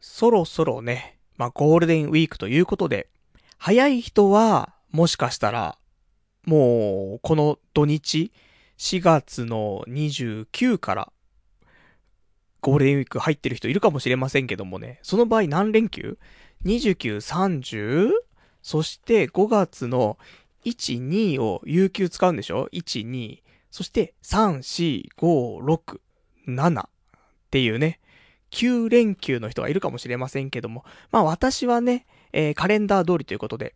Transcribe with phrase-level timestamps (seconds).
[0.00, 3.08] そろそろね、まあ、ゴールデンウィークということで、
[3.58, 5.78] 早い人は、もしかしたら、
[6.46, 8.32] もう、この土日、
[8.78, 11.12] 4月の29から、
[12.62, 16.18] ゴールデンウィーク入ってる人いるかもしれませんけどもね、その場合何連休
[16.64, 18.10] ?29、30?
[18.62, 20.18] そして5月の
[20.64, 23.42] 1、2を有給使うんでしょ ?1、2。
[23.70, 26.00] そして3、4、5、6、
[26.48, 26.88] 7っ
[27.50, 27.99] ていうね、
[28.50, 33.74] 9連休の人がいるかもしれませんけども、まあ私はね、えー、カレンダー通りということで、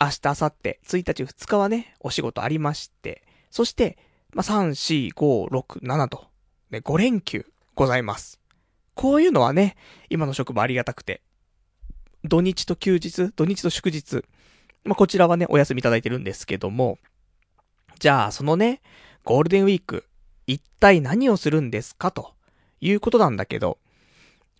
[0.00, 3.98] 明日、明後日、1日、2日はね、お仕事ありまして、そして、
[4.32, 6.26] まあ3、4、5、6、7と、
[6.70, 8.40] ね、5連休ございます。
[8.94, 9.76] こういうのはね、
[10.10, 11.22] 今の職場ありがたくて、
[12.24, 14.24] 土日と休日、土日と祝日、
[14.84, 16.98] まあこちらはね、お休みいただいてるんですけども、
[17.98, 18.82] じゃあ、そのね、
[19.24, 20.04] ゴールデンウィーク、
[20.46, 22.34] 一体何をするんですかと
[22.80, 23.78] いうことなんだけど、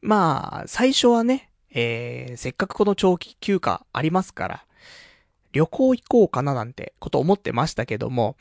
[0.04, 4.64] まあ、最初はね、えー、せっかくこの長期休暇ありますから、
[5.52, 8.36] 旅行行こうかななんてこと思ってましたけども、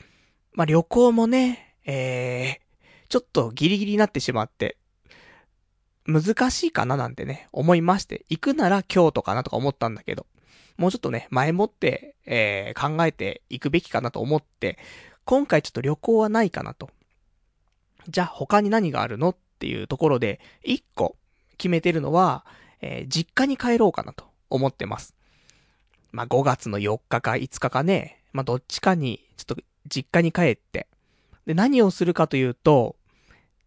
[0.52, 4.76] まあ旅行もね、えー、ちょっとギリギリになってしまって、
[6.04, 10.26] 難しいかななんてね、思いまして、行くなら京都かなとか思ったんだけど、
[10.76, 14.76] もうちょっとね、前もって、えー、考えていくべきかなと思って、
[15.24, 16.90] 今回ちょっと旅行はないかなと。
[18.06, 21.16] じゃあ他に何があるのっていうところで、一個、
[21.56, 22.44] 決めてるのは、
[22.80, 25.14] えー、実家に帰ろうかなと思ってます。
[26.12, 30.86] まあ、5月の4日か5日かね、まあ、どっちかに、ちょっと実家に帰って、
[31.46, 32.96] で、何をするかというと、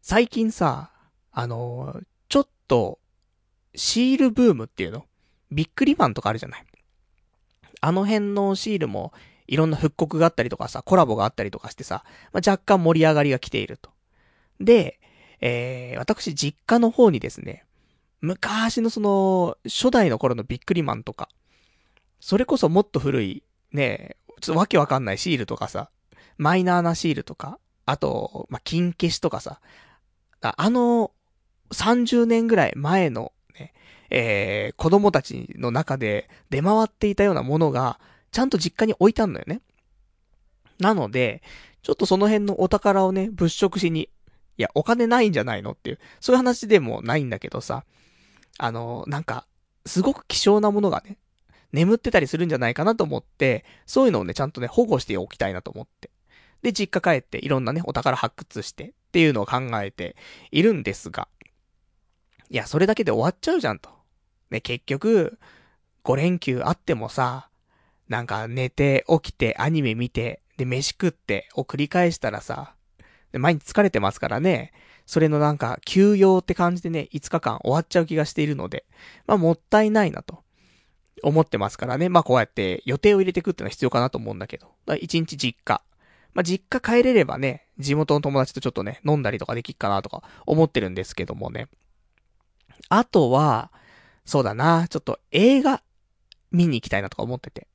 [0.02, 0.92] 最近さ、
[1.32, 3.00] あのー、ちょっと、
[3.76, 5.06] シールブームっていうの？
[5.52, 6.66] ビックリマンとかあるじゃない？
[7.80, 9.14] あの辺のシールも、
[9.48, 13.92] いろんな復刻があったりとかさ、コラボがあったりとかしてさ、まあ、若干盛り上がりが来ていると。
[14.60, 15.00] で、
[15.40, 17.64] えー、私実家の方にですね、
[18.22, 21.30] 昔のその、初代の頃のビックリマンとか、
[22.20, 25.90] それこそもっと古い、ね、ちょっとわけわかんないシールとかさ、
[26.38, 29.60] マイナーなシールとか、あと、まあ、金消しとかさ、
[30.42, 31.12] あの、
[31.72, 33.74] 30年ぐらい前のね、
[34.10, 38.00] えー、子供たちの中で出回っていたようなものが、
[38.32, 39.62] ちゃんと実家に置いてあんのよね。
[40.80, 41.42] なので、
[41.82, 44.10] ちょっとその辺のお宝をね、物色しに、
[44.58, 47.86] いや、お金ないんじゃないのっていう、そういう話でもないんだけどさ、
[48.58, 49.46] あの、なんか、
[49.86, 51.18] すごく希少なものがね、
[51.72, 56.10] 眠ってたりするんじゃないかなと思って、そういうのをね、ちゃんとね、保護しておきたいなと思って。
[56.62, 60.16] で、実家帰っていろんなね、お宝発掘してっていうのを考えて
[60.52, 61.28] いるんですが、
[62.50, 63.90] いや、それだけで終わっちゃうじゃんと。
[64.50, 65.38] ね、結局、
[66.04, 67.50] 5連休あってもさ、
[68.08, 72.74] なんか寝て、起きて、アニメ見て、で、飯食ってを繰り返したらさ、
[73.32, 74.72] で毎日疲れてますからね、
[75.08, 78.86] それのなんか、休養って感じでね、5日間終わっちゃう気がしているので、
[79.26, 80.44] まあもったいないなと、
[81.24, 82.10] 思ってますからね。
[82.10, 84.68] まあこうやって予定を入れていくっていうのは必要かなと思うんだけど。
[84.86, 85.82] 1日実家。
[86.34, 91.70] まあ実家帰れればね、地元の友達とちょっとね、飲んだりとかできっかなとか思ってるんですけどもね。
[92.90, 93.72] あとは、
[94.26, 95.82] そうだな、ちょっと映画
[96.52, 97.68] 見に行きたいなとか思ってて。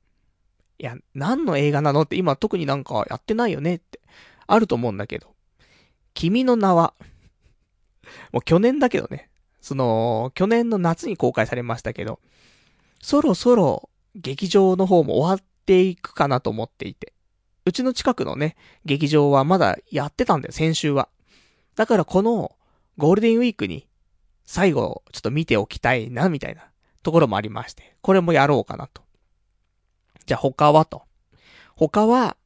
[0.77, 3.99] いや、何の映画なのって今特になんかやってないよねって、
[4.45, 5.33] あると思うんだけど。
[6.13, 6.93] 君の名は、
[8.31, 9.29] もう去年だけどね。
[9.61, 12.19] その、去年の夏に公開されましたけど、
[13.01, 17.13] そろそろ劇場の方も終わっていくかなと思っていて。
[17.65, 21.07] うちの近くのね、劇場はまだやってたんだよ、先週は。
[21.75, 22.55] だからこの
[22.97, 23.87] ゴールデンウィークに
[24.45, 26.63] 最後ちょっと見ておきたいな、みたいな
[27.01, 27.95] ところもありまして。
[28.01, 29.01] これもやろうかなと。
[30.25, 31.03] じゃあ他はと。
[31.75, 32.37] 他は、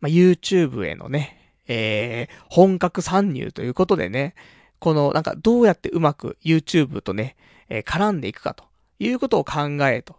[0.00, 4.34] まあ、YouTube へのね、えー、本格参入ということでね、
[4.78, 7.36] この、なんか、どうやってうまく YouTube とね、
[7.68, 8.64] えー、絡んでいくかと
[8.98, 10.16] いうことを考えと。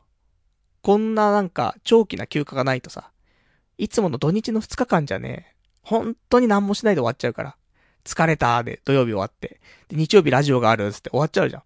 [0.81, 3.11] こんななんか、長期な休暇がないとさ、
[3.77, 7.55] いつもの土日の2日間じゃね、本当に何もしないで終わっちゃうから。
[8.05, 9.59] 疲れたで、土曜日終わって。
[9.87, 11.63] で、日曜日ラジオがあるっつって終わっちゃうじゃん。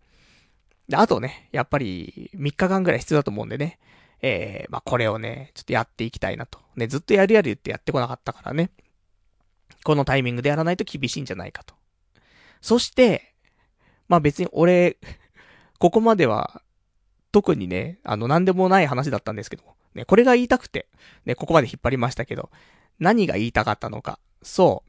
[0.87, 3.79] で、あとね、やっぱり、3日間ぐらい必要だと思うんでね。
[4.21, 6.59] えー、まあ、これをね、ちょっとやっていきたいなと。
[6.75, 8.69] ね、ずっとやるやる言ってやってこなかったからね。
[9.83, 11.75] このタイミングでやらないと厳しいんじゃないかと。
[12.63, 13.35] そして、
[14.07, 14.97] まあ別に俺、
[15.79, 16.63] ここまでは、
[17.33, 19.63] 特にね、あの、なんでもない話だったんですけど
[19.95, 20.87] ね、これが言いたくて、
[21.25, 22.49] ね、ここまで引っ張りましたけど、
[22.99, 24.17] 何が言いたかったのか。
[24.41, 24.83] そ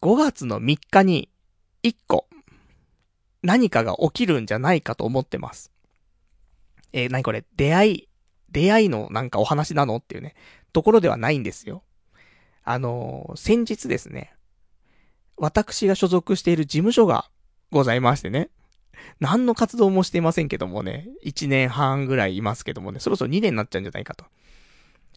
[0.00, 0.04] う。
[0.04, 1.28] 5月の3日に、
[1.82, 2.28] 1個、
[3.42, 5.72] 何かが起きるんじゃないかと思ってます。
[6.92, 8.08] えー、何これ、出会い、
[8.52, 9.96] 出会いのなんかお話なの？
[9.96, 10.36] っていうね、
[10.72, 11.82] ところではないんですよ。
[12.62, 14.36] あのー、先日ですね、
[15.42, 17.28] 私が所属している事務所が
[17.72, 18.50] ございましてね。
[19.18, 24.24] 何の活動もしていませんけどもね、1年半ぐらいいますけどもね、そろそろ2年になっちゃうんじゃないかと。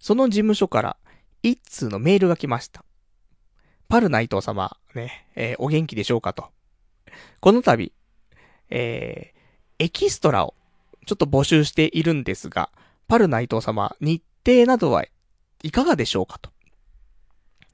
[0.02, 0.98] その事務所から、
[1.44, 2.84] 一通のメールが来ました。
[3.88, 6.48] パル内藤様、ね、えー、お元気でしょうかと。
[7.40, 7.94] この度、
[8.72, 10.56] えー、エキストラを、
[11.06, 12.72] ちょっと募集しているんですが、
[13.08, 15.06] パル内藤様、日程などは
[15.62, 16.50] いかがでしょうかと。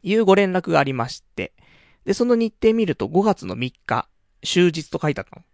[0.04, 1.54] いうご連絡がありまして、
[2.06, 4.08] で、その日程見ると5月の3日、
[4.44, 5.46] 終日と書いてあったの。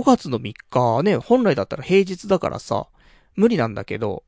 [0.00, 2.88] 5月の3日ね、本来だったら平日だからさ、
[3.36, 4.24] 無理なんだけど、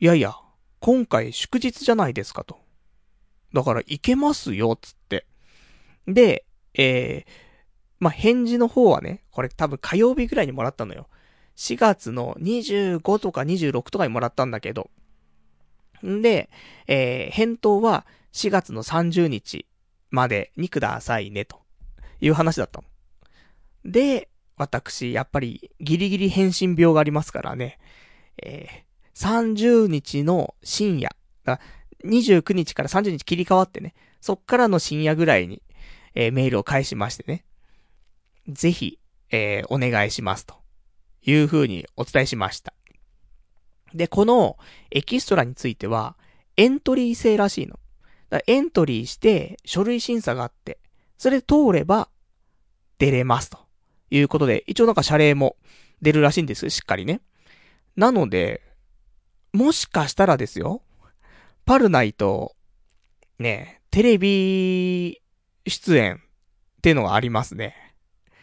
[0.00, 0.34] いやいや、
[0.80, 2.60] 今回祝日じゃないですかと。
[3.52, 5.26] だから行けますよ、つって。
[6.06, 7.30] で、えー、
[8.00, 11.08] まあ、返事の方はね、これ多分火曜日ぐらいにもらったのよ。
[11.56, 14.90] 4月の25とか26とかにもらったんだけど。
[16.04, 16.50] んで、
[16.86, 19.66] えー、返答は4月の30日
[20.12, 21.60] までにくださいね、と
[22.20, 22.84] いう話だったの。
[23.84, 27.80] で、私、やっぱりギリギリ返信病がありますからね、
[28.40, 31.58] えー、30日の深夜、だ
[32.04, 35.62] 29日から30日切り替わってね、そっからの深夜ぐらいに、
[36.14, 37.44] えー、メールを返しましてね、
[38.46, 38.98] ぜひ、
[39.30, 40.54] えー、お願いしますと
[41.24, 42.74] いう風にお伝えしました。
[43.94, 44.58] で、この
[44.90, 46.16] エキストラについては、
[46.56, 47.78] エントリー制らしいの。
[48.46, 50.78] エントリーして書類審査があって、
[51.18, 52.08] それで通れば
[52.98, 53.58] 出れますと
[54.10, 55.56] いうことで、一応なんか謝礼も
[56.00, 57.20] 出るらしいんですしっかりね。
[57.96, 58.62] なので、
[59.52, 60.82] もしかしたらですよ、
[61.64, 62.56] パルナイと、
[63.38, 65.20] ね、テレビ
[65.66, 67.76] 出演っていうのがありますね。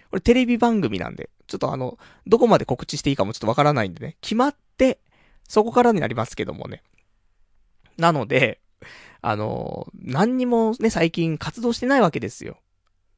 [0.09, 1.97] これテレビ番組なんで、ちょっとあの、
[2.27, 5.00] どこまで告知していいかもちょっとわからないんでね、決まって、
[5.47, 6.83] そこからになりますけどもね。
[7.97, 8.62] なので、
[9.21, 12.57] あの、何にもね、最近活動してないわけですよ。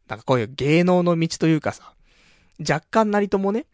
[0.07, 1.93] なんかこういう芸能の道というかさ、
[2.59, 3.65] 若干なりともね、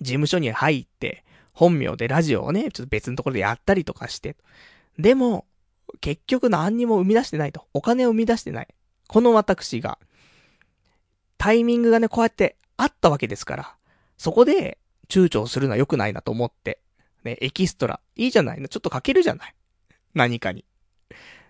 [0.00, 4.36] 事務所に入って、本名でラジオをね、ちょっと別のところでやったりとかして。
[4.98, 5.46] でも、
[6.00, 7.66] 結局何にも生み出してないと。
[7.72, 8.68] お金を生み出してない。
[9.08, 9.98] この私が、
[11.38, 13.76] タイミングがね、こうやってあったわけですから、
[14.18, 14.78] そこで
[15.08, 16.80] 躊躇するのは良くないなと思って、
[17.24, 19.54] ね、エキストラ、いいじゃないの、ちょっと書けるじゃない。
[20.14, 20.64] 何かに。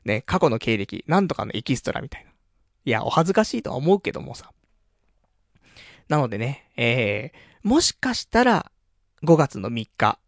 [0.06, 2.31] ね、過去の経歴、なんとかのエキストラみたいな。
[2.85, 4.53] いや、お恥ずかしいとは思うけどもさ。
[6.08, 8.70] なのでね、えー、もしかしたら、
[9.25, 10.19] 5月の3日、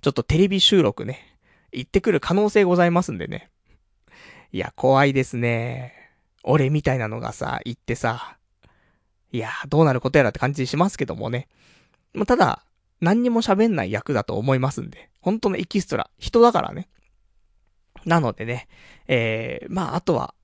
[0.00, 1.38] ちょっとテレビ収録ね、
[1.72, 3.50] 行ってくる可能性ございますんでね。
[4.52, 5.94] いや、怖いですね。
[6.42, 8.38] 俺みたいなのがさ、行ってさ、
[9.30, 11.46] いや、どうなることやらって感じしますけどもね。
[12.14, 12.64] ま、ただ、
[13.00, 15.10] 何にも喋んない役だと思いますんで。
[15.20, 16.88] 本当のエキストラ、人だからね。
[18.08, 18.68] なのでね、
[19.06, 20.34] えー、まあ、あとは、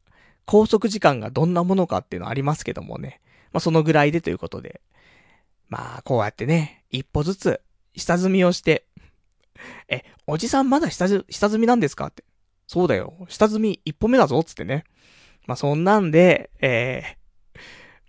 [0.46, 3.20] 拘束時間がどんなものかっていうのはありますけどもね。
[3.52, 4.80] まあ、そのぐらいでということで。
[5.68, 7.60] まあ、こうやってね、一歩ずつ、
[7.96, 8.86] 下積みをして、
[9.88, 12.24] え、おじさんまだ下下積みなんですかって。
[12.66, 13.14] そうだよ。
[13.28, 14.84] 下積み一歩目だぞ、つってね。
[15.46, 17.58] まあ、そんなんで、えー、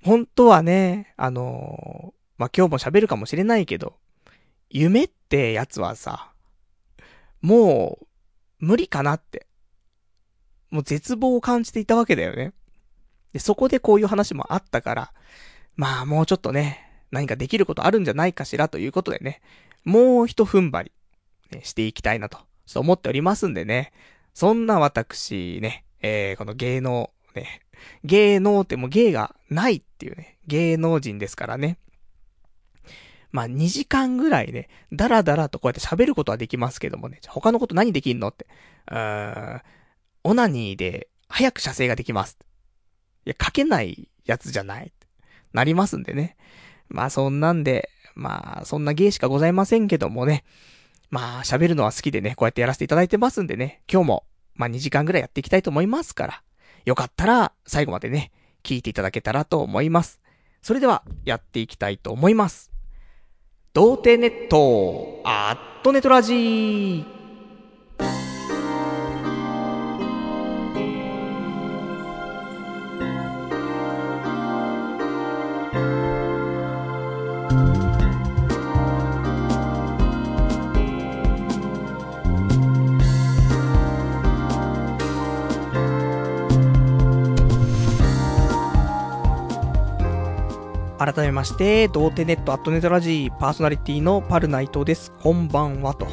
[0.03, 3.95] 本当はね、あのー、まあ、今日も喋るかもしれないけど、
[4.69, 6.31] 夢ってやつはさ、
[7.41, 8.07] もう、
[8.59, 9.47] 無理かなって。
[10.71, 12.53] もう絶望を感じていたわけだよね。
[13.33, 15.13] で、そこでこういう話もあったから、
[15.75, 19.41] まあもうちょっとね、何かできることあるんじゃないかしらということでね、
[19.83, 20.91] もう一踏ん張り、
[21.51, 23.93] ね、していきたいなと、そう思っておりますんでね、
[24.33, 27.61] そんな私ね、えー、この芸能、ね、
[28.03, 31.77] 芸能ってもう芸がないっていうね、芸能人ですからね。
[33.31, 38.47] まあ、2時間ぐらいね、だらだらとこうやって喋ることはできますけどもね、他のこと何できんのって。
[38.91, 39.61] うーん、
[40.23, 42.37] オナニーで早く射精ができます。
[43.25, 44.93] いや、書けないやつじゃない。
[45.53, 46.37] なりますんでね。
[46.89, 50.43] まあ、そんなんで、まあ、そんな芸しかございませんけどもね。
[51.09, 56.43] まあ、喋るのは好きでね、こうやってやらせていただいてますんでね、今日も、まあ2時間ぐらいやっていきたいと思いますから、
[56.85, 58.31] よかったら、最後までね、
[58.63, 60.21] 聞いていただけたらと思います。
[60.61, 62.74] それでは、やっていきたいと思います。
[63.75, 67.14] 童貞ネット、アットネトラジー。
[91.05, 95.13] 改めまして、童貞ネットアットネトラジーパーソナリティのパルナイトです。
[95.21, 96.07] こんばんは、と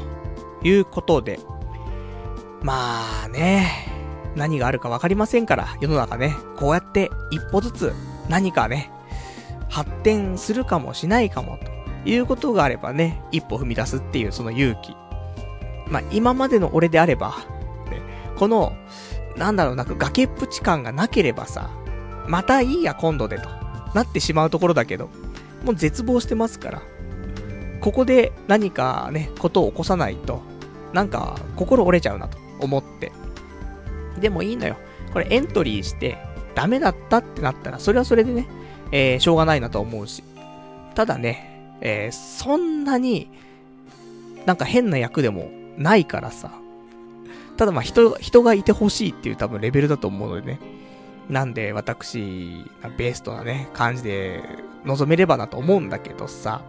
[0.63, 1.41] いうことで。
[2.61, 3.89] まあね、
[4.37, 7.95] 何があるかわかりませんから、世の中ね、こうやって一歩ずつ
[8.29, 8.91] 何かね、
[9.71, 11.59] 発展するかもしないかも
[12.05, 14.95] ということがあればね、一歩踏み出すっていうその勇気。
[15.89, 17.31] まあ、今までの俺であれば、
[17.91, 18.03] ね、
[18.37, 18.75] この、
[19.39, 21.71] なんだろう、な崖っぷち感がなければさ、
[22.29, 23.62] またいいや今度でと、
[23.95, 25.09] なってしまうところだけど、
[25.65, 26.83] もう絶望してますから、
[27.81, 30.43] ここで何かね、ことを起こさないと、
[30.93, 33.13] なんか心折れちゃうなと思って。
[34.21, 34.77] でもいいのよ。
[35.13, 36.19] これエントリーして、
[36.55, 38.47] ダメだったってなったら、それはそれでね、
[38.93, 40.23] えー、しょうがないなと思うし。
[40.95, 43.29] ただね、えー、そんなに、
[44.47, 46.53] なんか変な役でもないからさ。
[47.57, 50.61] ただまあ人、人がいてほしいっていう多分レベルだと思うのでね。
[51.33, 54.43] なんで私、ベストなね、感じで
[54.85, 56.61] 臨めればなと思うんだけどさ。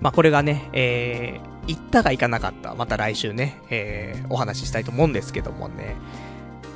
[0.00, 2.72] まあこれがね、えー、行ったか行かなかった。
[2.76, 5.96] また来週ね、えー、お話ししたいと思うんですけどもね。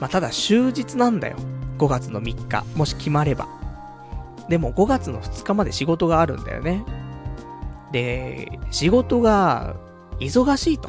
[0.01, 1.37] まあただ終日なんだよ。
[1.79, 2.65] 5月の3日。
[2.75, 3.47] もし決まれば。
[4.49, 6.85] でも5月の2日まで仕事があるんだよね。
[7.93, 9.77] で、仕事が
[10.19, 10.89] 忙しいと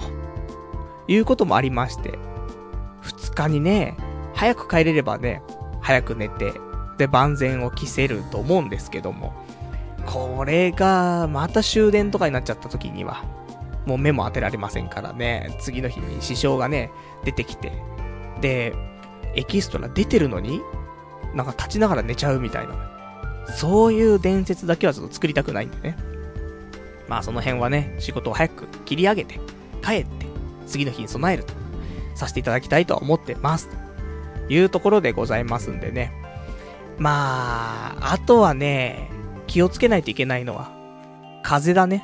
[1.07, 2.17] いうこともありまして、
[3.03, 3.95] 2日にね、
[4.35, 5.41] 早く帰れればね、
[5.81, 6.53] 早く寝て、
[6.97, 9.33] で、万全を期せると思うんですけども、
[10.05, 13.23] これが、また終電とかになっちゃった時には、
[13.85, 16.91] もう目も当てられませんからね、次の日に支障がね、
[17.23, 17.71] 出てきて、
[18.41, 18.73] で、
[19.35, 20.61] エキストラ出てるのに、
[21.33, 22.73] なんか立ちながら寝ちゃうみたいな。
[23.55, 25.97] そういう伝説だけはちょっと作りたくないんでね。
[27.07, 29.39] まあその辺はね、仕事を早く切り上げて、
[29.83, 30.25] 帰って、
[30.65, 31.53] 次の日に備えると、
[32.15, 33.84] させていただきたいと思ってます。
[34.47, 36.11] というところでございますんでね。
[36.97, 39.09] まあ、あとはね、
[39.47, 40.71] 気をつけないといけないのは、
[41.43, 42.03] 風だね。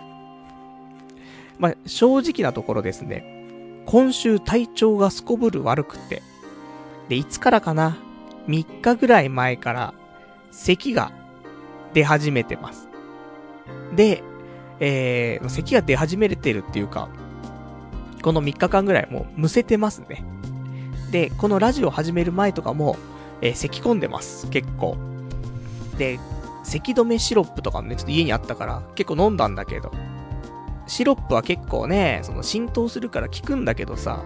[1.60, 3.24] まあ、正直なところですね。
[3.86, 6.21] 今週体調がすこぶる悪くて。
[7.10, 7.98] で、いつからかな
[8.48, 9.93] ?3 日ぐらい前から、
[10.51, 11.12] 咳が
[11.93, 12.89] 出始めてます。
[13.95, 14.24] で、
[14.79, 17.10] えー、咳が出始めてるっていうか、
[18.21, 20.24] この3日間ぐらいもうむせてますね。
[21.12, 22.96] で、このラジオ始める前とかも、
[23.41, 24.96] えー、咳込んでます、結構。
[25.98, 26.20] で、
[26.63, 29.91] 咳止めシロップとかもね、ちょっと家にあったから、結構飲んだんだけど、
[30.88, 34.24] シロップは結構ね、その浸透するから効くんだけどさ、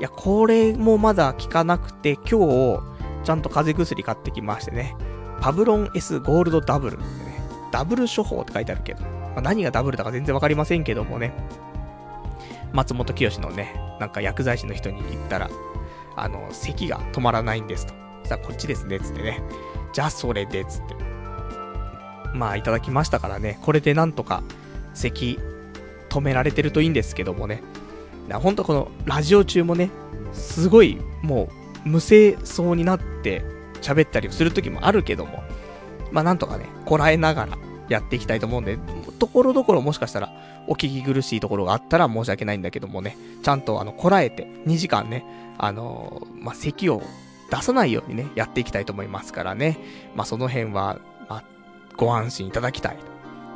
[0.00, 2.80] いや、これもまだ効かなくて、今日、
[3.24, 4.96] ちゃんと風邪薬買ってきましてね、
[5.40, 11.32] パブロン S ゴールドダブルってね、ダブル処方って書いてあるけど、まあ、何がダブルだか全然わかりませんけどもね、
[12.72, 15.50] 松本清のね、なんか薬剤師の人に言ったら、
[16.22, 17.94] あの、咳が止まらないんですと。
[18.24, 19.42] さあ、こっちですね、つってね。
[19.92, 20.94] じゃあ、それで、つって。
[22.34, 24.42] まあ、いただきましたからね、これでなんとか、
[24.94, 25.38] 咳、
[26.08, 27.62] 止められてるといいんですけどもね。
[28.32, 29.90] ほんとこの、ラジオ中もね、
[30.32, 31.48] すごい、も
[31.84, 33.42] う、無声そうになって
[33.80, 35.42] 喋ったりする時もあるけども、
[36.10, 37.58] まあ、なんとかね、こらえながら
[37.88, 38.78] やっていきたいと思うんで、
[39.18, 40.32] ところどころもしかしたら、
[40.68, 45.24] お聞き苦しいところがあったら申し訳ないんだけどもね、ちゃんとあの、こらえて、2時間ね、
[45.56, 47.02] あのー、まあ、咳を
[47.50, 49.78] 出さないようにね、やっていきたいと思いますからね。
[50.14, 51.44] まあ、その辺は、まあ、
[51.96, 52.98] ご安心いただきたい。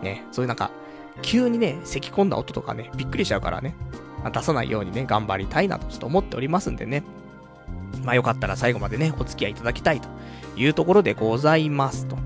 [0.02, 0.70] ね、そういうなんか、
[1.20, 3.74] 急にね、咳込んだ音とかね、びっくりしちゃうからね、
[4.22, 7.02] まあ、出さないようにね、頑張りたいなとちょっと思っておりますんでね。
[8.04, 10.08] まあ、よかったら最後までね、お付き合いいただきたいと
[10.56, 12.16] いうところでございますと。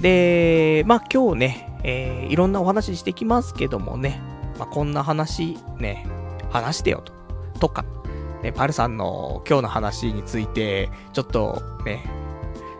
[0.00, 4.20] で、まあ、今日ね、えー、いろんなお話してきますけどもね、
[4.58, 6.06] まあ、こんな話ね、
[6.50, 7.12] 話してよと。
[7.60, 7.84] とか、
[8.42, 12.04] ね、パルさんの今日の話について、ちょっとね、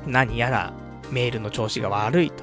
[0.07, 0.73] 何やら
[1.11, 2.43] メールの調子が悪いと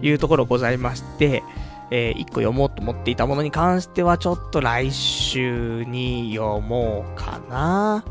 [0.00, 1.42] いうところございまして、
[1.90, 8.04] えー、一個読もうと思っていたものに関してはちょっと来週に読もうかな。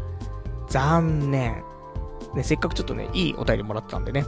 [0.67, 1.63] 残念。
[2.35, 4.25] ね、せっかくちょっとね、いいお便りもらったんでね、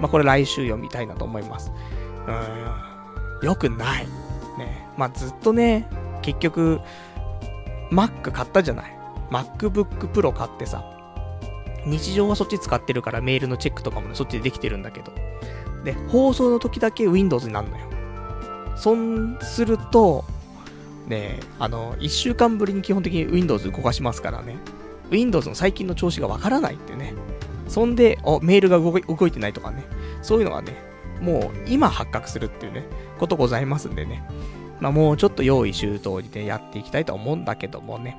[0.00, 1.72] まあ、これ来週読みたいなと思います。
[2.26, 4.06] うん、よくない。
[4.58, 4.88] ね。
[4.96, 5.88] まあ、ずっとね、
[6.22, 6.80] 結局、
[7.90, 8.98] Mac 買ったじゃない。
[9.30, 10.84] MacBook Pro 買ってさ、
[11.86, 15.12] 日常はそっち使ってるからメールのチェックとかもね、そっちでできてるんだけど。
[15.84, 17.86] で、放送の時だけ Windows になるのよ。
[18.76, 20.24] そんすると、
[21.08, 24.56] ね、あの、一週間ぶりに基本的に Windows 動かしますからね。
[25.10, 27.14] Windows の最近の調子がわからないってね。
[27.68, 29.84] そんで、お、メールが動いてないとかね。
[30.22, 30.76] そういうのがね、
[31.20, 32.84] もう今発覚するっていうね、
[33.18, 34.24] ことございますんでね。
[34.80, 38.16] まあもうちょっと用意周到にね、やっていきたいと思うんだけどもね。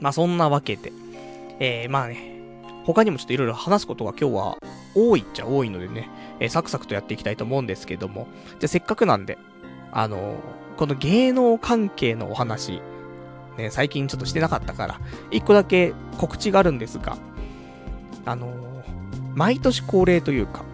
[0.00, 0.92] まあそんなわけで、
[1.60, 2.34] えー、まあね、
[2.84, 4.56] 他にもちょっといろいろ話すことが今日は
[4.94, 6.10] 多いっちゃ多いのでね、
[6.40, 9.38] えー、サクサクとやっていきたいと思うんですけども、じゃあせっかくなんで、
[9.92, 10.34] あのー、
[10.76, 12.82] この芸能関係のお話、
[13.56, 15.00] ね、最近ちょっとしてなかったから、
[15.30, 17.16] 一個だけ告知があるんですが、
[18.24, 18.48] あの、
[19.34, 20.64] 毎年恒例というか、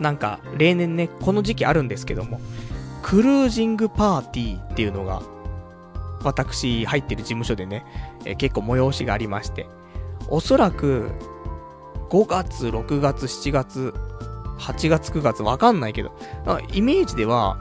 [0.00, 2.40] なんか、例年ね、この時期あるんですけども、
[3.02, 5.22] クルージングパーティーっていうのが、
[6.24, 7.84] 私入ってる事務所でね、
[8.24, 9.66] え、結構催しがありまして、
[10.28, 11.10] おそらく、
[12.10, 13.94] 5月、6月、7月、
[14.58, 16.12] 8月、9月、わかんないけど、
[16.72, 17.58] イメージでは、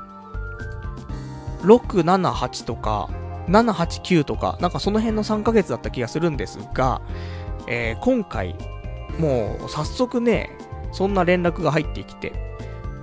[1.63, 3.09] 6、7、8とか、
[3.47, 7.01] 7、8、9とか、なんかその辺の3ヶ月だった気がするんですが、
[7.73, 8.53] えー、今回、
[9.17, 10.49] もう早速ね、
[10.91, 12.33] そんな連絡が入ってきて、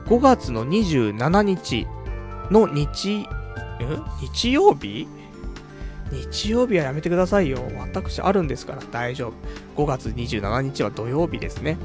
[0.04, 1.87] 5月の27日
[2.50, 3.26] の日、
[4.20, 5.08] 日曜日？
[6.12, 7.58] 日曜日はやめてくださいよ。
[7.78, 9.32] 私あるんですから大丈
[9.75, 9.82] 夫。
[9.82, 11.78] 5月27日は土曜日ですね。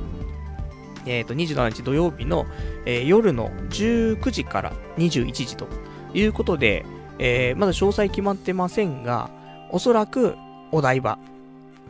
[1.06, 2.46] えっ、ー、と、27日土曜日の、
[2.86, 5.68] えー、夜の19時から21時と
[6.14, 6.86] いうことで、
[7.18, 9.30] えー、まだ詳細決まってませんが、
[9.72, 10.36] おそらく
[10.74, 11.18] お台場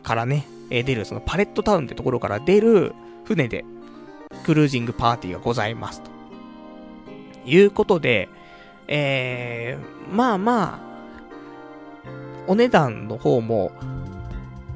[0.04, 3.64] からね、え出る、そのパレットタウンってところから出る船で、
[4.44, 6.10] クルージングパーティーがございますと。
[7.46, 8.28] いうことで、
[8.88, 10.94] えー、まあまあ、
[12.46, 13.72] お値段の方も、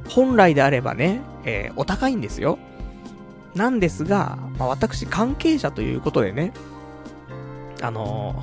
[0.08, 2.58] 本来であればね、えー、お高いんですよ。
[3.54, 6.52] なんですが、まあ、私関係者ということでね、
[7.82, 8.42] あの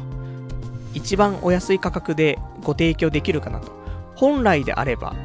[0.93, 3.71] ー、一番お安い価格でご提供できるかなと。
[4.15, 5.15] 本来であれば、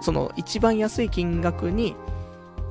[0.00, 1.96] その一番安い金額に、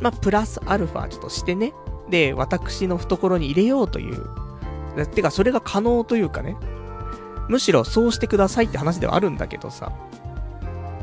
[0.02, 1.74] まあ、プラスアルファちょっとしてね、
[2.10, 5.08] で、私の懐に入れようという。
[5.08, 6.56] てか、それが可能というかね、
[7.48, 9.92] むしろそうしてくださいって話ではあるんだけどさ、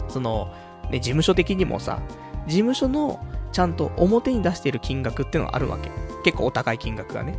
[0.08, 0.52] その、
[0.90, 2.00] ね、事務所的にもさ、
[2.46, 5.90] 事務所のちゃんと表に出している金額ってのがあるわけ。
[6.24, 7.38] 結構お高い金額がね。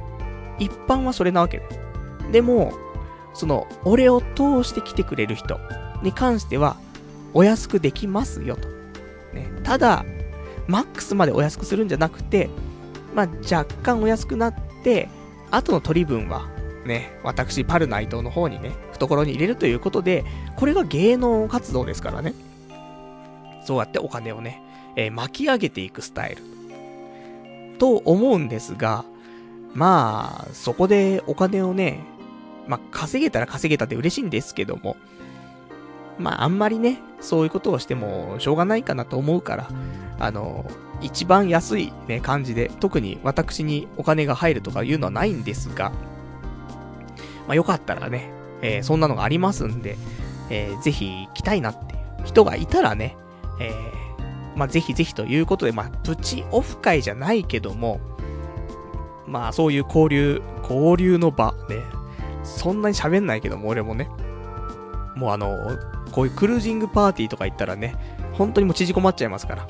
[0.59, 1.71] 一般はそれなわけだよ。
[2.31, 2.73] でも、
[3.33, 5.59] その、俺を通して来てくれる人
[6.03, 6.77] に関しては、
[7.33, 8.72] お安くできますよと。
[9.33, 9.49] ね。
[9.63, 10.05] ただ、
[10.67, 12.49] マックスまでお安くするんじゃなくて、
[13.13, 15.09] まあ、若干お安くなって、
[15.51, 16.47] 後の取り分は、
[16.85, 22.33] ね、私、パルナイトの方にね、懐に入れるということで、これが芸能活動ですからね。
[23.65, 24.61] そうやってお金をね、
[24.95, 26.43] えー、巻き上げていくスタイル。
[27.79, 29.05] と思うんですが、
[29.73, 31.99] まあ、そこでお金をね、
[32.67, 34.95] まあ、稼げたら稼げたって嬉しいんですけども、
[36.17, 39.69] まあ、あんまりね、そういうことをしてもしょうがないかなと思うから、
[40.19, 40.65] あの、
[41.01, 45.91] 一番安いね、感じで、特に私にお金が入るとかいうのはないんですが、
[47.47, 49.97] まあ、よかったらね、えー、そんなのがありますんで、
[50.49, 53.17] えー、ぜひ来たいなっていう人がいたらね、
[53.59, 57.99] えー、まあ、ぜひぜひということで、まあ、プチオフ会じゃないけども、
[59.27, 61.81] まあ、そういう交流、交流の場、ね。
[62.43, 64.09] そんなに喋んないけども、俺もね。
[65.15, 65.49] もうあの、
[66.13, 67.95] こういうクルージングパーティーとか行ったらね、
[68.33, 69.67] 本当にもう縮こまっちゃいますから。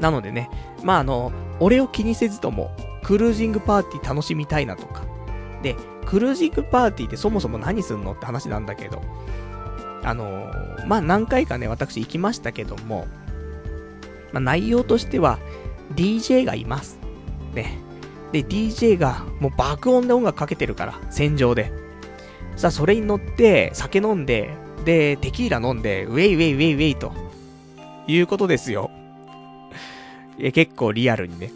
[0.00, 0.50] なのでね、
[0.82, 5.02] まああの、俺を気にせずとも、クルージングパーティー楽しみたいなとか。
[5.62, 9.00] で、クルージングパーティーってそもそも何すんのって話なんだけど、
[10.02, 10.50] あの、
[10.86, 13.06] まあ、何回かね、私行きましたけども、
[14.32, 15.38] まあ、内容としては、
[15.94, 16.98] DJ がいます。
[17.54, 17.78] ね。
[18.32, 21.72] で、DJ がもう爆音で音楽かけてるから、戦場で。
[22.56, 24.50] さあ、それに乗って、酒飲んで、
[24.84, 27.12] で、テキーラ飲んで、ウェイウェイウェイウェイと、
[28.06, 28.90] いうことですよ。
[30.38, 31.52] え、結構リアルにね。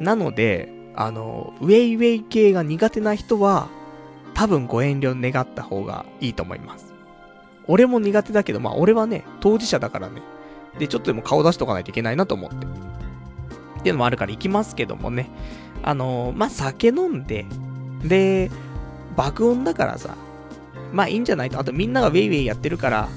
[0.00, 3.68] なので、あの、ウェイウェイ系が苦手な人は、
[4.34, 6.92] 多分ご遠慮願った方がいいと思います。
[7.66, 10.22] 俺も苦手だけど、まあ俺はね、当事者だからね。
[10.78, 12.56] で、ちょっとでも顔出しとかないといけないなと思って。
[12.56, 15.30] っていうのもあるから行きますけどもね。
[15.82, 17.46] あの、まあ、酒飲んで、
[18.02, 18.50] で、
[19.16, 20.16] 爆音だからさ、
[20.96, 21.50] まあいいんじゃない？
[21.50, 21.58] と。
[21.58, 23.08] あとみんながウェイウェイやってるから、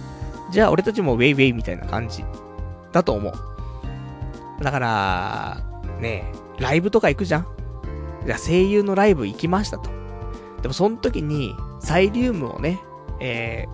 [0.51, 2.25] じゃあ俺たちもウェイウェイみたいな感じ。
[2.91, 4.63] だと思う。
[4.63, 5.61] だから、
[6.01, 7.47] ねライブとか行くじゃん？
[8.25, 9.89] じゃあ声優のライブ行きましたと。
[10.61, 12.79] でもその時に、サイリウムをね、
[13.21, 13.65] え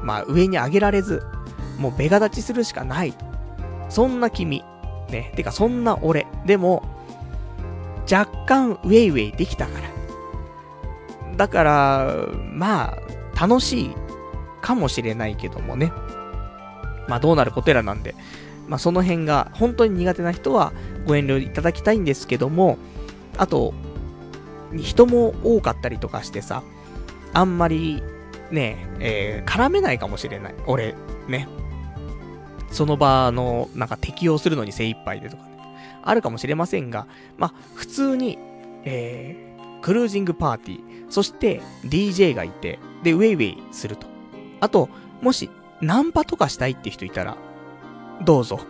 [0.00, 1.22] ー、まあ上に上げられず、
[1.78, 3.14] もうベガ立ちするしかない。
[3.88, 4.64] そんな君、
[5.10, 6.82] ね、てかそんな俺、でも、
[8.10, 9.88] 若干ウェイウェイできたから。
[11.36, 12.98] だから、まあ、
[13.38, 13.90] 楽しい
[14.60, 15.92] かもしれないけどもね。
[17.08, 18.14] まあどうなることやらなんで、
[18.68, 20.72] まあその辺が本当に苦手な人は
[21.06, 22.78] ご遠慮いただきたいんですけども、
[23.36, 23.74] あと、
[24.76, 26.62] 人も多かったりとかしてさ、
[27.32, 28.02] あんまり
[28.50, 30.54] ね、えー、絡めないかもしれない。
[30.66, 30.94] 俺、
[31.28, 31.48] ね。
[32.70, 35.50] その場の、なんか適用するのに精一杯でとかね。
[36.02, 37.06] あるかもしれませんが、
[37.38, 38.38] まあ、普通に、
[38.84, 44.06] えー、クルージングパーティー、そして DJ がいて、で、ウェイウェイすると。
[44.60, 44.88] あと、
[45.20, 47.36] もし、ナンパとかしたいって人いたら、
[48.24, 48.60] どうぞ。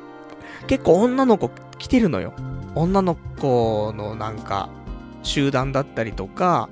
[0.67, 2.35] 結構女の子来てるのよ。
[2.75, 4.69] 女の子のなんか、
[5.23, 6.69] 集団だったりとか、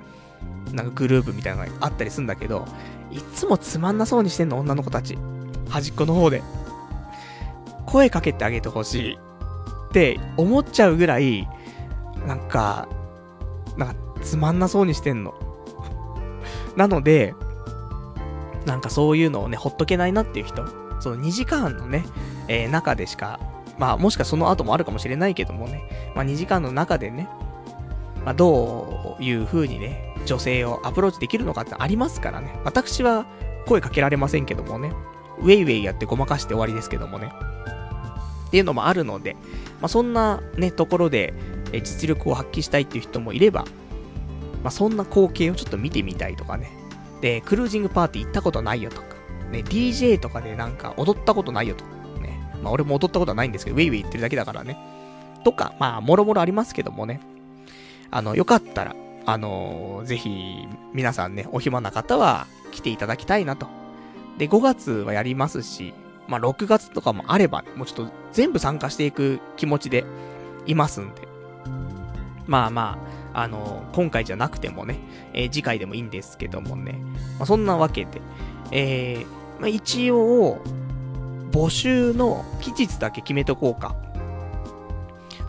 [0.73, 2.65] なんかグループみたいなのがあったりするんだけど、
[3.11, 5.17] いつもつまんなそうにしてんの、女の子たち。
[5.69, 6.43] 端っこの方で。
[7.85, 9.17] 声かけてあげてほしい。
[9.89, 11.47] って思っちゃうぐらい、
[12.27, 12.87] なんか、
[13.77, 15.33] なんかつまんなそうにしてんの。
[16.75, 17.35] なので、
[18.65, 20.65] なんかそういうのをね、ほっとけないなっていう人、
[20.99, 22.05] その2時間のね、
[22.47, 23.39] えー、中でしか、
[23.77, 27.27] まあもしかその後もあるかもしれないけどもね、まあ2時間の中でね、
[28.23, 32.59] まあどういう風にね、女性をアプローチできるのかってありますからね。
[32.63, 33.25] 私は
[33.67, 34.93] 声かけられませんけどもね、
[35.39, 37.31] ウェイウェイやってごまかして終わりですけどもね。
[38.47, 39.35] っていうのもあるので、
[39.81, 41.33] まあそんなね、ところで、
[41.71, 43.65] え実力を発揮したいっていう人もいれば、
[44.63, 46.82] まあそんな光景をちょっと見てみたいとかね。
[47.23, 49.15] で、クルージングパーティー行ったことないよとか、
[49.49, 52.37] ね、DJ とかでなんか踊ったことないよとか、ね。
[52.61, 54.77] まあ俺も踊ったことはないんですけど、ウェイウェイ言ってるだけだからね。
[55.45, 57.21] とか、まあ、もろもろありますけどもね。
[58.11, 58.93] あの、よかったら、
[59.25, 63.67] あのー、ぜひ、皆さんね、お暇な方は来ていただきたいなと。
[64.37, 65.93] で、5月はやりますし、
[66.27, 70.03] まあ、6月とかもあれば、ね、もうちょっと全部参加していく気持ちで
[70.65, 71.27] いますんで。
[72.47, 74.99] まあまあ、あの、今回じゃなくてもね、
[75.33, 76.99] えー、次回でもいいんですけどもね。
[77.37, 78.21] まあ、そんなわけで、
[78.71, 80.61] えー、まあ、一応、
[81.51, 83.95] 募集の期日だけ決めとこうか。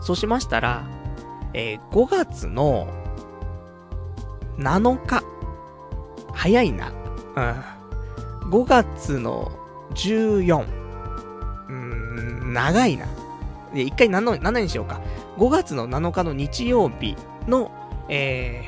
[0.01, 0.85] そうしましたら、
[1.53, 2.87] えー、5月の
[4.57, 5.23] 7日。
[6.33, 6.91] 早いな。
[7.35, 7.41] う
[8.47, 8.49] ん。
[8.51, 9.51] 5月の
[9.95, 10.65] 14。
[11.69, 13.07] うん、長いな。
[13.73, 15.01] で、一回7、7にしようか。
[15.37, 17.15] 5月の7日の日曜日
[17.47, 17.71] の、
[18.09, 18.65] え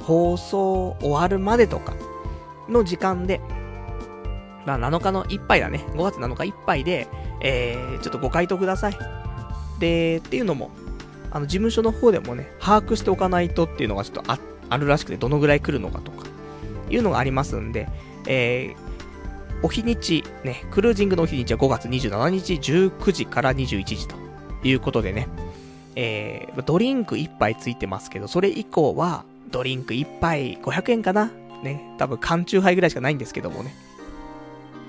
[0.00, 1.94] ー、放送終わるまでとか
[2.68, 3.40] の時間で、
[4.66, 5.84] まあ7日の一杯だね。
[5.94, 7.08] 5月7日一杯で、
[7.40, 8.98] えー、ちょっとご回答ください。
[9.78, 10.70] で、っていうのも、
[11.30, 14.38] あの、事務所の方でもね、把握しておかないとっていうのがちょっとあ、
[14.70, 16.26] あるらしくて、どのぐらい来るのかとか、
[16.90, 17.88] いうのがありますんで、
[18.26, 18.88] えー、
[19.62, 24.16] お日にち、ね、クルージングのお日にちは5月27日19時から21時と
[24.62, 25.28] いうことでね、
[26.00, 31.32] えー、ドリンク1杯ついてますけど、それ以降は、ドリンク1杯500円かな？
[31.64, 33.74] ね、多分缶中杯ぐらいしかないんですけどもね。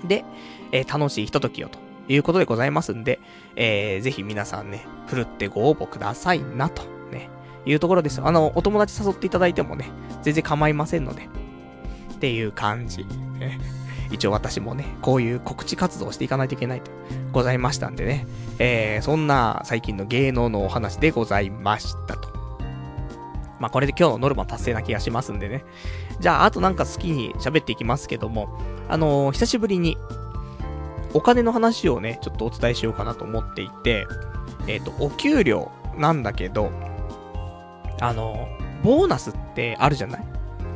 [0.07, 0.23] で、
[0.71, 3.19] えー、楽しいひとときよということでございますんで、
[3.55, 7.29] えー、ぜひ皆さんね、ふるってご応募くださいな、と、ね、
[7.65, 8.21] いうところです。
[8.21, 9.89] あの、お友達誘っていただいてもね、
[10.21, 11.27] 全然構いませんので、
[12.13, 13.03] っていう感じ。
[14.11, 16.91] 一応私もね、こういう告知活動をしていかないといけないと
[17.31, 18.25] ございましたんでね、
[18.57, 22.29] えー、そんな最近の芸能のお話でございましたと。
[23.59, 25.65] まあ、これで今日のノルマ達成な気がしますんでね。
[26.19, 29.97] じゃあ、あとなんか好きに喋っていきますけども、あのー、久しぶりに、
[31.13, 34.05] お金の話をね、ちょっとお伝えしようかなと思っていて、
[34.67, 36.71] えっ、ー、と、お給料なんだけど、
[37.99, 38.47] あの、
[38.83, 40.23] ボーナスってあるじゃない？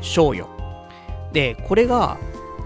[0.01, 0.49] 賞与。
[1.31, 2.17] で、これが、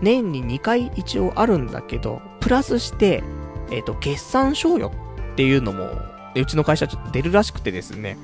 [0.01, 3.23] 年に2回一応あるんだけど、プラスして、
[3.71, 4.91] えっ、ー、と、決算賞与
[5.33, 5.89] っていうのも、
[6.36, 8.17] うちの会社ちょっと出るらしくてですね。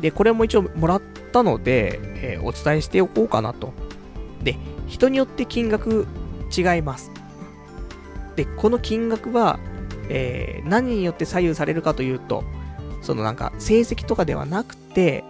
[0.00, 1.02] で、これも一応もらっ
[1.32, 3.72] たので、えー、お伝えしておこうかなと。
[4.42, 4.56] で、
[4.86, 6.06] 人によって金額
[6.56, 7.10] 違います。
[8.36, 9.58] で、この金額は、
[10.08, 12.44] えー、何によって左右されるかというと、
[13.02, 15.24] そのなんか、成績とかではなくて、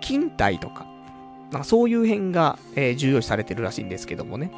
[0.00, 0.86] 勤怠とか、
[1.50, 4.50] なんかそういう辺が、えー、重要視されてるらしいんですけどもね。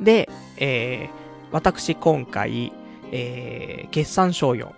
[0.00, 1.18] で、えー、
[1.52, 2.72] 私今回、
[3.10, 4.72] えー、決算賞与、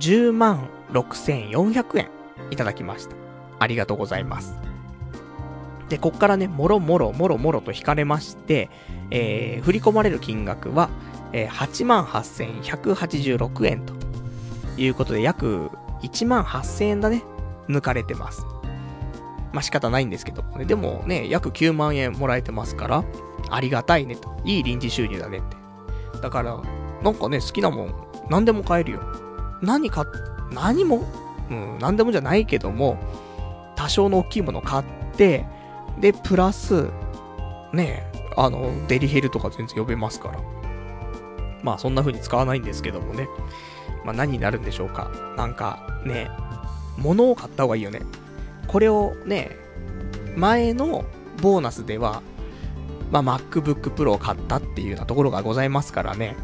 [0.00, 2.08] 10万6400円
[2.50, 3.14] いただきました。
[3.58, 4.54] ありがとうございます。
[5.88, 8.68] で、こっからね、もろもろもろもろと引かれまして、
[9.10, 10.90] えー、振り込まれる金額は、
[11.32, 13.94] えー、88,186円と
[14.76, 15.70] いうことで、約
[16.02, 17.22] 1万8000円だね、
[17.68, 18.44] 抜かれてます。
[19.52, 20.64] まあ仕方ないんですけどね。
[20.64, 23.04] でもね、約9万円もらえてますから、
[23.50, 24.34] ありがたいねと。
[24.44, 25.56] いい臨時収入だねって。
[26.20, 26.60] だから、
[27.02, 27.94] なんかね、好きなもん、
[28.30, 29.00] 何でも買えるよ。
[29.62, 30.06] 何か、
[30.52, 31.04] 何も、
[31.50, 32.98] うん、何でもじゃないけども、
[33.76, 34.84] 多少の大きいもの買っ
[35.16, 35.46] て、
[36.00, 36.88] で、プラス、
[37.72, 40.40] ね、あの、デリヘルとか全然呼べますから。
[41.62, 43.26] まあそんな風に使わないんですけどもね。
[44.04, 45.10] まあ何になるんでしょうか。
[45.36, 46.30] なんかね、
[46.98, 48.02] 物を買った方がいいよね。
[48.66, 49.56] これをね、
[50.36, 51.04] 前の
[51.40, 52.22] ボーナスでは、
[53.10, 56.36] まあ MacBook Pro を買ったっていうようなところがございますからね。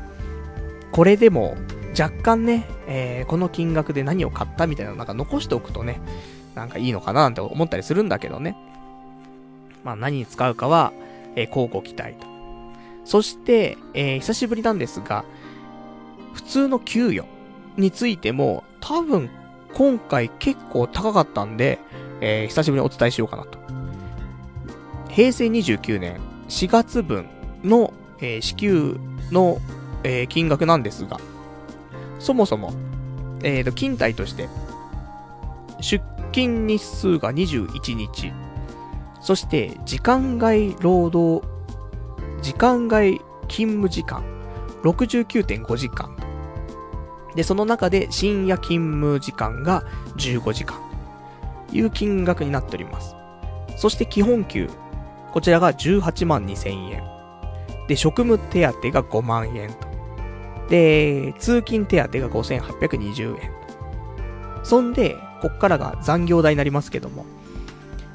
[0.92, 1.56] これでも
[1.98, 6.00] 若干ね、えー、この金額で何を買ったみたいなのなんか残しておくとね、
[6.54, 8.56] なんかいいのかななんて思ったりするんだけどね。
[9.84, 10.92] まあ何に使うかは、
[11.36, 12.26] えー、交互期待と。
[13.04, 15.24] そして、えー、久しぶりなんですが、
[16.34, 17.26] 普通の給与
[17.76, 19.30] についても、多分、
[19.74, 21.78] 今回結構高かったんで、
[22.20, 23.58] えー、久しぶりにお伝えしようかなと。
[25.08, 27.26] 平成29年4月分
[27.64, 28.98] の、えー、支給
[29.30, 29.58] の、
[30.02, 31.18] えー、金額なんですが、
[32.18, 32.74] そもそも、
[33.42, 34.48] えーと、勤怠として、
[35.80, 38.32] 出勤日数が21日、
[39.22, 41.46] そして、時間外労働、
[42.42, 44.22] 時間外勤務時間、
[44.82, 46.16] 69.5時間。
[47.36, 49.84] で、その中で深夜勤務時間が
[50.16, 50.78] 15時間。
[51.72, 53.14] いう金額になっております。
[53.76, 54.68] そして基本給。
[55.32, 57.02] こちらが18万2千円。
[57.88, 59.88] で、職務手当が5万円と。
[60.68, 63.50] で、通勤手当が5820円。
[64.62, 67.24] そんで、こっからが残業代になりますけども、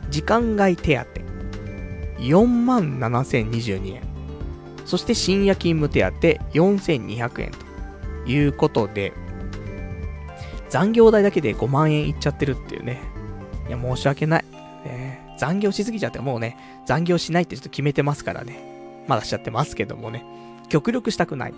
[0.09, 4.01] 時間外手当、4万7022円。
[4.85, 7.51] そして深夜勤務手当4200円
[8.23, 9.13] ということで、
[10.69, 13.01] 残業代だけで5万円いっちゃってるっていうね。
[13.67, 14.45] いや、申し訳ない。
[15.37, 19.03] 残業しすぎちゃってもうね、残業しないってちょっと決めてますからね。
[19.07, 20.25] まだしちゃってますけどもね。
[20.69, 21.53] 極力したくない。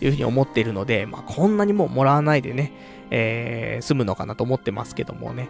[0.00, 2.72] いうふうに思っているので、まあ、こんなにももらわないでね、
[3.10, 5.48] えー、済むのかなと思ってますけどもね。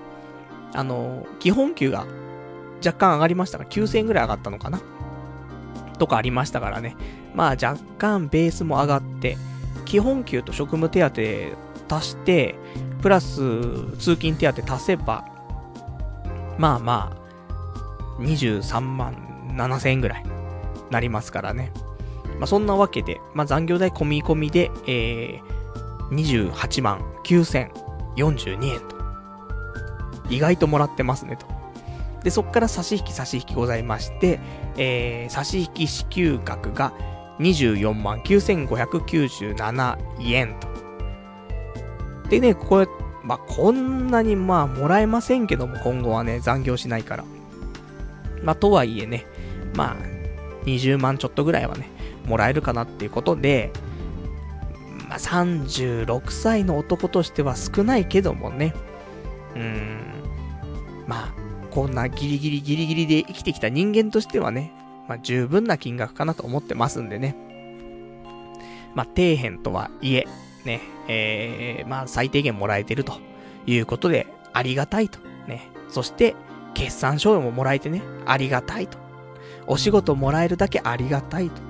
[0.74, 2.06] あの、基本給が
[2.84, 4.80] 若干上がりましたが、9000円ぐらい上がったのかな？
[5.98, 6.96] とかありましたからね。
[7.34, 9.36] まあ若干ベースも上がって、
[9.84, 11.00] 基本給と職務手
[11.88, 12.54] 当足して、
[13.02, 13.36] プラス
[13.98, 15.24] 通勤手当足せば、
[16.58, 17.17] まあまあ、
[18.18, 19.14] 23万
[19.56, 20.24] 7千円ぐらい
[20.90, 21.72] なりますからね。
[22.38, 28.96] まあそんなわけで、まあ残業代込み込みで、えー、28万9042円と。
[30.30, 31.46] 意外ともらってますねと。
[32.22, 34.40] で、そっから差し引き差し引きございまして、
[34.76, 36.92] えー、差し引き支給額が
[37.38, 39.98] 24万9597
[40.32, 40.68] 円と。
[42.28, 42.88] でね、これ、
[43.22, 47.24] まあ、こんなにまあ、もらえませんけども、今後はね、残業しないから。
[48.42, 49.26] まあ、とはいえね、
[49.74, 49.96] まあ、
[50.66, 51.88] 20万ちょっとぐらいはね、
[52.26, 53.72] もらえるかなっていうことで、
[55.08, 58.74] まあ、36歳の男としては少ないけどもね、
[59.54, 60.00] うーん、
[61.06, 61.34] まあ、
[61.70, 64.72] こんなギリギリギリギリで生きてきた人間としてはね、
[65.08, 67.34] まあ、十分な金額かなと思ってますんでね。
[68.94, 70.26] まあ、底辺とはいえ、
[70.64, 73.14] ね、えー、まあ、最低限もらえてると
[73.66, 75.18] いうことで、ありがたいと。
[75.46, 75.68] ね。
[75.88, 76.34] そして、
[76.74, 78.98] 決算書ももらえてね、ありがたいと。
[79.66, 81.62] お仕事もらえるだけありがたいと。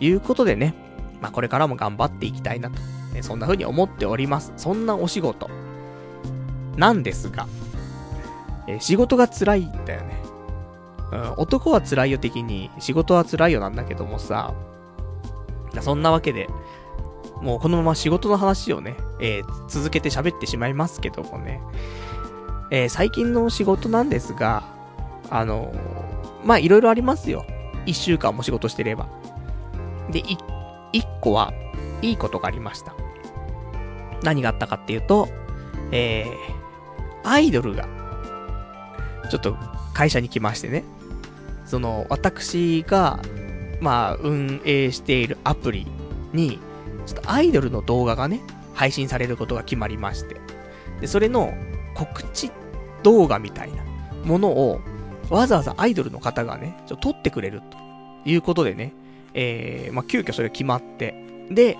[0.00, 0.74] いうことでね、
[1.20, 2.80] まあ、これからも頑張っていきたいなと。
[3.12, 4.52] ね、そんな風に思っております。
[4.56, 5.50] そんなお仕事。
[6.76, 7.46] なんですが、
[8.68, 10.22] え、仕事が辛いんだよね。
[11.10, 14.54] うん、男は辛いよ的に、仕事は辛いよなんだけどもさ、
[15.80, 16.48] そんなわけで、
[17.40, 21.60] もうこのまま仕事の話をね、えー、続けて喋ってしまいますけどもね。
[22.70, 24.62] えー、最近の仕事なんですが、
[25.30, 27.44] あのー、まあ、いろいろありますよ。
[27.86, 29.08] 一週間も仕事してれば。
[30.10, 30.38] で、い、
[30.92, 31.52] 一個は、
[32.02, 32.94] いいことがありました。
[34.22, 35.28] 何があったかっていうと、
[35.90, 37.88] えー、アイドルが、
[39.30, 39.56] ちょっと
[39.94, 40.84] 会社に来ましてね。
[41.64, 43.20] その、私が、
[43.80, 45.86] まあ、運営しているアプリ
[46.32, 46.58] に、
[47.06, 48.40] ちょっとアイドルの動画がね、
[48.74, 50.36] 配信されることが決まりまして。
[51.00, 51.52] で、それの
[51.94, 52.50] 告知
[53.08, 53.82] 動画みたいな
[54.24, 54.80] ものを、
[55.30, 57.78] わざわざアイドルの方がね、ちょっと撮ってくれると
[58.28, 58.92] いうことでね、
[59.32, 61.14] えー、まあ、急遽それが決まって、
[61.50, 61.78] で、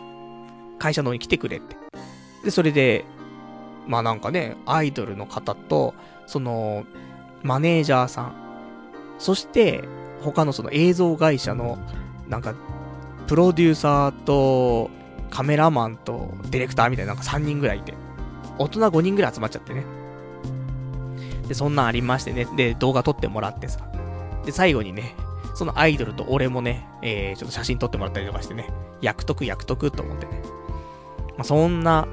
[0.79, 1.77] 会社の方に来てくれって。
[2.45, 3.05] で、それで、
[3.87, 5.95] まあなんかね、アイドルの方と、
[6.27, 6.85] その、
[7.43, 8.35] マネージャーさん、
[9.19, 9.85] そして、
[10.23, 11.79] 他のその映像会社の、
[12.27, 12.55] なんか、
[13.27, 14.91] プロデューサーと、
[15.31, 17.93] カメラマンとディレクターみたいななんか3人ぐらいいて、
[18.59, 19.85] 大人5人ぐらい集まっちゃってね。
[21.49, 22.47] で、そんなんありましてね。
[22.57, 23.81] で、動画撮ってもらってさ。
[24.45, 25.15] で、最後にね、
[25.55, 30.43] そのアイドルと俺もね、えー、ちょっと写真撮ってもらったりとかしてね、役得役得と思ってね。
[31.37, 32.07] まあ、そんな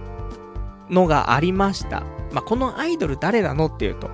[0.89, 2.02] のがありました。
[2.32, 4.10] まあ、このアイドル誰なのっていうと、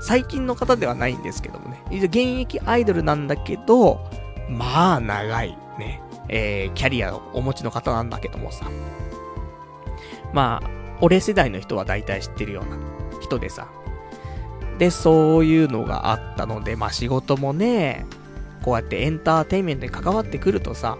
[0.00, 1.82] 最近の方ではないんですけどもね。
[1.90, 4.00] 現役アイドルなんだけど、
[4.48, 8.66] まあ長いね、えー、キャリアをお持ちの方なんだけどもさ。
[10.32, 12.76] まあ、俺世代の人は大体知ってるような
[13.20, 13.68] 人でさ。
[14.78, 18.06] で、そういうのがあったので、まあ仕事もね、
[18.62, 20.98] こうやってエンターテインメントに関わってくるとさ、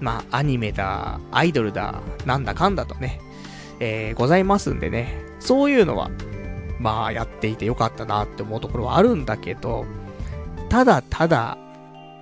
[0.00, 3.20] まあアニメだ、アイドルだ、なんだかんだとね、
[3.80, 6.10] えー、ございますんでね、そういうのは、
[6.78, 9.86] まあやっていてよかったなって思うところはあるんだけど、
[10.68, 11.56] ただただ、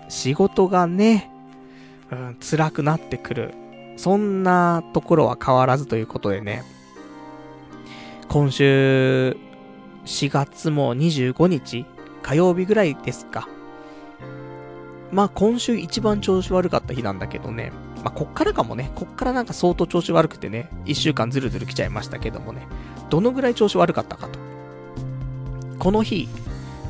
[0.09, 1.31] 仕事がね、
[2.11, 3.55] うん、辛くなってくる。
[3.97, 6.65] そんなところは変わらずということでね、
[8.29, 9.37] 今週、
[10.05, 11.87] 4月も25日、
[12.23, 13.49] 火曜日ぐらいですか。
[15.13, 17.73] まあ今週一番調子悪かった日なんだけどね。
[18.03, 18.91] まあこっからかもね。
[18.97, 20.69] こっからなんか相当調子悪くてね。
[20.85, 22.67] 一週間ずるずる来ちゃいましたけどもね。
[23.11, 24.39] どのぐらい調子悪かったかと。
[25.79, 26.29] この日、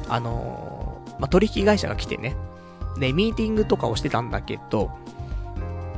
[0.09, 2.37] あのー、まあ取引会社が来てね。
[2.99, 4.91] で、ミーティングとかをしてたんだけど、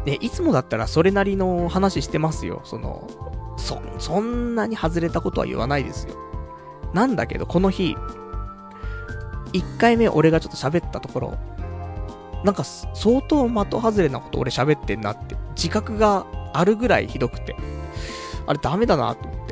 [0.05, 2.61] で、いつもだったらそれなりの話してますよ。
[2.65, 3.09] その、
[3.57, 6.24] そ、そんなに外れたことは言わないですよ。
[6.95, 7.97] なんだけど、この日、
[9.53, 11.39] 1回目俺がちょっと喋ったところ、
[12.45, 17.57] なんか相当的外れなこと俺喋ってんなって、自覚があるぐらいひどくて、
[18.47, 19.47] あれダメだなと思っ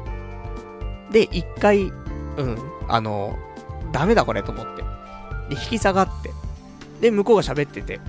[1.10, 1.26] て。
[1.26, 1.88] で、一回、う
[2.42, 3.36] ん、あの、
[3.92, 4.82] ダメだこれと思って。
[5.54, 6.30] で、引き下がって。
[7.00, 8.00] で、向こうが喋ってて。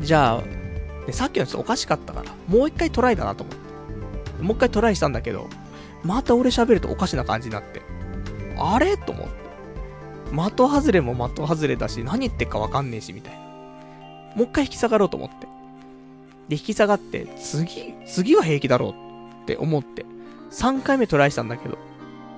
[0.00, 0.42] じゃあ、
[1.06, 4.42] で、さっきのやつおかしかったから、もう一回トライだなと思って。
[4.42, 5.48] もう一回トライしたんだけど、
[6.02, 7.81] また俺喋るとおかしな感じになって。
[8.58, 8.96] あれ？
[8.96, 9.42] と思って。
[10.32, 13.40] 的外れも的外れだし、何言ってっかわかんねえし、みたいな。
[14.36, 15.46] もう一回引き下がろうと思って。
[16.48, 20.06] で、引き下がって、次、次は平気だろうって思って、
[20.50, 21.78] 3回目トライしたんだけど、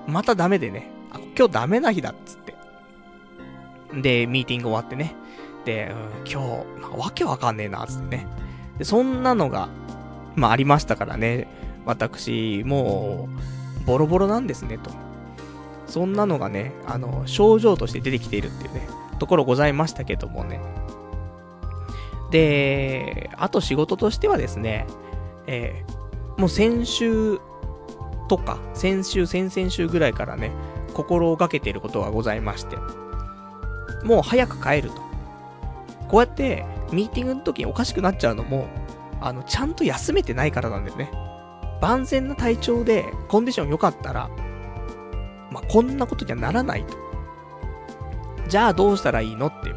[0.07, 2.55] またダメでね、あ、今日ダメな日だっつって。
[4.01, 5.15] で、ミーティング終わってね。
[5.63, 8.27] で、うん、今日、なんかわけわかんねえな、つってね。
[8.77, 9.69] で、そんなのが、
[10.35, 11.47] まあありましたからね。
[11.85, 13.29] 私、も
[13.83, 14.91] う、ボロボロなんですね、と。
[15.87, 18.87] そんなのがね、あの、症状として出てきているっていうね、
[19.19, 20.59] ところございましたけどもね。
[22.31, 24.87] で、あと仕事としてはですね、
[25.47, 27.39] えー、もう先週
[28.27, 30.51] とか、先週、先々週ぐらいからね、
[30.93, 32.77] 心がけていることがございまして、
[34.03, 34.95] もう早く帰ると。
[36.09, 38.67] こうやって、ミーティングの時におかしくなっちゃうのも、
[39.21, 41.11] あの、ちゃんと休めてないからなんだよね。
[41.81, 44.29] 万全な体調で、コンディション良かったら、
[45.55, 46.97] まあ、こんなことにはならないと。
[48.49, 49.75] じゃあどうしたらいいのっていう。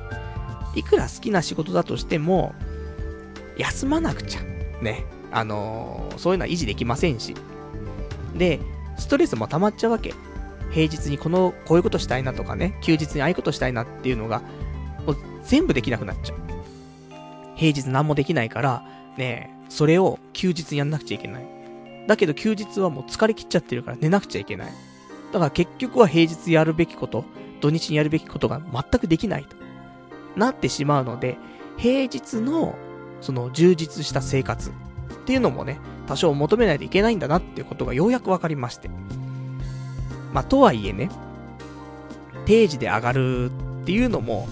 [0.74, 2.52] いくら好きな仕事だとしても、
[3.56, 4.40] 休まなくちゃ。
[4.82, 5.06] ね。
[5.30, 7.34] あのー、そういうのは維持できませんし。
[8.34, 8.58] で、
[8.98, 10.14] ストレスも溜まっちゃうわけ。
[10.72, 14.42] 平日にこの、こういうことしたいなとかね、休日にああいうことしたいなっていうのが、
[15.06, 16.38] もう全部できなくなっちゃう。
[17.54, 18.82] 平日何もできないから、
[19.16, 21.46] ね、それを休日にやんなくちゃいけない。
[22.08, 24.72] だけど休日はもう疲れ切っちゃってるから寝なくちゃいけない。
[25.32, 27.24] だから結局は平日やるべきこと、
[27.60, 29.56] 土日にやるべきことが全くできないと。
[30.36, 31.36] なってしまうので、
[31.76, 32.76] 平日の、
[33.20, 34.72] その充実した生活っ
[35.26, 38.88] ていうのもね、多少求めないといけないんだなっていうことがようやくわかりまして。
[40.32, 41.10] まあ、とはいえね、
[42.46, 43.50] 定時で上がる
[43.82, 44.48] っていうのも、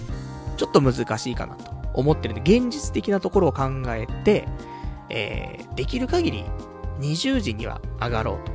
[0.57, 4.47] ちょっと難しいかなと思ってるんで、現実的なところを考えて、
[5.09, 6.45] えー、できる限り
[6.99, 8.51] 20時には上がろうと。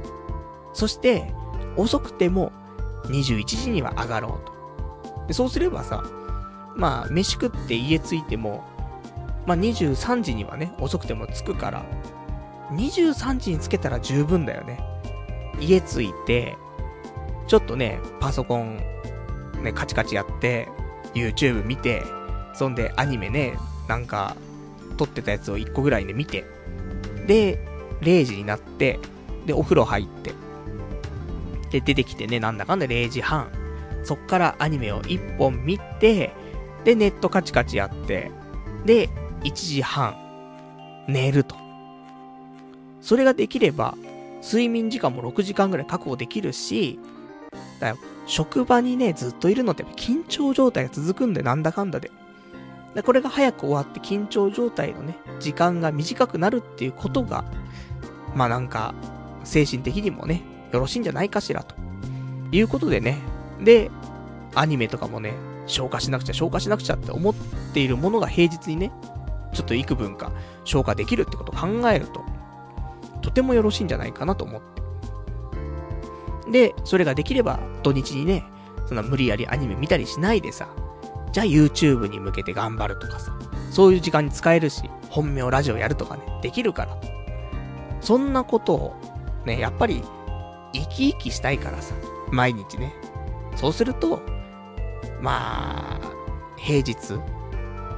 [0.75, 1.33] そして、
[1.77, 2.53] 遅くても
[3.05, 5.27] 21時には上がろうと。
[5.27, 6.03] でそうすればさ、
[6.77, 8.65] まあ、飯食って家着いても、
[9.47, 11.85] まあ23時にはね、遅くても着くから、
[12.73, 14.81] 23時に着けたら十分だよね。
[15.61, 16.57] 家着いて、
[17.47, 18.79] ちょっとね、パソコン、
[19.62, 20.68] ね、カチカチやって、
[21.14, 22.03] YouTube 見て、
[22.55, 23.57] そんでアニメね、
[23.89, 24.37] なんか、
[24.97, 26.45] 撮ってたやつを1個ぐらいで見て、
[27.27, 27.59] で、
[28.01, 28.99] 0時になって、
[29.47, 30.33] で、お風呂入って、
[31.73, 33.51] で、出てきてね、なんだかんだ0時半。
[34.05, 36.35] そっからアニメを1本見て、
[36.85, 38.31] で、ネットカチカチやって、
[38.85, 39.09] で、
[39.43, 40.14] 1時半、
[41.09, 41.57] 寝ると。
[43.01, 43.97] それができれば、
[44.43, 46.99] 睡眠時間も6時間ぐらい確保できるし、
[47.81, 47.97] だよ、
[48.27, 52.11] 職場にね、ずっといるのって緊張状態が続くんで、なんだかんだで。
[52.95, 57.45] で、これが早く終わって緊張状態のね、時間が短くなるっていうことが、
[58.35, 58.95] まあなんか、
[59.45, 60.43] 精神的にもね、
[60.73, 61.75] よろしいんじゃないかしらと。
[62.51, 63.18] いうことでね。
[63.61, 63.91] で、
[64.55, 65.35] アニメとかもね、
[65.66, 67.35] 消化しなくちゃ消化しなくちゃって思っ
[67.73, 68.93] ているものが平日にね、
[69.53, 70.33] ちょっと幾分か
[70.64, 72.23] 消化できるってことを考えると、
[73.23, 74.83] とてもよろしいんじゃないかなと思って。
[76.51, 78.45] で、それができれば土日にね、
[78.87, 80.68] そんな無理やりアニメ見たりしないでさ、
[81.33, 83.33] じゃあ YouTube に向けて頑張るとかさ、
[83.70, 86.97] そういう時間に使えるし、本名ラジオやるとかね、できるから。
[88.01, 88.95] そんなことを、
[89.47, 90.03] ね、やっぱり、
[90.73, 91.95] 生き生きしたいからさ、
[92.31, 92.95] 毎日ね。
[93.57, 94.20] そうすると、
[95.20, 96.12] まあ、
[96.57, 96.95] 平日、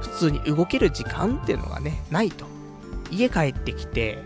[0.01, 2.45] 普通に動ける時間っていうのがね、ないと。
[3.11, 4.23] 家帰ってきて、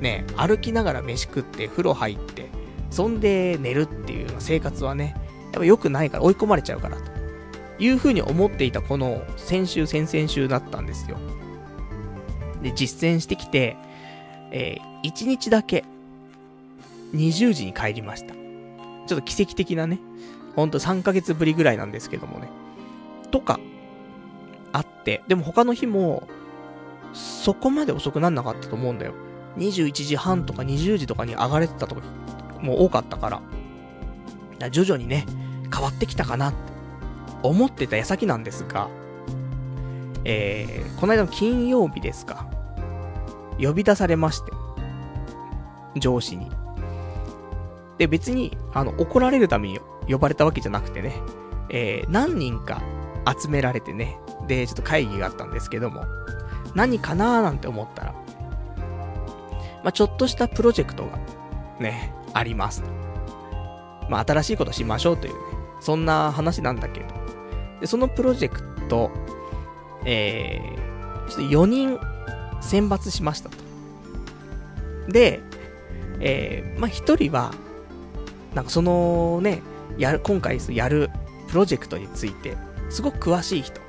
[0.00, 2.48] ね、歩きながら飯食って風呂入って、
[2.90, 5.14] そんで寝るっていう生活はね、
[5.52, 7.18] やっぱ良くないから追い込まれちゃうからと。
[7.80, 11.16] いう風に思っていたこの先週、先々週だったんですよ。
[12.62, 13.76] で、実践してきて、
[14.50, 15.84] えー、1日だけ、
[17.14, 18.34] 20時に帰りました。
[18.34, 19.98] ちょっと奇跡的なね、
[20.56, 22.48] ほんと3ヶ月ぶりぐらいなんですけどもね。
[23.30, 23.58] とか、
[24.72, 26.28] あって、でも他の日も、
[27.14, 29.14] そこまで遅くなんなかったと思うんだよ。
[29.56, 32.02] 21時半とか20時とかに上がれてた時
[32.60, 33.42] も多かったか
[34.60, 34.70] ら。
[34.70, 35.24] 徐々にね、
[35.72, 36.58] 変わってきたかなって
[37.42, 38.88] 思ってた矢先なんですが、
[40.24, 42.46] えー、この間の金曜日ですか。
[43.60, 44.52] 呼び出されまして。
[45.98, 46.50] 上司に。
[47.98, 51.20] で、別に、あの、怒られるために呼ばれたわけじゃなくてね、
[51.68, 52.82] えー、何人か
[53.40, 56.04] 集められてね、で、ちょっと会議があったんですけども、
[56.74, 58.12] 何かなーなんて思ったら、
[59.82, 61.18] まあ、ちょっとしたプロジェクトが、
[61.80, 62.82] ね、あります。
[64.08, 65.38] まあ、新しいことしましょうというね、
[65.80, 67.06] そんな話なんだけど、
[67.80, 69.10] で、そのプロジェクト、
[70.04, 71.98] えー、ちょっと4人
[72.60, 73.56] 選抜しましたと。
[75.08, 75.40] で、
[76.20, 77.52] えー、まあ、1人は、
[78.54, 79.62] なんかそのね、
[79.96, 81.10] やる、今回やる
[81.48, 82.56] プロジェクトについて、
[82.90, 83.80] すごく詳しい人。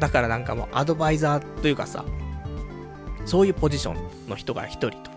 [0.00, 2.04] だからなんかもうアドバイザーというかさ、
[3.24, 5.10] そういうポジションの人が1人と。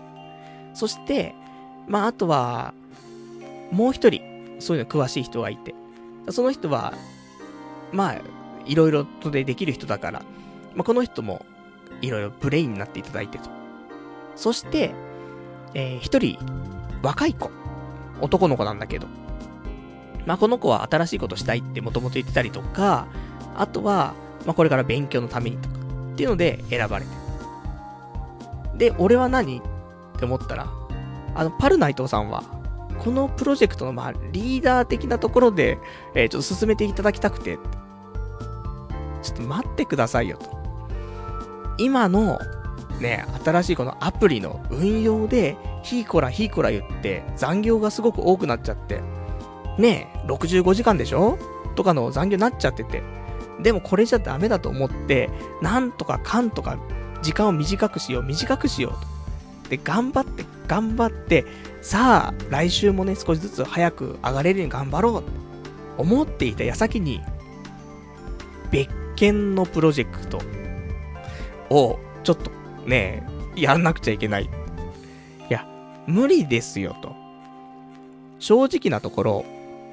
[0.74, 1.34] そして、
[1.86, 2.74] まあ、あとは、
[3.70, 5.74] もう1人、そういうの詳しい人がいて、
[6.30, 6.94] その人は、
[7.92, 8.20] まあ、
[8.66, 10.22] いろいろとでできる人だから、
[10.74, 11.44] まあ、この人も、
[12.00, 13.48] いろいろブレインになっていただいてと。
[14.34, 14.92] そして、
[15.74, 16.38] えー、一人、
[17.02, 17.50] 若い子。
[18.22, 19.06] 男の子なんだけど。
[20.24, 23.06] まあ、この子は新しいことしたいってもともと言ってたりとか、
[23.56, 24.14] あとは、
[24.46, 25.74] まあ、これから勉強のためにとか、
[26.12, 27.10] っていうので選ばれて。
[28.78, 29.62] で、俺は何っ
[30.18, 30.68] て思ったら、
[31.34, 32.44] あの、パルナイトさんは、
[32.98, 35.78] このプロジェクトの、まあ、リーダー的なところで、
[36.14, 37.58] えー、ちょっと進めていただきたくて、
[39.22, 40.50] ちょっと待ってくださいよと。
[41.78, 42.38] 今の、
[43.00, 49.00] ね、新しいこのアプリの運用で、ヒーコラヒーコラ言って、残業がすごく多くなっちゃって、
[49.78, 51.38] ねえ、65時間でしょ？
[51.76, 53.02] とかの残業になっちゃってて。
[53.62, 55.30] でもこれじゃダメだと思って、
[55.60, 56.78] なんとかかんとか、
[57.22, 58.92] 時間を短くしよう、短くしよう
[59.64, 59.70] と。
[59.70, 61.44] で、頑張って、頑張って、
[61.80, 65.30] さあ、来週もね、少しずつ早く上がれるように頑張ろうって
[65.98, 67.20] 思っていた矢先に、
[68.70, 70.40] 別件のプロジェクト
[71.70, 72.50] を、ちょっと
[72.86, 74.50] ね、やらなくちゃいけない。
[76.06, 77.14] 無理ですよと。
[78.38, 79.44] 正直なところ、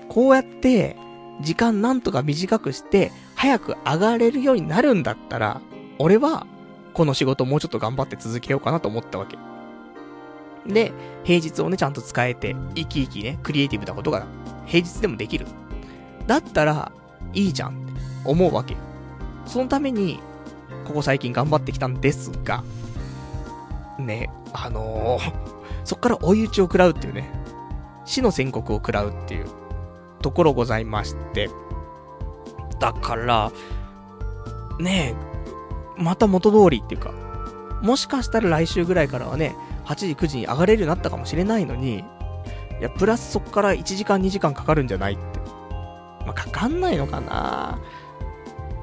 [0.10, 0.96] こうやって、
[1.42, 5.62] 時間なんとか短くして、早く上がれるようになるんだったら、
[6.00, 6.48] 俺は、
[6.94, 9.38] この仕事もうちょっと頑張って続けようかなと思ったわけ。
[10.68, 10.92] で、
[11.24, 14.26] 平日をね、ちゃんと使えて、生き生きね、クリエイティブなことが、
[14.66, 15.46] 平日でもできる。
[16.28, 16.92] だったら、
[17.34, 17.94] いいじゃんって
[18.26, 18.76] 思うわけ。
[19.46, 20.20] そのために、
[20.86, 22.64] ここ最近頑張ってきたんですが、
[24.00, 25.59] ね、あのー、
[25.90, 27.32] そっから追い打ちを食らうっていうね、
[28.06, 29.48] 死の宣告を食らうっていう
[30.22, 31.50] ところございまして、
[32.80, 33.52] だから、
[34.78, 35.16] ね
[35.98, 37.12] え、また元通りっていうか、
[37.82, 42.04] もしかしたら来週ぐらいからはね、8時9時に上がれるようになったかもしれないのに、
[42.80, 45.40] いや、プラスそっから1時間2時間かかるんじゃないって。
[46.24, 47.80] まあ、かかんないのかな。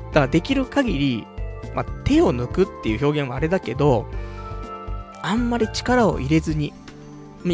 [0.09, 1.27] だからできる限り、
[1.73, 4.07] まあ、手を抜くっていう表現はあれだけど、
[5.23, 6.73] あんまり力を入れずに、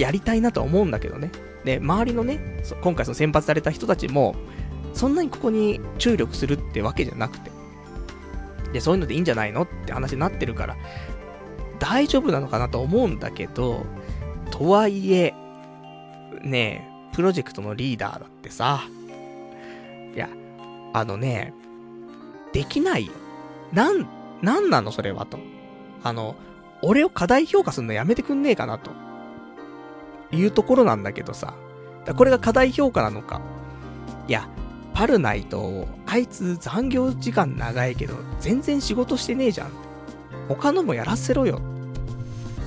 [0.01, 1.31] やりたいなとは思うんだけどね。
[1.65, 4.35] で、周りのね、今回その選抜された人たちも、
[4.95, 7.51] そんなにここに注力するってわけじゃなくて。
[8.73, 10.77] で、そういうのでいいんじゃないのって話になってるから、
[11.79, 13.85] 大丈夫なのかなと思うんだけど、
[14.51, 15.35] とはいえ、
[16.43, 18.83] ねえ、プロジェクトのリーダーだってさ、
[20.15, 20.29] いや、
[20.93, 21.53] あのね、
[22.53, 23.13] できないよ。
[23.73, 24.07] なん、
[24.43, 25.39] なんなのそれはと。
[26.03, 26.37] あの、
[26.83, 28.91] 俺を過大評価するのやめてくんねえかなと。
[30.33, 31.55] いうところなんだけどさ、
[32.17, 33.41] これが課題評価なのか。
[34.29, 34.49] いや、
[34.95, 39.71] パルナイト、あいつ残業時間長いけど、全然仕事してねえじゃん。
[40.49, 41.61] 他のもやらせろよ。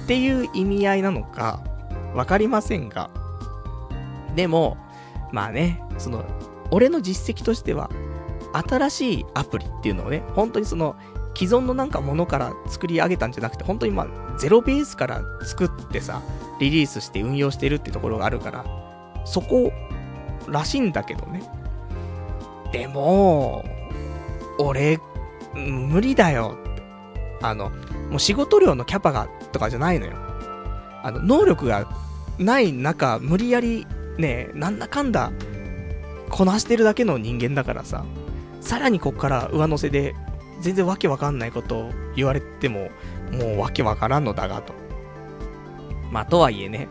[0.05, 1.59] っていう意味合いなのか、
[2.13, 3.09] わかりませんが。
[4.36, 4.78] でも、
[5.32, 6.26] まあね、その、
[6.72, 7.89] 俺の実績としては、
[8.53, 10.95] 新しいアプリっていうのをね、本当にその、
[11.36, 16.21] 既存のなんかものから作り上げたんじゃなくて、本当にまあ、ゼロベースから作ってさ、
[16.59, 18.65] リリースして運用してるってところがあるから、
[19.25, 19.71] そこ
[20.47, 21.43] らしいんだけどね。
[22.71, 23.65] でも、
[24.59, 24.99] 俺、
[25.53, 26.57] 無理だよ。
[27.41, 27.69] あの、
[28.09, 30.13] もう仕事量のキャパがとかじゃないのよ。
[31.03, 31.88] あの、能力が
[32.39, 33.86] ない中、無理やり
[34.17, 35.31] ね、なんだかんだ、
[36.29, 38.05] こなしてるだけの人間だからさ、
[38.61, 40.15] さらにこっから上乗せで、
[40.62, 42.89] 全然わけわかんないことを言われても、
[43.32, 44.74] もうわけわからんのだがと。
[46.12, 46.88] まあ、とはいえね、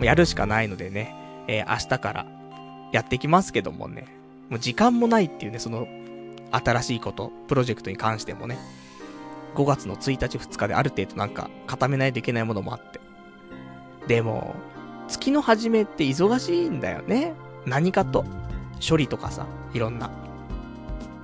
[0.00, 1.14] やるしかないのでね、
[1.48, 2.26] えー、明日から
[2.92, 4.06] やってきますけどもね、
[4.50, 5.86] もう時間もないっていうね、その、
[6.52, 8.58] 新しいこと、プロジェクトに関してもね、
[9.54, 13.00] 5月の1日2日である程度なんか固めないといけないものもあって。
[14.06, 14.54] でも、
[15.08, 17.32] 月の初めって忙しいんだよね。
[17.64, 18.24] 何かと。
[18.86, 20.10] 処理とかさ、いろんな。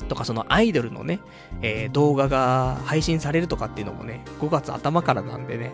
[0.09, 1.21] とかそのアイドルのね、
[1.63, 5.73] えー、動画が配信されるとかっていうのもね、5月頭からなんでね、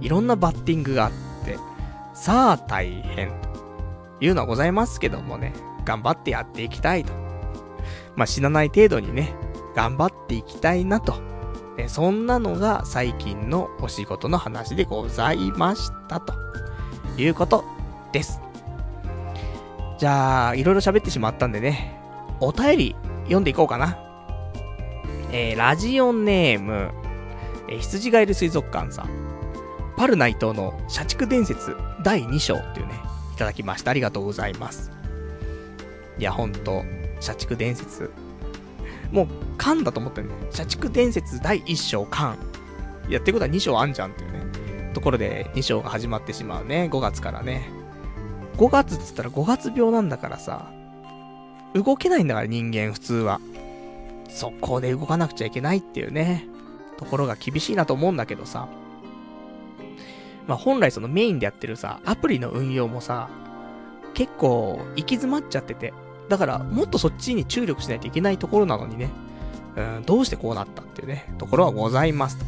[0.00, 1.12] いろんなバッティングがあっ
[1.44, 1.58] て、
[2.14, 5.52] さあ大変というのはございますけどもね、
[5.84, 7.12] 頑張ってやっていきたいと。
[8.16, 9.34] まあ、死なない程度にね、
[9.74, 11.14] 頑張っていきたいなと。
[11.78, 16.34] えそんなのが最近のお仕事の話でございましたと
[17.16, 17.64] いうこと
[18.12, 18.40] です。
[19.98, 21.98] じゃあ、いろいろ喋ってしまったんでね、
[22.40, 22.96] お便り
[23.30, 23.96] 読んでいこうかな。
[25.30, 26.90] えー、ラジオネーム、
[27.68, 29.08] えー、羊ガエル水族館さん。
[29.96, 32.94] パルナイトの社畜伝説第2章っていうね、
[33.32, 33.92] いただきました。
[33.92, 34.90] ありがとうございます。
[36.18, 36.82] いや、ほんと、
[37.20, 38.10] 社畜伝説。
[39.12, 40.34] もう、缶だと思ってるね。
[40.50, 42.36] 社畜伝説第1章缶。
[43.08, 44.90] いや、ってことは2章あんじゃんっていうね。
[44.92, 46.88] ところで、2章が始まってしまうね。
[46.90, 47.70] 5月からね。
[48.56, 50.72] 5月っつったら5月病なんだからさ。
[51.74, 53.40] 動けないんだから人間普通は。
[54.28, 56.46] 速攻で動かなくちゃいけないっていうね。
[56.98, 58.68] ところが厳しいなと思うんだけどさ。
[60.46, 63.28] まあ本来そのメインでやってるさ、アプリの運用もさ、
[64.14, 65.92] 結構行き詰まっちゃってて。
[66.28, 69.10] だから、もっとそっちに注力しないといけないところなのにね。
[69.76, 72.38] うん、どうしてこうなったっていうね、ところはございます。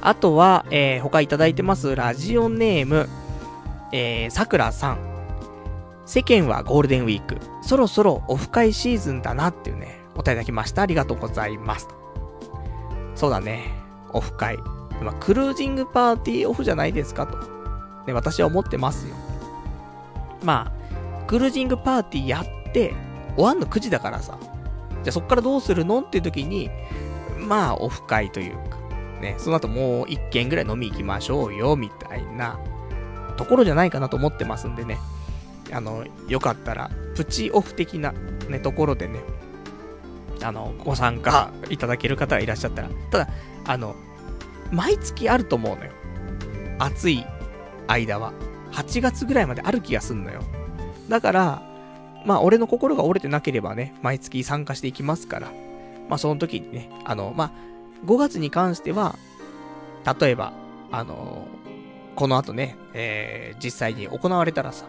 [0.00, 3.08] あとは、えー、他いただいてます、ラジオネーム、
[3.92, 5.07] えー、さくらさん。
[6.08, 7.36] 世間はゴールデンウィーク。
[7.60, 10.80] そろそろオフ会シーズンだなっていうね、お答えいただきました。
[10.80, 11.86] ありがとうございます。
[13.14, 13.74] そうだね。
[14.14, 14.56] オフ会。
[15.02, 17.36] まあ、クルージングパーティーオフじゃないですかと。
[18.06, 19.14] ね、私は思ってますよ。
[20.42, 22.94] まあ、クルージングパーティーやって、
[23.34, 24.38] 終わんの9時だからさ。
[25.04, 26.70] じゃあそっからどうするのっていう時に、
[27.36, 28.78] まあ、オフ会というか、
[29.20, 32.58] ね、その後もう一軒ぐらい飲み行きましょうよ、みたいな、
[33.36, 34.96] ところじゃないかなと思ってますんでね。
[35.72, 38.12] あの、よかったら、プチオフ的な、
[38.48, 39.20] ね、ところでね、
[40.42, 43.28] あの、ご参加いただける方がいらっしゃったら、ただ、
[43.66, 43.94] あの、
[44.70, 45.92] 毎月あると思うのよ。
[46.78, 47.24] 暑い
[47.86, 48.32] 間は。
[48.72, 50.42] 8月ぐらいまである気がすんのよ。
[51.08, 51.62] だから、
[52.24, 55.52] まあ、俺の心が折れてなければね、毎月参加していきますから、
[56.08, 57.50] まあ、その時にね、あの、まあ、
[58.06, 59.16] 5月に関しては、
[60.20, 60.52] 例えば、
[60.90, 61.46] あの
[62.16, 64.86] この後ね、えー、実際に行われたらさ、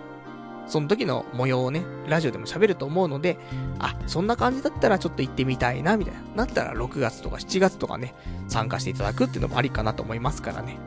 [0.70, 3.38] その時の模様をね、ラジオでも喋ると思うので、
[3.80, 6.22] あ、そんな感じだったらちょっと行ってみたいな、みたいな。
[6.36, 8.14] なったら6月とか7月とかね、
[8.48, 10.78] 参加していただくっていうのもありかなと思いますからね。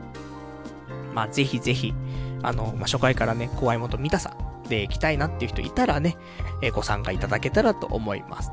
[1.13, 1.93] まあ、ぜひぜひ、
[2.41, 4.35] あの、まあ、初回からね、怖いもと見たさ、
[4.69, 6.17] で行きたいなっていう人いたらね、
[6.61, 8.51] え、ご参加いただけたらと思います。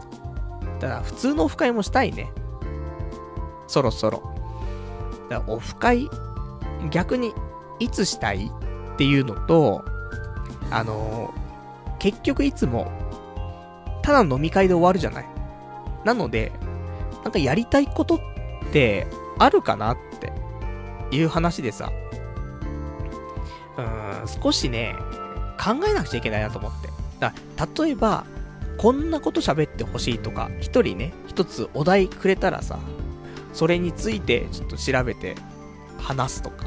[0.80, 2.32] ただ、普通のオフ会もしたいね。
[3.68, 4.34] そろそろ。
[5.28, 6.10] だオフ会、
[6.90, 7.32] 逆に、
[7.78, 8.50] いつしたい
[8.94, 9.84] っていうのと、
[10.70, 12.90] あのー、結局いつも、
[14.02, 15.26] ただ飲み会で終わるじゃない。
[16.04, 16.52] なので、
[17.22, 18.20] なんかやりたいことっ
[18.72, 19.06] て
[19.38, 20.32] あるかなって
[21.14, 21.92] いう話でさ、
[23.76, 24.94] うーん、少しね、
[25.58, 26.88] 考えなくちゃいけないなと思って。
[27.18, 27.34] だ
[27.82, 28.24] 例えば、
[28.78, 32.78] こんなこと喋ってほしいとか、一人ね、一つお題くれたらさ、
[33.52, 35.34] それについてちょっと調べて
[35.98, 36.66] 話すとか。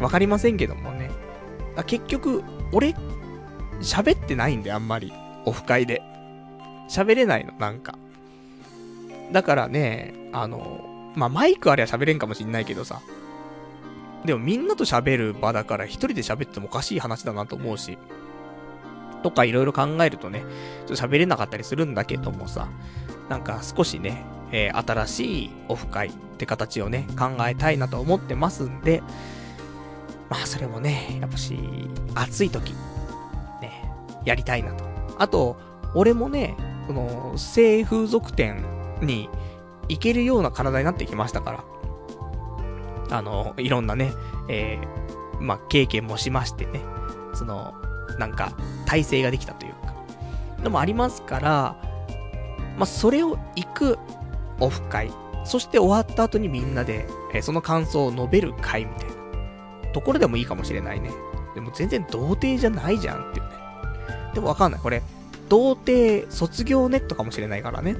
[0.00, 1.10] わかりませんけどもね。
[1.86, 2.94] 結局、俺、
[3.80, 5.12] 喋ってないんで、あんまり。
[5.44, 6.02] オフ会で。
[6.88, 7.96] 喋れないの、なんか。
[9.32, 13.00] だからね、あの、まあ、マイクあれは喋れんかもしんないけどさ、
[14.24, 17.98] でもみんなと喋る場だから一人で喋ってもおかしい話だなと思うし、
[19.22, 20.44] とかいろいろ考えるとね、
[20.86, 22.68] ちょっと喋れなかったりするんだけどもさ、
[23.28, 29.02] なんか少しね、えー、新しいオフ会って形をね、考えたいなと思ってますんで、
[30.28, 31.58] まあそれもね、やっぱし、
[32.14, 32.72] 暑い時、
[33.60, 33.90] ね、
[34.24, 34.84] やりたいなと。
[35.18, 35.56] あと、
[35.94, 36.56] 俺もね、
[36.86, 38.64] この、性風俗店
[39.00, 39.28] に
[39.88, 41.64] 行けるような体になってきましたから。
[43.10, 44.12] あの、いろんなね、
[44.48, 46.80] えー、まあ、経験もしましてね、
[47.34, 47.74] その、
[48.18, 48.52] なんか、
[48.86, 49.94] 体制ができたというか、
[50.62, 51.76] のもありますから、
[52.76, 53.98] まあ、それを行く
[54.60, 55.10] オフ会、
[55.44, 59.14] そして終わった後にみんなで、えー、その感想を述べる会みたいな、
[59.92, 61.10] ところでもいいかもしれないね。
[61.54, 63.52] でも全然童貞じゃないじゃんっていうね。
[64.34, 64.80] でもわかんない。
[64.80, 65.02] これ、
[65.48, 67.96] 童貞卒業ネットかもしれないからね。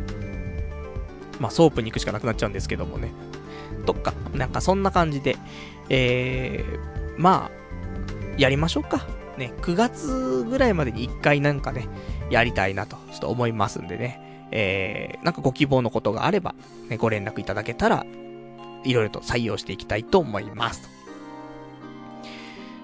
[1.41, 3.13] まあ、ソープに行くしかなくなっちゃうんですけどもね。
[3.87, 5.37] とか、なんかそんな感じで、
[5.89, 7.51] えー、まあ、
[8.37, 9.07] やりましょうか。
[9.39, 11.89] ね、9月ぐらいまでに1回なんかね、
[12.31, 14.49] やりたいなと、ちょっと思いますんでね。
[14.51, 16.55] えー、なんかご希望のことがあれば、
[16.89, 18.05] ね、ご連絡いただけたら、
[18.85, 20.98] いろいろと採用していきたいと思います。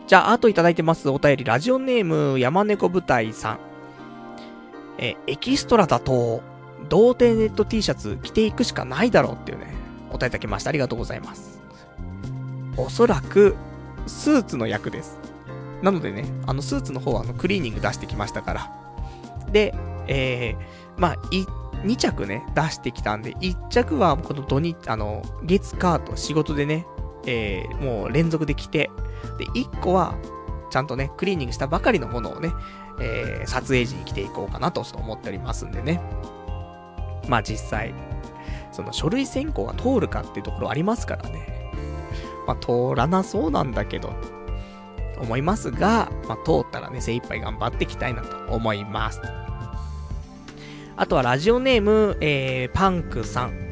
[0.07, 3.59] じゃあ、あといただいてますお便り、ラジオネーム、山猫舞台さん。
[4.99, 6.43] えエキストラだと、
[6.91, 9.75] 童貞ネット T シャツ着ていくしかないだろうっていうね、
[10.11, 10.69] お答えいただきました。
[10.69, 11.61] ありがとうございます。
[12.77, 13.57] おそらく、
[14.07, 15.19] スーツの役です。
[15.83, 18.73] なのでね、あの、スーツの方はあの、クリーニング出してきましたから。
[19.53, 19.75] で、
[20.07, 21.45] えー、まあ、い、
[21.87, 26.87] 2着ね、出してきたんで、1着はこの土日、あの、月カート仕事でね、
[27.27, 28.91] えー、もう連続で着て、
[29.39, 30.17] で、1個は、
[30.71, 32.53] ちゃんとね、クリーニングしたばかりのものをね、
[33.01, 36.01] えー、撮影時に着ていこうかなと思っておりますんでね。
[37.29, 37.95] まあ実際、
[38.73, 41.71] その書類選考が通るかっていうところありますからね。
[42.47, 44.13] まあ通らなそうなんだけど、
[45.21, 49.21] 思いますが、まあ通ったらね、精一杯頑張っていきたいなと思います。
[50.97, 53.65] あとはラジオネーム、えー、パンクさん。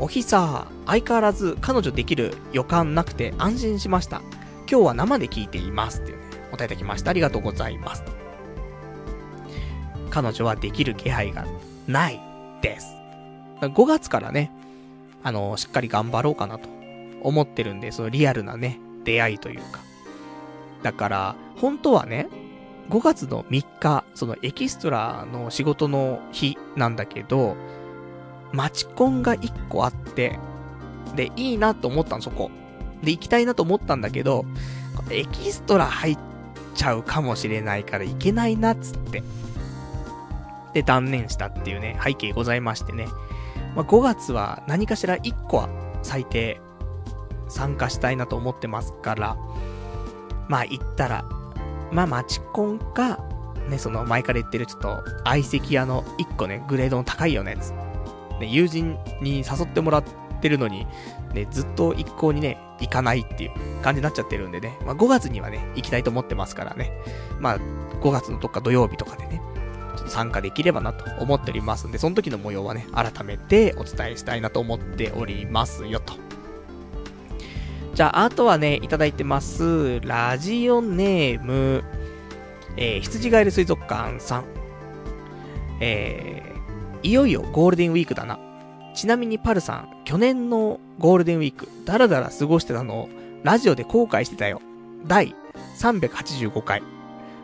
[0.00, 4.22] おひさ、相変わらず彼女できる予感なくて安心しました。
[4.70, 6.02] 今日は生で聞いています。
[6.02, 7.10] っていうね、答えいただきました。
[7.10, 8.04] ありがとうございます。
[10.10, 11.46] 彼女はできる気配が
[11.86, 12.20] ない
[12.60, 12.94] です。
[13.62, 14.52] 5月からね、
[15.22, 16.68] あの、しっかり頑張ろうかなと
[17.22, 19.80] 思ってるんで、そのリアルなね、出会いというか。
[20.82, 22.28] だから、本当はね、
[22.90, 27.56] 5月の3日、そのエキストラの仕事の日なんだけど、
[28.52, 30.38] マチコンが1個あって、
[31.16, 32.50] で、いいなと思ったの、そこ。
[33.02, 34.44] で、行きたいなと思ったんだけど、
[35.10, 36.18] エキストラ入っ
[36.74, 39.22] ちゃうかもしれないから行けないなっつって。
[40.74, 43.06] で、断念したっていうね、背景ございましてね。
[43.74, 45.68] まあ、5月は何かしら1個は
[46.02, 46.60] 最低
[47.48, 49.36] 参加したいなと思ってますから、
[50.48, 51.24] まあ行ったら、
[51.92, 53.18] まあマチコンか、
[53.68, 57.72] ね、その前から言ってるちょっと相席屋の1個ね、グレードの高いよね、つ。
[58.40, 60.04] ね、友人に誘ってもらっ
[60.40, 60.86] てるのに、
[61.34, 63.52] ね、ずっと一向にね、行かないっていう
[63.82, 66.92] 感じになっちゃってるんでね、まあ5月にはね、行きたいと思ってますからね。
[67.40, 69.40] まあ5月のどっか土曜日とかでね、
[69.96, 76.14] ちょっと参加できればなと思っておりますんで、その時の模様はね、改めてお伝えしたいなと思っておりますよと。
[77.94, 80.00] じゃあ、あとはね、いただいてます。
[80.02, 81.82] ラジオネーム、
[82.76, 84.44] えー、羊ガエル水族館さん。
[85.80, 88.38] えー、いよいよゴールデンウィークだな。
[88.98, 93.08] ちなみにパルさん、去年のゴールデンウィーク、だらだら過ごしてたのを、
[93.44, 94.60] ラジオで後悔してたよ。
[95.06, 95.36] 第
[95.78, 96.82] 385回。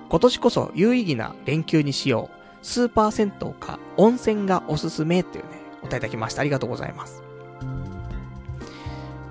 [0.09, 2.28] 今年こそ有意義な連休にしよ
[2.61, 2.66] う。
[2.66, 5.50] スーパー銭湯か温泉がおすすめっていうね、
[5.84, 6.40] お答えいただきました。
[6.40, 7.22] ありがとうございます。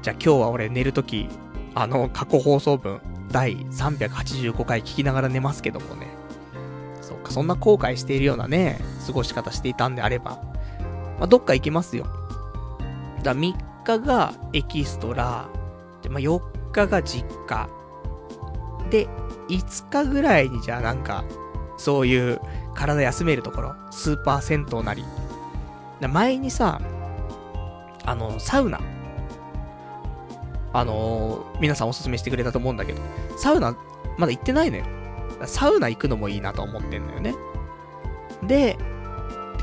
[0.01, 1.27] じゃあ今日は俺寝るとき、
[1.75, 3.01] あの過去放送分、
[3.33, 6.07] 第385回聞きながら寝ますけどもね。
[7.01, 10.52] そっか、そんな後悔しているようなね、過ごし方していたんであれば、
[11.19, 12.05] まあ、どっか行きますよ。
[13.23, 13.53] だ3
[13.83, 15.47] 日がエキストラ、
[16.01, 16.41] で、まあ、4
[16.71, 17.69] 日が実家。
[18.89, 19.07] で、
[19.49, 21.23] 5日ぐらいにじゃあなんか、
[21.77, 22.39] そういう
[22.75, 25.03] 体休めるところ、スーパー銭湯なり。
[26.01, 26.81] 前にさ、
[28.05, 28.79] あの、サウナ。
[30.73, 33.01] あのー、皆さんおすすめしてくれたと思うんだけど、
[33.37, 33.75] サウナ、
[34.17, 34.85] まだ行ってないのよ。
[35.45, 37.35] サウナ行くのもいいなと思ってんのよね。
[38.43, 38.77] で、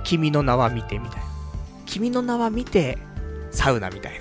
[0.05, 1.29] 君の名は見てみたいな。
[1.91, 2.99] 君の名は見て、
[3.51, 4.12] サウナみたい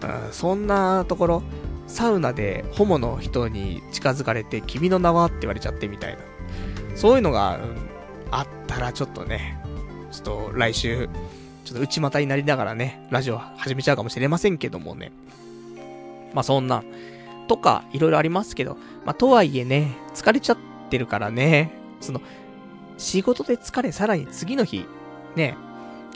[0.00, 0.32] な。
[0.32, 1.42] そんなところ、
[1.86, 6.20] サウナでホモの人に近づかれて、君の名はって言われちゃってみたいな。
[6.96, 7.76] そういうのが、うん、
[8.30, 9.60] あったらちょっとね、
[10.10, 11.08] ちょっと来週、
[11.66, 15.12] ちょっと内股になりながらね、ラジオ始めちゃうかもしれませんけどもね。
[16.32, 16.82] まあそんな、
[17.46, 22.22] とか、いろいろありますけど、まあとはいえね、疲れちゃってるからね、その、
[22.96, 24.86] 仕事で疲れ、さらに次の日、
[25.36, 25.56] ね、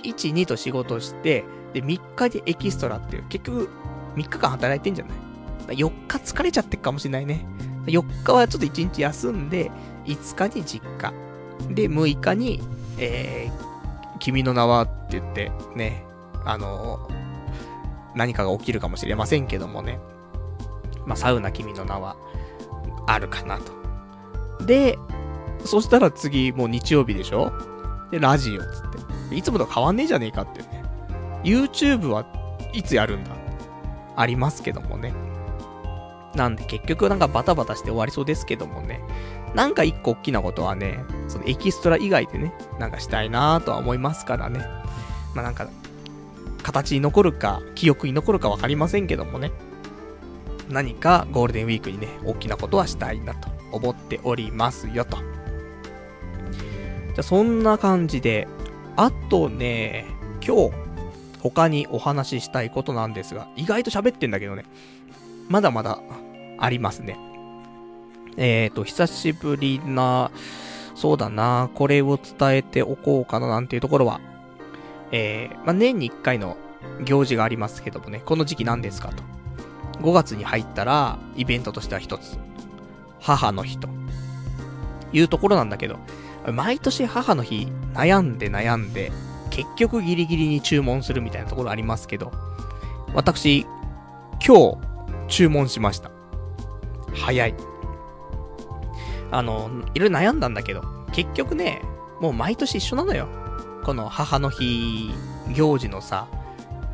[0.04, 3.68] 1、2と仕事して、で、3日でエキストラっていう、結局、
[4.16, 7.46] 3日間働いてんじゃない ?4 日疲れちゃってるかもしれないね。
[7.86, 9.70] 4日はちょっと1日休んで、
[10.04, 11.12] 5日に実家。
[11.70, 12.62] で、6日に、
[12.98, 16.04] えー、君の名はって言って、ね、
[16.44, 17.14] あのー、
[18.16, 19.98] 何かが起きるかもしれませんけどもね。
[21.06, 22.16] まあ、サウナ君の名は、
[23.06, 24.64] あるかなと。
[24.64, 24.98] で、
[25.64, 27.52] そしたら次、もう日曜日でしょ？
[28.10, 29.03] で、ラジオつって。
[29.30, 30.84] いつもと変わんねえじゃねえかってね。
[31.42, 32.26] YouTube は
[32.72, 33.30] いつやるんだ？
[34.16, 35.12] ありますけどもね。
[36.34, 39.00] なんで結局なんかバタバタして終わりそうですけどもね。
[39.54, 40.98] なんか一個大きなことはね、
[41.28, 44.58] そのエキストラ以外でね、なんかしたいなぁとは思いますからね。
[45.34, 45.68] まあなんか、
[46.64, 49.52] 形に残るか、記憶に残るかわかりませんけどもね。
[50.70, 55.18] 何かゴールデンウィークにね、大きなことはしたいなと思っておりますよと。
[57.14, 58.48] じゃそんな感じで、
[58.96, 60.06] あとね、
[60.46, 60.72] 今日、
[61.40, 64.64] 他にお話ししたいことなんですが、意外と喋ってんだけどね、
[65.48, 66.00] まだまだ
[66.58, 67.18] ありますね。
[68.36, 70.30] えーと、久しぶりな、
[70.94, 74.20] そうだな、これを伝えておこうかななんていうところは、
[75.12, 76.56] えー、まあ、年に1回の
[77.04, 79.22] 行事がありますけどもね、この時期何ですかと。
[80.00, 82.38] 5月に入ったら、イベントとしては一つ、
[83.20, 83.88] 母の日と、
[85.12, 85.98] いうところなんだけど、
[86.52, 89.12] 毎年母の日悩んで悩んで、
[89.50, 92.32] 結局ギリギリに注文するみたいなところありますけど、
[93.14, 93.66] 私、
[94.46, 94.78] 今日、
[95.28, 96.10] 注文しました。
[97.14, 97.54] 早い。
[99.30, 100.82] あの、いろいろ悩んだんだけど、
[101.12, 101.80] 結局ね、
[102.20, 103.28] もう毎年一緒なのよ。
[103.84, 105.12] この母の日
[105.54, 106.26] 行事のさ、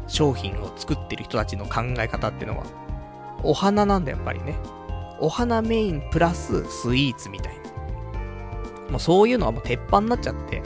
[0.07, 2.65] 商品を作ってる人たちの考え方ってのは、
[3.43, 4.57] お花なんだやっぱりね。
[5.21, 7.60] お花メインプラススイーツみたいな。
[8.91, 10.63] もうそういうのはもう鉄板になっちゃって。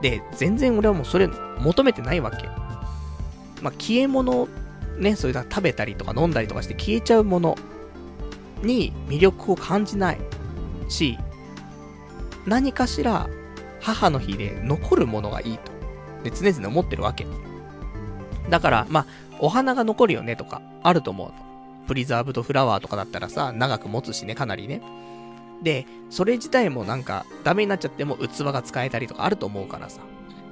[0.00, 1.28] で、全然俺はもうそれ
[1.58, 2.46] 求めてないわけ。
[3.62, 4.48] まあ、消え物、
[4.98, 7.56] ね、それだ食べたりとか飲んだりとかして消えちゃうもの
[8.62, 10.18] に魅力を感じない
[10.88, 11.18] し、
[12.46, 13.28] 何かしら
[13.80, 15.72] 母の日で残るものがいいと。
[16.22, 17.26] で、常々思ってるわけ。
[18.48, 19.06] だから、まあ、
[19.40, 21.32] お花が残るよねとか、あると思う。
[21.86, 24.82] プリザーブドフラワーとかだったらさ、長く持つしね、かなりね。
[25.62, 30.00] で、それ自体もなんか、ダメになっちゃっても器が使えたりとかあると思うからさ。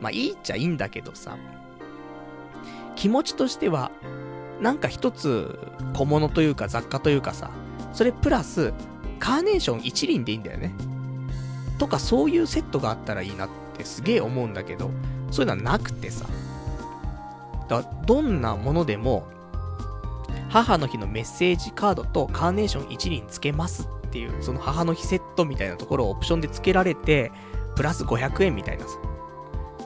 [0.00, 1.36] まあ、いいっちゃいいんだけどさ。
[2.96, 3.90] 気持ちとしては、
[4.60, 5.58] なんか一つ、
[5.94, 7.50] 小物というか雑貨というかさ、
[7.92, 8.72] それプラス、
[9.18, 10.72] カーネーション一輪でいいんだよね。
[11.78, 14.90] とか、そういうセットがあったらいいなってすげえ思うんだけど、
[15.30, 16.26] そういうのはなくてさ。
[17.68, 19.26] だどんなものでも、
[20.48, 27.32] 母の日のメッセージカードとカーネーション一輪つけますっていう、その母の日セットみたいなところをオプションでつけられて、
[27.74, 28.98] プラス500円みたいなさ、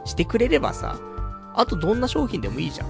[0.05, 0.97] してくれればさ、
[1.55, 2.89] あとどんな商品でもいいじゃん。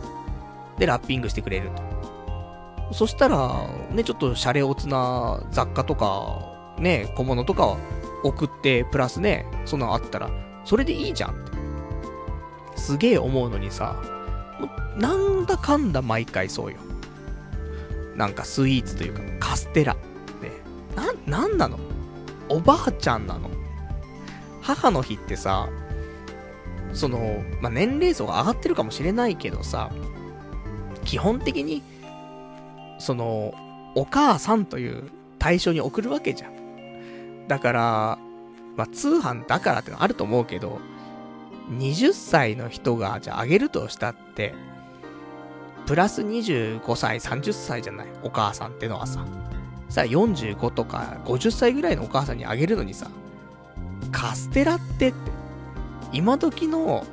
[0.79, 2.95] で、ラッピングしてくれると。
[2.95, 7.79] そしたら、ね、ちょっとシャレオツな雑貨とか、ね、小物とかを
[8.23, 10.31] 送って、プラスね、そんなのあったら、
[10.65, 11.53] それでいいじゃんって。
[12.77, 13.97] すげえ思うのにさ、
[14.97, 16.79] なんだかんだ毎回そうよ。
[18.17, 19.97] なんかスイーツというか、カステラ。
[21.27, 21.79] な、なんなの？
[22.49, 23.51] おばあちゃんなの？
[24.61, 25.69] 母の日ってさ、
[26.93, 29.91] その、まあ、年齢層が上がってるかもしれないけどさ、
[31.05, 31.83] 基本的に、
[32.99, 33.55] その、
[33.95, 37.49] お母さんという対象に送るわけじゃん。
[37.49, 38.19] だから、
[38.77, 40.79] まあ、通販だからってのあると思うけど、
[41.71, 44.55] 20歳の人が、じゃああげるとしたって、
[45.87, 48.07] プラス25歳、30歳じゃない？
[48.23, 49.25] お母さんってのはさ。
[49.91, 53.11] さ、45とか50歳ぐらいのお母さんにあげるのにさ、
[54.11, 55.31] カステラってって、
[56.13, 57.05] 今時の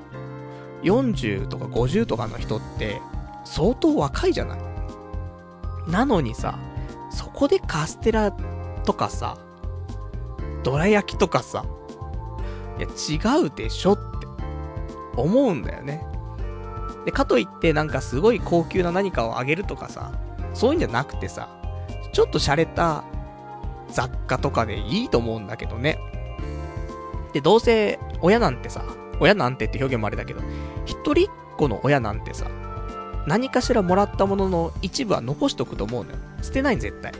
[0.83, 3.01] 40とか50とかの人って
[3.43, 4.59] 相当若いじゃない
[5.87, 6.59] なのにさ、
[7.11, 8.31] そこでカステラ
[8.85, 9.37] とかさ、
[10.63, 11.65] どら焼きとかさ、
[12.77, 14.27] いや違うでしょって
[15.15, 16.05] 思うんだよね。
[17.05, 20.11] で、かといってなんかすごい高級な何かをあげるとかさ、
[20.53, 21.56] そういうんじゃなくてさ、
[22.17, 23.03] ちょっと洒落た
[23.89, 25.99] 雑貨とかでいいと思うんだけどね。
[27.31, 28.83] で、どうせ親なんてさ、
[29.19, 30.41] 親なんてって表現もあれだけど、
[30.87, 32.49] 一人っ子の親なんてさ、
[33.27, 36.17] 何かしらもらったものの一部は残しとくと思うのよ。
[36.41, 37.13] 捨てない絶対。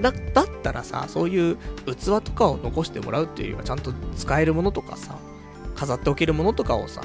[0.00, 5.18] だ、だったらさ、そういう器とかを残してもらうっていうよりはちゃんと使えるものとかさ、
[5.74, 7.00] 飾っておけるものとかをさ、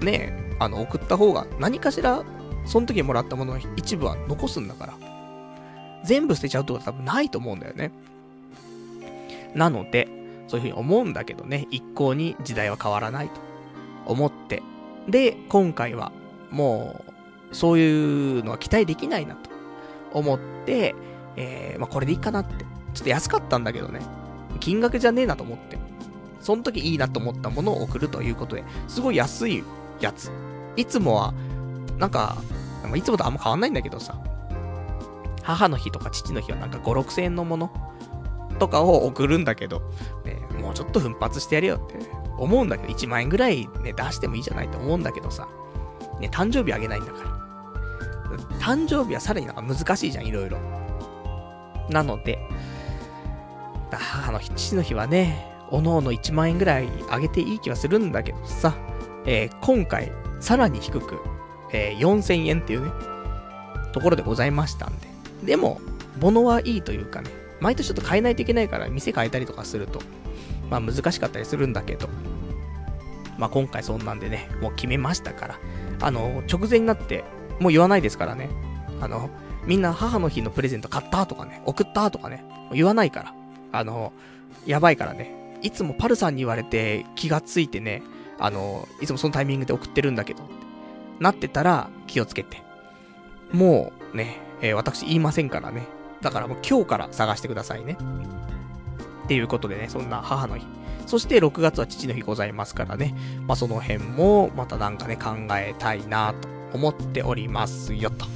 [0.00, 2.22] ねえ、あの、送った方が何かしら、
[2.66, 5.09] その時もらったものの一部は残すんだから。
[6.04, 7.92] 全部捨てちゃうってことは多分ないと思うんだよね。
[9.54, 10.08] なので、
[10.48, 13.40] そういうふうに思うんだけどね、一向に時代は変わらないと
[14.06, 14.62] 思って。
[15.08, 16.12] で、今回は、
[16.50, 17.04] も
[17.50, 19.50] う、そういうのは期待できないなと
[20.12, 20.94] 思って、
[21.36, 22.64] えー、まあ、これでいいかなって。
[22.92, 24.00] ちょっと安かったんだけどね。
[24.58, 25.78] 金額じゃねえなと思って。
[26.40, 29.62] その時いいなと思ったものを送るということで、すごい安い
[30.00, 30.30] やつ。
[30.76, 31.34] いつもは、
[31.98, 32.38] なんか、
[32.96, 34.18] いつもとあんま変わんないんだけどさ、
[35.50, 37.72] 母の日とか父の日はなんか5、6千円のもの
[38.58, 39.80] とかを送るんだけど、
[40.24, 41.98] ね、もうちょっと奮発してやれよって
[42.38, 45.48] 思うんだけど、1万円ぐらいね、出してもいいじゃないと思うんだけどさ、
[46.20, 47.30] ね、誕生日あげないんだから。
[48.60, 50.58] 誕生日はさらになんか難しいじゃん、いろいろ。
[51.88, 52.38] なので、
[53.90, 58.74] 母の日、父の日はね、おのおの1万円ぐらいあげていい気はするんだけどさ、
[59.26, 61.20] えー、今回、さらに低く、
[61.72, 62.92] えー、4000円っていうね、
[63.92, 65.09] ところでございましたんで。
[65.44, 65.80] でも、
[66.18, 67.30] 物はいいというかね、
[67.60, 70.00] 毎年ちょっと変えないといけないから、店変えたりとかすると、
[70.70, 72.08] まあ難しかったりするんだけど、
[73.38, 75.58] まあ今回そんなんでね、もう決めましたから、
[76.00, 77.24] あの、直前になって、
[77.58, 78.50] もう言わないですからね、
[79.00, 79.30] あの、
[79.66, 83.34] みんな母の日のプレゼント買ったとかね、送ったとかね、言わないから、
[83.72, 84.12] あの、
[84.66, 88.02] やばいからね、いつもパルさんに言われて気がついてね、
[88.38, 90.42] あの、いつもそのタイミングで送ってるんだけど、
[91.18, 92.62] なってたら気をつけて。
[93.52, 95.86] もうね、えー、私言いませんからね。
[96.20, 97.96] だからもう今日から探してくださいね。
[99.24, 100.66] っていうことでね、そんな母の日。
[101.06, 103.14] そして6月は父の日ございますからね。
[103.46, 108.26] まあ、その辺もまたなんかね、考えたいなと思っておりますよと。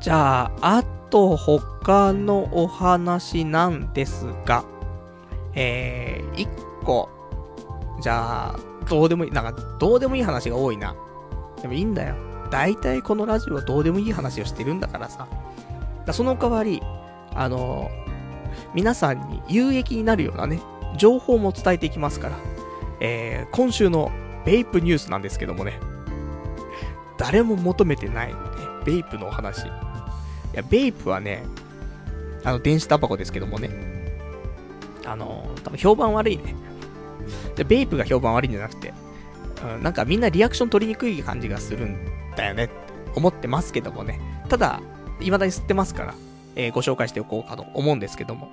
[0.00, 4.64] じゃあ、あと他のお話なんですが、
[5.54, 7.08] えー、1個、
[8.00, 8.58] じゃあ、
[8.88, 10.94] どうでもいい、なんか、どうでもいい話が多いな。
[11.60, 12.27] でもいいんだよ。
[12.50, 15.26] 大体このラジオはどうでもいい話をしてるんだからさ。
[16.06, 16.82] だその代わり、
[17.34, 17.90] あの
[18.74, 20.60] 皆さんに有益になるようなね、
[20.96, 22.36] 情報も伝えていきますから。
[23.00, 24.10] えー、今週の
[24.44, 25.78] ベイプニュースなんですけどもね。
[27.16, 28.34] 誰も求めてない、ね、
[28.84, 29.66] ベイプのお話。
[29.66, 29.70] い
[30.52, 31.44] や、ベイプはね、
[32.44, 33.70] あの、電子タバコですけどもね。
[35.04, 36.54] あの、多分評判悪いね。
[37.56, 38.94] で、ベイプが評判悪いんじゃなくて、
[39.64, 42.74] うん、なんかみんなリアクション取りにくい感じがするんだよねって
[43.16, 44.20] 思ってますけどもね。
[44.48, 44.80] ただ、
[45.18, 46.14] 未だに吸ってますから、
[46.54, 48.48] えー、ご紹介しておこうかと思うんですけども。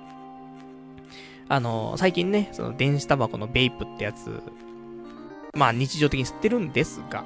[1.48, 4.42] あのー、最近ね、その電子タバコのベイプってやつ、
[5.54, 7.24] まあ日常的に吸ってるんですが、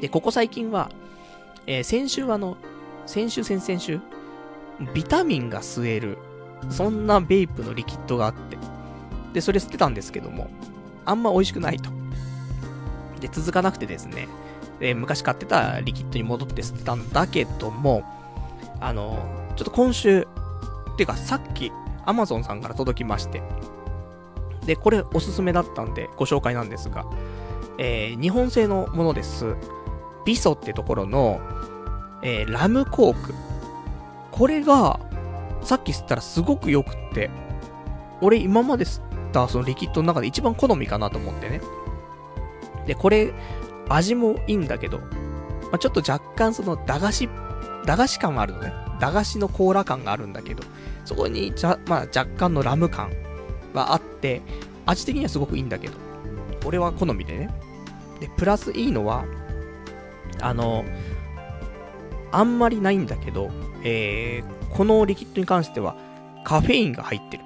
[0.00, 0.90] で、ここ最近は、
[1.66, 2.56] えー、先週はあの、
[3.06, 4.00] 先週先々週、
[4.94, 6.16] ビタミンが吸える、
[6.70, 8.56] そんなベイプのリキッドがあって、
[9.34, 10.48] で、それ吸ってたんですけども、
[11.04, 11.90] あんま美味しくないと。
[13.20, 14.28] で、続かなくてですね、
[14.84, 18.04] で、昔買ってたリキッドに戻って吸ってたんだけども、
[18.80, 19.16] あの、
[19.56, 20.28] ちょっと今週、
[20.92, 21.72] っていうかさっき、
[22.04, 23.42] アマゾンさんから届きまして、
[24.66, 27.06] で、これおすすめだったんでご紹介なんですが、
[27.78, 29.56] えー、日本製のものです。
[30.26, 31.40] ビソってところの、
[32.22, 33.34] えー、ラムコーク。
[34.32, 35.00] これが、
[35.62, 37.30] さっき吸ったらすごく良くって、
[38.20, 41.62] 俺今まで吸ったそのリキッドの中で一番好みかなと思ってね。
[42.86, 43.32] で、これ、
[43.88, 45.06] 味もいいんだけど、ま
[45.74, 47.28] あ、ちょっと若干その駄菓子、
[47.84, 48.72] 駄菓子感はあるのね。
[49.00, 50.62] 駄菓子のコーラ感があるんだけど、
[51.04, 53.10] そこにじゃ、まあ、若干のラム感
[53.72, 54.42] はあって、
[54.86, 55.94] 味的にはすごくいいんだけど、
[56.64, 57.50] 俺は好みでね。
[58.20, 59.24] で、プラスいいのは、
[60.40, 60.84] あの、
[62.32, 63.50] あんまりないんだけど、
[63.82, 65.96] えー、このリキッドに関しては、
[66.44, 67.44] カフェインが入ってる。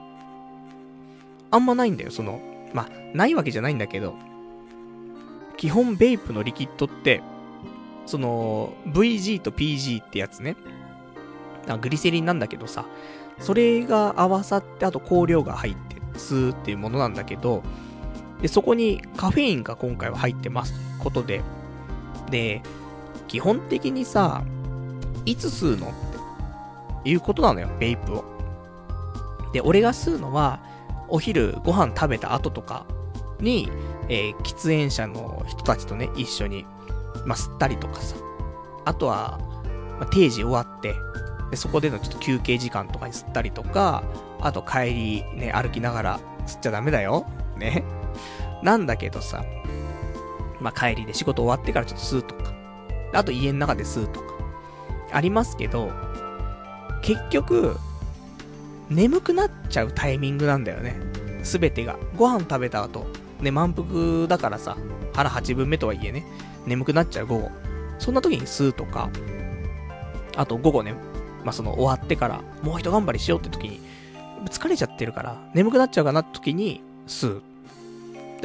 [1.50, 2.40] あんまないんだよ、その、
[2.74, 4.14] まあ、ないわけじゃないんだけど、
[5.58, 7.20] 基本ベイプのリキッドって、
[8.06, 10.56] その、VG と PG ってやつね。
[11.82, 12.86] グリセリンなんだけどさ、
[13.40, 17.64] それが合わさって、あと香料が入って吸うっていうものなんだけど、
[18.40, 21.42] で、そこにカフェインが今回は入ってますことで、
[22.30, 22.62] で、
[23.26, 24.44] 基本的にさ、
[25.26, 25.88] いつ吸うの
[27.00, 28.24] っていうことなのよ、ベイプを。
[29.52, 30.60] で、俺が吸うのは、
[31.08, 32.86] お昼ご飯食べた後とか
[33.40, 33.70] に、
[34.08, 36.66] えー、喫煙者の人たちとね、一緒に、
[37.24, 38.16] まあ、吸ったりとかさ。
[38.84, 39.38] あとは、
[39.98, 40.94] まあ、定時終わって、
[41.50, 44.02] で、そこでのちょっと休憩時間とかに吸ったりとか、
[44.40, 47.26] あと帰りね、歩きながら吸っちゃダメだよ。
[47.56, 47.84] ね。
[48.62, 49.44] なんだけどさ、
[50.60, 52.52] まあ、帰りで仕事終わってからちょっと吸うとか、
[53.14, 54.26] あと家の中で吸うとか、
[55.12, 55.90] ありますけど、
[57.02, 57.76] 結局、
[58.90, 61.00] 眠くなっちゃうタイミングなんだよね。
[61.42, 61.96] すべてが。
[62.16, 63.06] ご飯食べた後、
[63.40, 64.76] ね、満腹だからさ、
[65.12, 66.24] 腹8分目とはいえね、
[66.66, 67.50] 眠くなっちゃう午後。
[67.98, 69.10] そんな時に吸うとか、
[70.36, 70.94] あと午後ね、
[71.44, 73.80] まあ、その終わってから、もう一頑張りしようって時に、
[74.46, 77.42] 疲れちゃってるから、眠くなっちゃうかなって時に、吸う。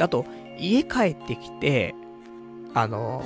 [0.00, 0.26] あと、
[0.58, 1.94] 家帰ってきて、
[2.74, 3.24] あの、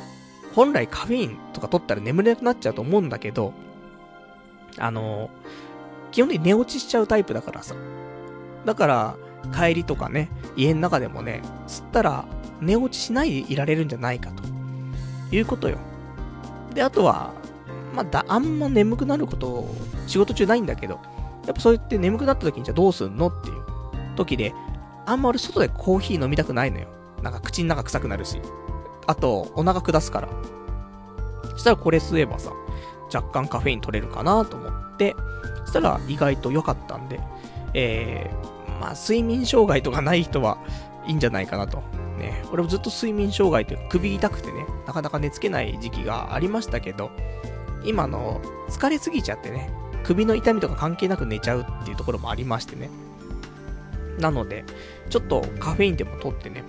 [0.54, 3.52] 本来カフェインとか取ったら眠れなくなっちゃうと思うんだけど、
[4.78, 5.30] あの、
[6.10, 7.74] 基本的に寝落ちしちゃうタイプだからさ。
[8.64, 9.16] だから、
[9.54, 12.24] 帰りとかね、家の中でもね、吸ったら
[12.60, 14.48] 寝落ちしないでいられるんじゃないかと。
[15.30, 15.78] いうことよ。
[16.74, 17.32] で、あとは、
[17.94, 19.68] まあ、だ、あんま眠くなること、
[20.06, 21.00] 仕事中ないんだけど、
[21.46, 23.62] やっぱそうやって眠くなった時にじゃあどうすんのっていう
[24.16, 24.54] 時で、
[25.06, 26.88] あんま俺外でコーヒー飲みたくないのよ。
[27.22, 28.40] なんか口の中臭くなるし。
[29.06, 30.28] あと、お腹下すから。
[31.52, 32.52] そしたらこれ吸えばさ、
[33.12, 35.16] 若干カフェイン取れるかなと思って、
[35.64, 37.20] そしたら意外と良かったんで、
[37.74, 40.58] えー、まあ睡眠障害とかない人は
[41.06, 41.82] いいんじゃないかなと。
[42.18, 47.10] ね、俺もずっと睡眠障害というか首痛くてね、なかなか寝つけない時期がありましたけど、
[47.84, 49.70] 今の疲れすぎちゃってね、
[50.02, 52.90] 首の痛みとか関係なく寝ちゃうっていうところもありましてね。
[54.18, 54.64] なので、
[55.10, 56.64] ちょっとカフェインでも取ってね、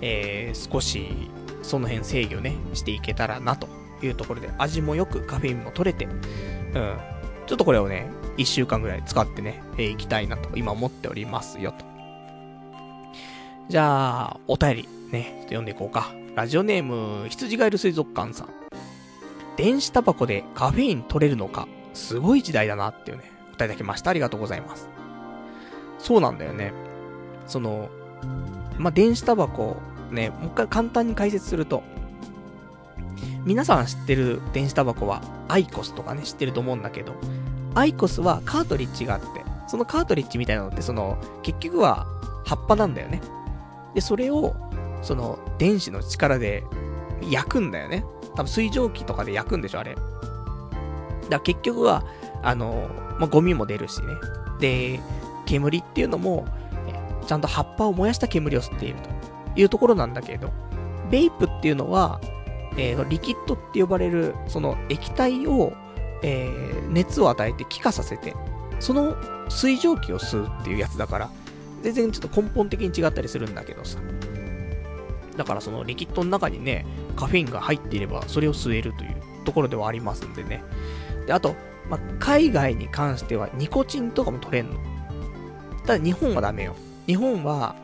[0.00, 1.30] えー、少し
[1.62, 3.68] その辺制御ね、していけたらなと
[4.02, 6.96] いうところで、味もよくカフェインも取れて、うん。
[7.46, 11.84] ちょっとこれをね、1週間ぐらい使ってね、えー、いきたいなと今思っておりますよと。
[13.68, 16.12] じゃあ、お便りね、ちょっと読んでいこうか。
[16.34, 18.48] ラジオネーム、羊ガエル水族館さん。
[19.56, 24.10] 電子タバコでカフェイン取れるのか、すごい時代だなっていうね、お便りいただきました。
[24.10, 24.88] ありがとうございます。
[25.98, 26.72] そうなんだよね。
[27.48, 27.88] その、
[28.78, 29.76] まあ、電子タバコ、
[30.12, 31.82] ね、もう一回簡単に解説すると、
[33.44, 37.14] 皆さん知ってる電子タバコは、アイコスとかね、知ってると思うんだけど、
[37.78, 39.26] アイコスはカートリッジがあって、
[39.68, 42.06] そのカートリッジみたいなのって、その、結局は
[42.44, 43.20] 葉っぱなんだよね。
[43.94, 44.56] で、それを、
[45.02, 46.64] その、電子の力で
[47.30, 48.04] 焼くんだよね。
[48.34, 49.94] 多分水蒸気とかで焼くんでしょ、あれ。
[49.94, 50.06] だか
[51.30, 52.04] ら結局は、
[52.42, 54.14] あの、まあ、ゴミも出るしね。
[54.60, 55.00] で、
[55.46, 56.46] 煙っていうのも、
[57.26, 58.96] ちゃんと葉っぱを燃やした煙を吸っている
[59.54, 60.50] というところなんだけど、
[61.10, 62.20] ベイプっていうのは、
[62.76, 65.72] えー、リキッドって呼ばれる、その液体を、
[66.22, 68.34] えー、熱を与えて気化させて、
[68.80, 69.16] その
[69.48, 71.30] 水蒸気を吸うっていうやつだから、
[71.82, 73.98] 全然ちょっと根本的に違ったりするんだけどさ。
[75.36, 76.84] だからそのリキッドの中にね、
[77.16, 80.62] カフェインが入っていれば、それを吸えるというところではありますんでね。
[81.26, 81.54] で、あと、
[81.88, 84.76] まあ、海外に関してはニコチンとかも取れんの。
[85.86, 86.74] ただ日本はダメよ。
[87.06, 87.76] 日本は、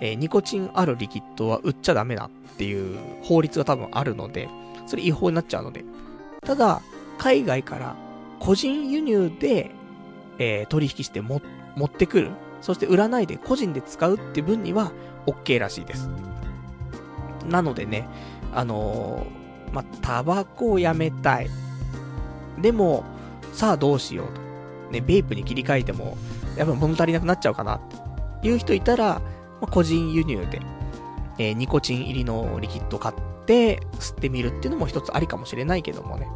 [0.00, 4.48] えー、ニコチンあるリキッドは売っちゃダメだっていう法律が多分あるので、
[4.86, 5.84] それ違法になっちゃうので。
[6.42, 6.80] ただ、
[7.20, 7.96] 海外から
[8.38, 9.72] 個人輸入で、
[10.38, 11.42] えー、取引しても
[11.76, 12.30] 持ってくる。
[12.62, 14.92] そして売らないで個人で使うって分には
[15.26, 16.08] OK らしいです。
[17.46, 18.08] なのでね、
[18.54, 21.50] あのー、まあ、タバコをやめたい。
[22.58, 23.04] でも、
[23.52, 24.40] さあどうしようと。
[24.90, 26.16] ね、ベイプに切り替えても、
[26.56, 27.80] やっぱ物足りなくなっちゃうかなっ
[28.40, 29.20] ていう人いたら、
[29.60, 30.60] ま、個人輸入で、
[31.38, 33.14] えー、ニコチン入りのリキッド買っ
[33.44, 36.26] て吸ってみるっていうのも一つありかもしれないけどもね。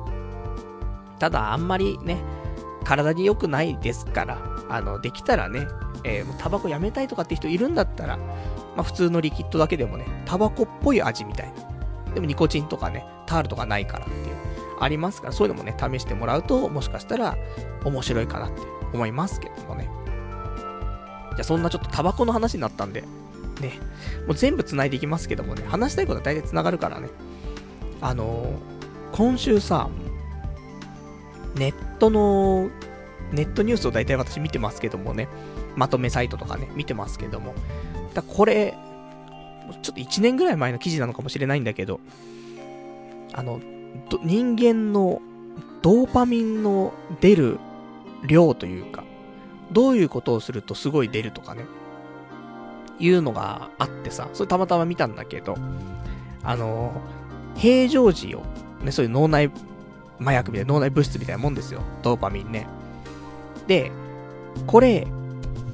[1.25, 2.19] ただあんまりね、
[2.85, 5.67] 体に良くないですから、あの、できたらね、
[6.05, 8.25] えー、タバコやめたいとかって人いるんだったら、ま
[8.81, 11.53] あ普通のリキッドだけでもね、タバコっぽい味みたい
[12.07, 12.13] な。
[12.13, 14.37] でもニコチンとかね、タールとかないからっていう、
[14.81, 17.39] ありますから、そういうのもね、試してもらうと、もしかしたら
[17.87, 18.61] 面白いかなって
[18.93, 19.89] 思いますけどもね。
[21.31, 23.01] じゃあそんなちょっとタバコの話になったんで、
[23.63, 23.79] ね、
[24.27, 27.09] もう全部繋いでいきますけどもね、話したいことは大体繋がるからね。
[28.03, 29.89] あのー、今週さ、
[31.55, 32.71] ネットの、
[33.33, 35.29] ネットニュースを大体私見てますけどもね、
[35.77, 37.55] まとめサイトとかね、見てますけども、
[38.15, 38.77] だこれ、
[39.83, 42.01] ちょっと1年ぐらい前の記事なのかもしれないんだけど、
[43.33, 43.61] あの、
[44.23, 45.21] 人間の
[45.83, 47.59] ドーパミンの出る
[48.27, 49.05] 量というか、
[49.73, 51.65] どういうことをするとすごい出るとかね、
[52.99, 55.57] いうのがあってさ、それたまたま見たんだけど、
[56.43, 56.93] あの、
[57.57, 58.43] 平常時を、
[58.83, 59.51] ね、そういう脳内
[60.19, 61.83] 麻薬みたいな、脳内物質みたいなもんですよ。
[62.03, 62.67] ドーパミンね。
[63.67, 63.91] で、
[64.67, 65.07] これ、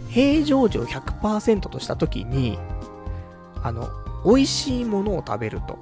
[0.08, 2.58] 平常時を100%としたときに、
[3.62, 3.88] あの、
[4.24, 5.78] 美味しいものを食べると、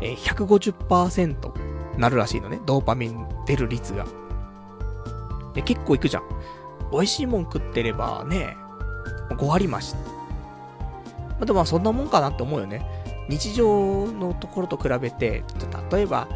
[0.00, 2.60] えー、150%なるらしいのね。
[2.66, 4.06] ドーパミン出る率が。
[5.54, 6.22] で、結構いくじゃん。
[6.92, 8.56] 美味しいもん食ってればね、
[9.30, 9.94] 5割増し。
[9.94, 12.86] まあ、でもそんなもんかなって思うよね。
[13.28, 15.44] 日常のところと比べて、
[15.90, 16.28] 例えば、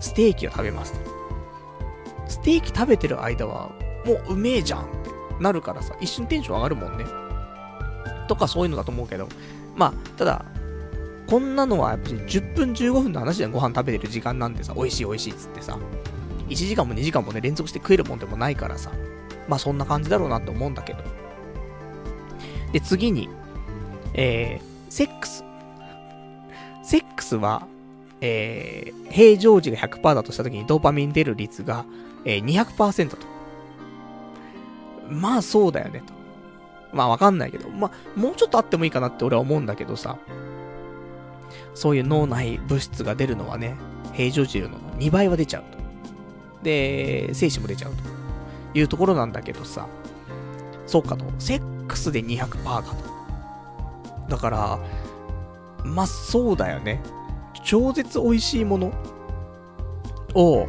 [0.00, 0.98] ステーキを食べますと。
[2.26, 3.70] ステーキ食べてる間は、
[4.04, 7.04] もううめえじゃんってなるからさ、一瞬テンション上がるもんね。
[8.28, 9.28] とかそういうのだと思うけど。
[9.76, 10.44] まあ、ただ、
[11.26, 15.78] こんなのはやっぱり10分15分の話でご飯食べてる時間なんでさ、美味しい美味しいっつってさ。
[16.48, 18.90] 1時間も2時間もね、連続して食えるもんでもないからさ。
[19.48, 21.02] まあそんな感じだろうなって思うんだけど。
[22.72, 23.28] で、次に、
[24.12, 25.44] えー、セックス。
[26.82, 27.66] セックスは、
[28.26, 31.84] えー、平常時が100%だとした時にドーパミン出る率が、
[32.24, 33.18] えー、200%と。
[35.10, 36.14] まあそうだよね、と。
[36.94, 40.16] まあわかんないけど、まあ、もうちょっとあってもいいかなって俺は思うんだけどさ。
[41.74, 43.76] そういう脳内物質が出るのはね、
[44.14, 45.78] 平常時の2倍は出ちゃうと。
[46.62, 49.86] で、精子も出ちゃうというところなんだけどさ。
[50.86, 51.26] そうかと。
[51.38, 54.30] セックスで200%かと。
[54.30, 54.78] だから、
[55.84, 57.02] まあ、そうだよね。
[57.64, 58.92] 超絶美味しいもの
[60.34, 60.66] を、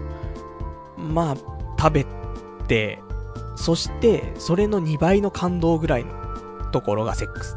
[0.98, 1.36] まあ、
[1.80, 2.06] 食べ
[2.68, 3.00] て、
[3.56, 6.12] そして、それの2倍の感動ぐらいの
[6.72, 7.56] ところがセックス。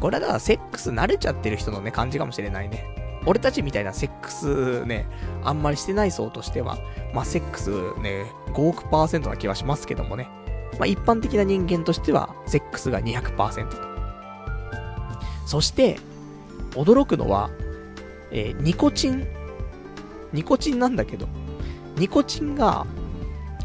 [0.00, 2.92] これはだからセックス慣れちゃってる人のね、感じかもしれないね。
[3.24, 5.06] 俺たちみたいなセックスね、
[5.44, 6.78] あんまりしてない層としては、
[7.14, 7.70] まあセックス
[8.00, 10.28] ね、5億パーセントな気はしますけどもね。
[10.78, 13.76] まあ一般的な人間としては、セックスが200%と。
[15.46, 16.00] そして、
[16.72, 17.50] 驚くのは、
[18.32, 19.26] えー、ニコチン？
[20.32, 21.28] ニコチンなんだけど、
[21.96, 22.86] ニコチンが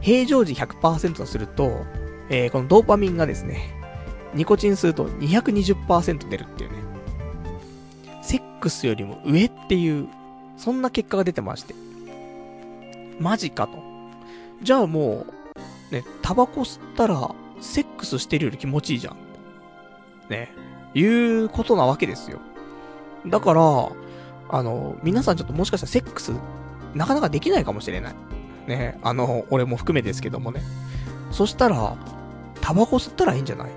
[0.01, 1.86] 平常時100%とすると、
[2.30, 3.74] えー、このドーパミンがですね、
[4.34, 6.78] ニコチンすると220%出るっていうね。
[8.22, 10.07] セックスよりも上っていう、
[10.57, 11.74] そんな結果が出てまして。
[13.20, 13.82] マジかと。
[14.61, 15.26] じゃあも
[15.91, 19.18] う、ね、タバコ吸ったら、セックスしてるより気持ちいいじゃん。
[20.30, 20.51] ね。
[20.93, 22.39] いうことなわけですよ。
[23.26, 23.89] だから、
[24.50, 26.32] あの、皆さんちょっともしかしたらセックス、
[26.95, 28.16] なかなかできないかもしれない。
[28.68, 30.62] ね、あの、俺も含めですけどもね。
[31.32, 31.95] そしたら、
[32.62, 33.70] タバコ吸ったらいいんじゃない？
[33.70, 33.72] い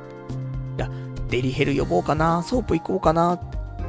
[0.78, 0.88] や、
[1.28, 3.38] デリヘル呼ぼうかな、ソープ行こうかな、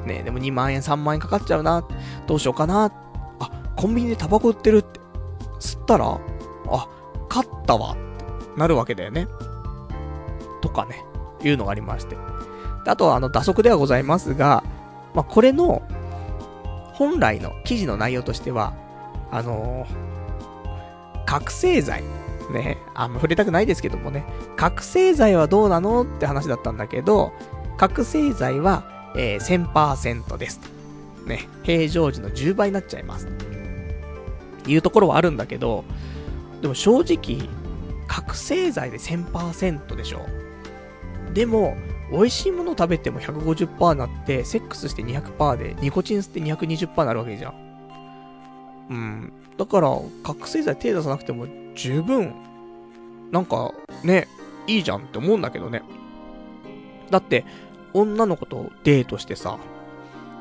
[0.06, 1.84] ね、でも2万円3万円かかっちゃうな、
[2.28, 2.92] どうしようかな、
[3.40, 5.00] あ、コンビニでタバコ売ってるって、
[5.60, 6.20] 吸ったら、
[6.70, 6.88] あ、
[7.30, 9.28] 勝ったわ、ってなるわけだよね。
[10.62, 11.04] とかね、
[11.44, 12.18] いうのがありまして。
[12.86, 14.64] あとは、あの、打足ではございますが、
[15.14, 15.82] まあ、これの、
[17.02, 18.76] 本来の記事の内容としては、
[19.32, 22.04] あのー、覚醒剤。
[22.52, 24.24] ね、あんま触れたくないですけどもね、
[24.56, 27.34] 覚醒剤はどうなのって話だったんだけど、
[27.78, 28.84] 覚醒剤は、
[29.16, 30.60] えー、1000%です。
[31.26, 33.28] ね、平常時の10倍になっちゃいます。
[34.68, 35.86] いうところはあるんだけど、
[36.62, 37.50] でも正直、
[38.08, 40.28] 覚醒剤で1000%でしょ。
[41.34, 41.76] でも、
[42.12, 47.54] 美味しいもの食べても150%になって、セックスして200%で、ニコチン吸って220%になるわけじゃん。
[48.90, 49.34] うん。
[49.58, 52.34] だから、覚醒剤手出さなくても十分、
[53.32, 54.28] なんか、ね、
[54.68, 55.84] いいじゃんって思うんだけどね。
[57.10, 57.46] だって、
[57.94, 59.58] 女の子とデートしてさ、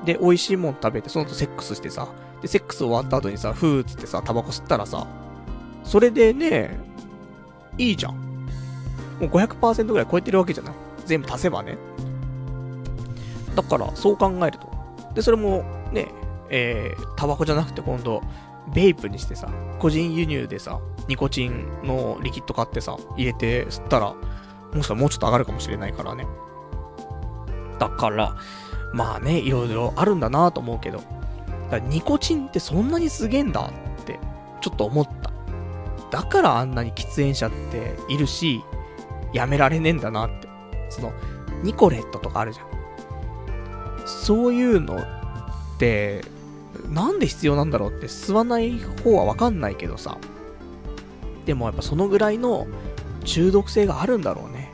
[0.05, 2.09] で、美味しいもん食べて、その後セックスしてさ、
[2.43, 5.07] で、セックス終わった後にさ、ふーっつってさ、タバコ吸ったらさ、
[5.85, 6.79] それでね、
[7.79, 8.15] いいじゃん。
[9.21, 10.75] もう500%ぐらい超えてるわけじゃない
[11.11, 11.77] 全部足せばね。
[13.57, 14.71] だから、そう考えると。
[15.13, 16.09] で、それも、ね、
[16.51, 18.23] えー、タバコじゃなくて今度、
[18.73, 19.49] ベイプにしてさ、
[19.81, 24.17] 個人輸入でさ、ニコチンのリキッド買ってさ、入れて吸ったら、も
[24.75, 26.27] しかしたらもうちょっと上がるかもしれないからね。
[27.81, 28.37] だから、
[28.93, 31.09] まあね、いろいろあるんだなと思うけど、だか
[31.71, 33.69] らニコチンってそんなにすげえんだ
[34.01, 34.21] って、
[34.61, 35.33] ちょっと思った。
[36.17, 38.63] だからあんなに喫煙者っているし、
[39.33, 40.50] やめられねえんだなって。
[40.91, 41.13] その、
[41.63, 42.67] ニコレットとかあるじゃん。
[44.07, 45.03] そういうのっ
[45.79, 46.23] て、
[46.89, 50.19] なんで必要なんだろうって吸わない方はわかんないけどさ。
[51.47, 52.67] でもやっぱそのぐらいの
[53.25, 54.73] 中毒性があるんだろうね。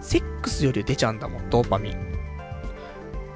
[0.00, 1.96] セックスより出ちゃうんだもん、ドーパミン。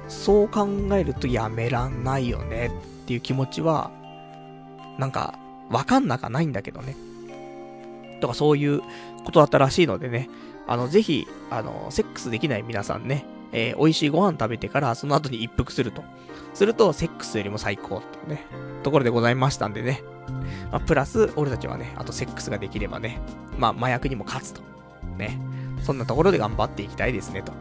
[0.07, 2.71] そう考えるとやめらんないよね
[3.03, 3.91] っていう気持ちは、
[4.97, 5.37] なんか、
[5.69, 6.95] わかんなかないんだけどね。
[8.19, 8.81] とかそういう
[9.25, 10.29] ことだったらしいのでね、
[10.67, 16.03] あの、ぜひ、あの、セックスできない皆さんね、えー、美味しいご飯食べてから、その後に一服すると。
[16.53, 18.45] すると、セックスよりも最高ってね、
[18.83, 20.03] ところでございましたんでね。
[20.71, 23.19] まあ、プラス、俺たちはね、あとセックスができればね、
[23.57, 24.61] まあ、麻薬にも勝つと。
[25.17, 25.39] ね。
[25.83, 27.51] そんなところで頑張っていきたいですね、と。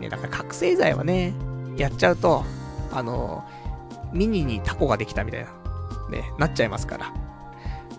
[0.00, 1.34] ね、だから覚醒剤はね、
[1.76, 2.44] やっちゃうと、
[2.92, 3.44] あの
[4.12, 5.50] ミニにタコができたみたいな、
[6.10, 7.12] ね、なっちゃいますから。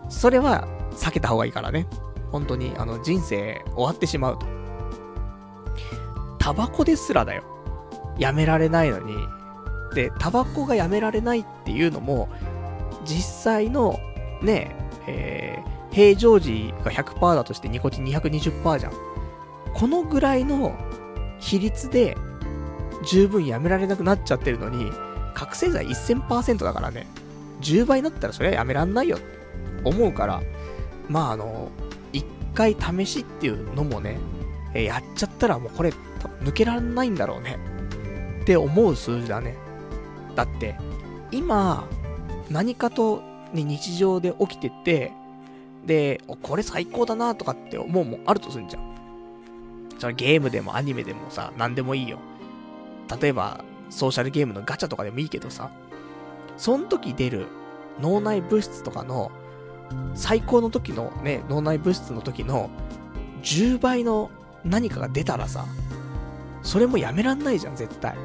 [0.10, 1.88] それは避けた方がいいからね。
[2.36, 4.46] 本当に、あの、人生終わってしまうと。
[6.38, 7.44] タバコですらだよ。
[8.20, 9.16] やめられないのに。
[9.94, 12.28] で、タバコがやめられないっていうのも、
[13.06, 13.98] 実際の、
[14.42, 14.76] ね、
[15.08, 18.92] えー、平常時が100%だとしてニコチン220%じゃん。
[19.74, 20.76] このぐらいの
[21.40, 22.18] 比率で
[23.06, 24.92] 十分やめられなくなっちゃってるのに、
[25.34, 27.08] 覚醒剤1000%だからね。
[27.62, 29.36] 10倍になったらそれはやめらんないよって。
[29.86, 30.42] 思うから、
[31.08, 31.72] まああの、
[32.56, 34.18] 回試しっていうのもね、
[34.74, 35.94] えやっちゃったらもうこれ、
[36.42, 37.58] 抜けられないんだろうね。
[38.42, 39.56] って思う数字だね。
[40.36, 40.76] だって、
[41.32, 41.88] 今、
[42.50, 43.22] 何かと、
[43.54, 45.12] ね、日常で起きてて、
[45.86, 48.96] で、これ最高だなとかって思うもんあるとすんじゃん。
[50.00, 52.20] それゲームでもアニメでもさ、何でもいいよ。
[53.22, 55.72] 例えば、ソーシャルゲームのガチャとかでもいいけどさ、
[56.58, 57.48] その時出る
[58.02, 59.32] 脳内物質とかの、
[60.14, 62.70] 最高の時のね、脳内物質の時の
[63.44, 64.32] 10倍の
[64.64, 65.66] 何かが出たらさ、
[66.64, 68.16] それもやめらんないじゃん、絶対。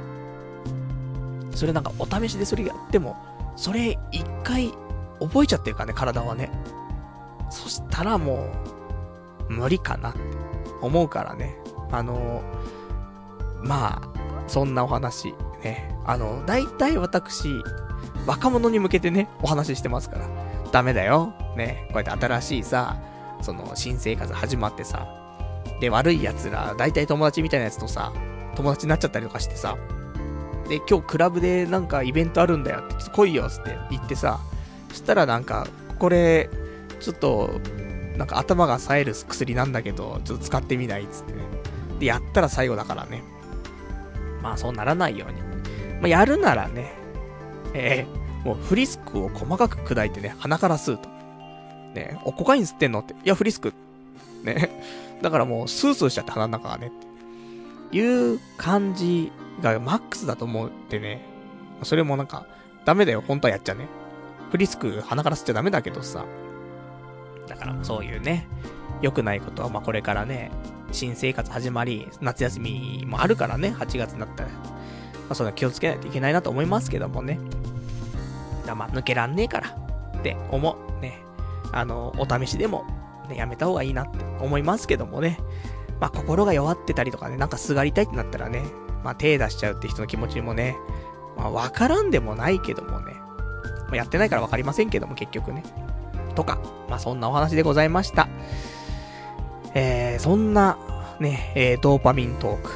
[1.54, 3.16] それなんかお試しでそれやっても、
[3.56, 4.72] それ一回
[5.20, 6.50] 覚えちゃってるからね、体はね。
[7.50, 8.50] そしたらも
[9.48, 10.20] う、無理かなって
[10.80, 11.56] 思うからね。
[11.90, 12.42] あの、
[13.62, 15.94] まあ、そんなお話、ね。
[16.06, 17.48] あの、大体私、
[18.26, 20.49] 若者に向けてね、お話ししてますから。
[20.70, 21.32] ダメだよ。
[21.56, 21.86] ね。
[21.88, 22.96] こうやって新しいさ、
[23.42, 25.06] その、新生活始まってさ。
[25.80, 28.12] で、悪い奴ら、大体友達みたいなやつとさ、
[28.56, 29.76] 友達になっちゃったりとかしてさ。
[30.68, 34.40] で、今日クラブでなんかイベントあるんだよって、っ来いよって言ってさ。
[34.90, 35.66] そしたらなんか、
[35.98, 36.48] これ、
[37.00, 37.60] ちょっと、
[38.16, 41.40] なんか頭が冴える薬なんだけど、ちょっと使ってみないっつってね。
[41.98, 43.22] で、やったら最後だからね。
[44.42, 45.40] まあそうならないように。
[46.00, 46.92] まあやるならね、
[47.74, 51.08] えー、もうフリスクを細かく砕いてね、鼻から吸うと。
[51.94, 53.14] ね、お、コカイン吸ってんのって。
[53.14, 53.72] いや、フリスク。
[54.42, 54.82] ね。
[55.22, 56.88] だからもう、スースーしちゃって鼻の中がね。
[56.88, 61.22] っていう感じがマックスだと思ってね。
[61.82, 62.46] それもなんか、
[62.84, 63.88] ダメだよ、本当はやっちゃね。
[64.50, 66.24] フリスク鼻から吸っちゃダメだけどさ。
[67.46, 68.46] だからそういうね、
[69.02, 70.50] 良くないことは、まあこれからね、
[70.92, 74.50] 新生活始まり、夏休みもあるからね、8月になったら。
[74.50, 74.56] ま
[75.30, 77.38] あそんな気をつけないといけないなと思いますけどもね。
[78.66, 79.68] だま抜けらんねえから
[80.18, 81.00] って思う。
[81.00, 81.22] ね。
[81.72, 82.84] あの、お試しでも、
[83.28, 85.38] ね、やめた方がいいなって思いますけどもね。
[86.00, 88.62] まあ心が弱ってたりとかね、なんかすがりたいってなったらね、
[89.04, 90.76] まあ手出しちゃうって人の気持ちもね、
[91.36, 93.14] まあわからんでもないけどもね。
[93.88, 95.62] まあ、やってないからわかりませんけども結局ね。
[96.34, 96.58] とか、
[96.88, 98.28] まあそんなお話でございました。
[99.74, 100.78] えー、そんな、
[101.20, 102.70] ね、えー、ドーパミントーク。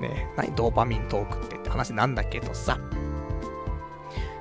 [0.00, 2.78] ね、何ドーパミントークってって話なんだけどさ。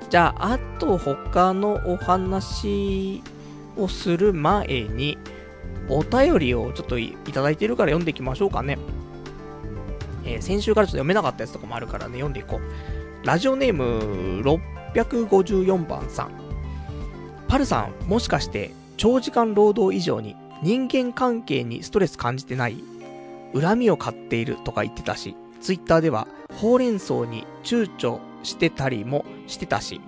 [0.10, 3.22] じゃあ、あと他のお話
[3.76, 5.18] をする前に、
[5.90, 8.78] お便りをちょっといただいてるから読んでいきましょうかね。
[10.26, 13.26] えー、先週からちょっと読めなかったやつとかもあるからね、読んでいこう。
[13.26, 14.42] ラジオネーム
[14.94, 16.32] 654番さん。
[17.48, 22.84] パルさん、もしかして長時間労働以上に人間関係にストレス感じてない？
[23.54, 30.02] 恨みを買っているとか言ってたし、ツイッターではほうれん草に躊躇してたりもしてたし、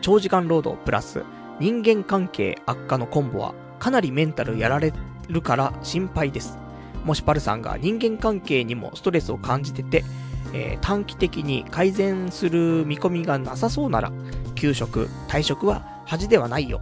[0.00, 1.22] 長時間労働プラス
[1.60, 4.92] 人間関係悪化のコンボはかなりメンタルやられ
[5.28, 6.58] るから心配です。
[7.04, 10.04] もしパルさんが人間関係にもストレスを感じてて、
[10.52, 14.12] えー、短期的に改善する見込みがなさそうなら、
[14.54, 16.80] 休職、退職は恥ではないよ。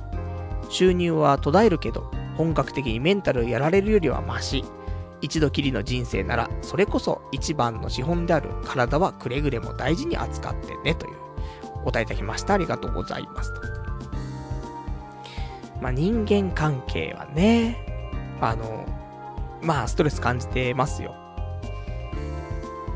[0.68, 4.64] 収入は途絶えるけど、本格的にメンタルやられるよりはマシ。
[5.20, 11.16] 一度きりの人生なら、それこそ一番の資本である体はくれぐれも大事に扱ってね、という、
[11.76, 12.54] お答えいただきました。
[12.54, 13.54] ありがとうございます。
[13.54, 13.60] と
[15.80, 17.76] まあ、人間関係はね、
[18.40, 18.86] あの、
[19.62, 21.14] まあ、ストレス感じてますよ。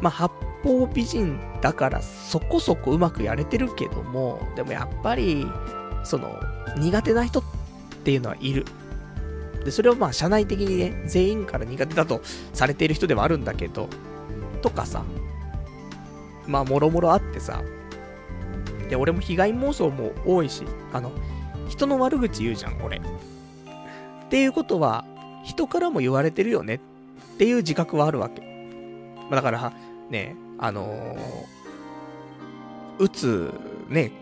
[0.01, 0.33] まあ、八
[0.63, 5.47] 方美人だからそこそこうまくやれてるけども、でもやっぱり、
[6.05, 6.39] その、
[6.79, 7.43] 苦手な人っ
[8.05, 8.65] ていうのはいる。
[9.65, 12.21] で、それをまあ社内的にね、全員から苦手だと
[12.53, 13.89] されている人ではあるんだけど、
[14.63, 15.05] とかさ、
[16.47, 17.63] まあもろもろあってさ、
[18.89, 21.13] で、俺も被害妄想も多いし、あの、
[21.69, 22.99] 人の悪口言うじゃん、俺。
[22.99, 23.01] っ
[24.29, 25.05] ていうことは、
[25.45, 26.79] 人からも言われてるよねっ
[27.39, 28.43] ていう自覚はあるわけ。
[29.31, 29.73] まあ、だから、
[30.11, 33.55] ね、あのー、撃つ、
[33.89, 34.13] ね、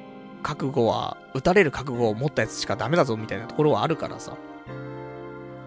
[0.42, 4.36] 覚悟は、撃たれる覚悟を持ったやつしかダメだぞみたいなところはあるからさ。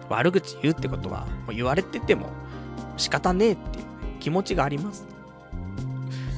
[0.08, 2.28] 悪口言うってことは、もう言われてても
[2.96, 3.86] 仕方ねえっていう、
[4.20, 5.06] 気持ちがあります。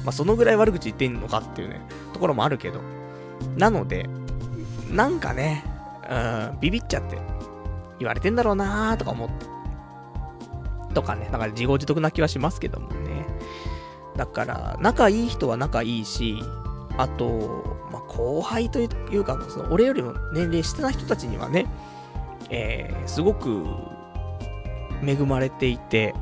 [0.03, 1.81] まあ、そのぐらい悪口言ってんのかっていうね、
[2.13, 2.81] ところもあるけど。
[3.57, 4.09] なので、
[4.91, 5.63] なんかね、
[6.09, 6.15] う
[6.55, 7.17] ん、ビビっちゃって、
[7.97, 10.93] 言われてんだろうなーとか思って。
[10.93, 13.25] とかね、だから自業自得な気はしますけどもね。
[14.15, 16.43] だから、仲いい人は仲いいし、
[16.97, 21.65] あと、まあ、後輩というか、その俺よりも年齢下な人たちにはね、
[22.49, 23.65] えー、すごく
[25.05, 26.13] 恵まれていて、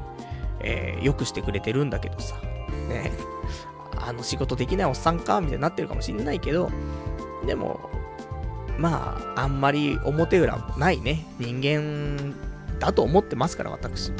[0.59, 2.37] えー、よくしてくれてるんだけどさ、
[2.89, 3.11] ね、
[3.97, 6.69] あの仕事できないおっさんか、みたいになってるかもしんないけど、
[7.45, 7.89] でも、
[8.77, 12.35] まあ、あんまり表裏ないね、人間
[12.79, 14.11] だと思ってますから、私。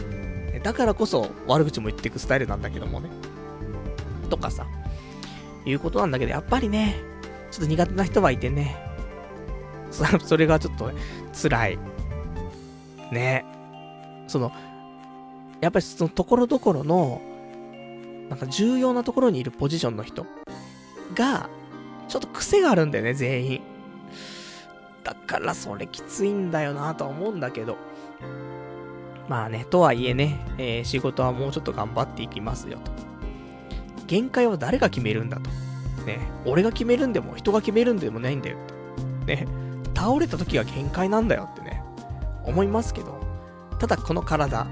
[0.64, 3.10] だからこそ悪口も言っていくスタイルなんだけどもね。
[4.30, 4.68] とかさ、
[5.66, 6.96] いうことなんだけど、やっぱりね、
[7.52, 8.76] ちょっと苦手な人はいてね、
[9.92, 10.06] そ
[10.38, 10.96] れがちょっと、ね、
[11.34, 11.80] 辛い。
[13.12, 13.46] ね。
[14.28, 14.52] その、
[15.62, 17.22] やっぱりそのところどころの、
[18.30, 20.26] なんか重要なところにいるポジションの人
[21.16, 21.50] が、
[22.08, 23.62] ちょっと癖があるんだよね、全員。
[25.04, 27.78] だからそれきついんだよなとは思うんだけど。
[29.30, 32.92] まあね、とはいえね、えー、仕事はもうちょっと頑張っていきますよと。
[34.08, 35.50] 限界は誰が決めるんだと。
[36.06, 39.36] ね、俺が決めるんでも人が決めるんでもないんだよって。
[39.36, 39.48] ね、
[39.96, 41.77] 倒れた時が限界なんだよってね、
[42.48, 43.16] 思いますけど。
[43.80, 44.66] ただこの体、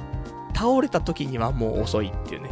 [0.56, 2.50] 倒れた時にはもう遅いっていうね、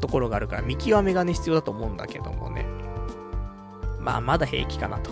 [0.00, 2.66] ところがあるから見極めがね、必要だと思うんだけどもね。
[4.00, 5.10] まあ、まだ平気かなと。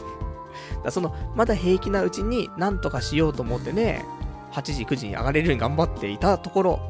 [0.85, 4.05] だその、まだ平気なうちに、なんとかしようと思ってね、
[4.53, 6.81] 8時、9時に上がれるように頑張っていたところ、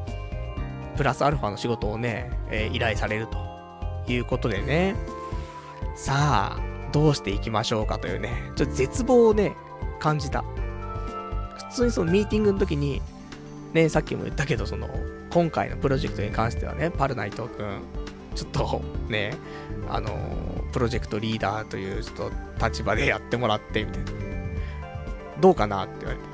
[0.95, 3.37] プラスアルファの仕事をね、えー、依頼されると
[4.11, 4.95] いうことでね、
[5.95, 6.59] さあ、
[6.91, 9.55] どうしていきましょうかというね、ちょっと絶望をね、
[9.99, 10.43] 感じた。
[11.69, 13.01] 普通にそのミーティングの時に、
[13.73, 14.89] ね、さっきも言ったけど、その、
[15.29, 17.81] 今回のプロジェクトに関してはね、パルナイトくん、
[18.35, 19.35] ちょっとね、
[19.89, 20.09] あの、
[20.71, 24.11] プロジェクトリーダーというちょっと立場でやってもらって、みたいな。
[25.39, 26.25] どうかなって言われて。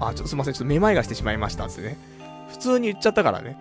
[0.00, 1.98] あ、ちょっとすいません、ちょっとめまいがしてしまいました、つってね。
[2.50, 3.56] 普通に言っちゃったからね。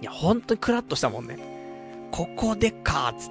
[0.00, 1.38] いや、ほんとにクラッとしたもんね。
[2.12, 3.30] ここでかーつっ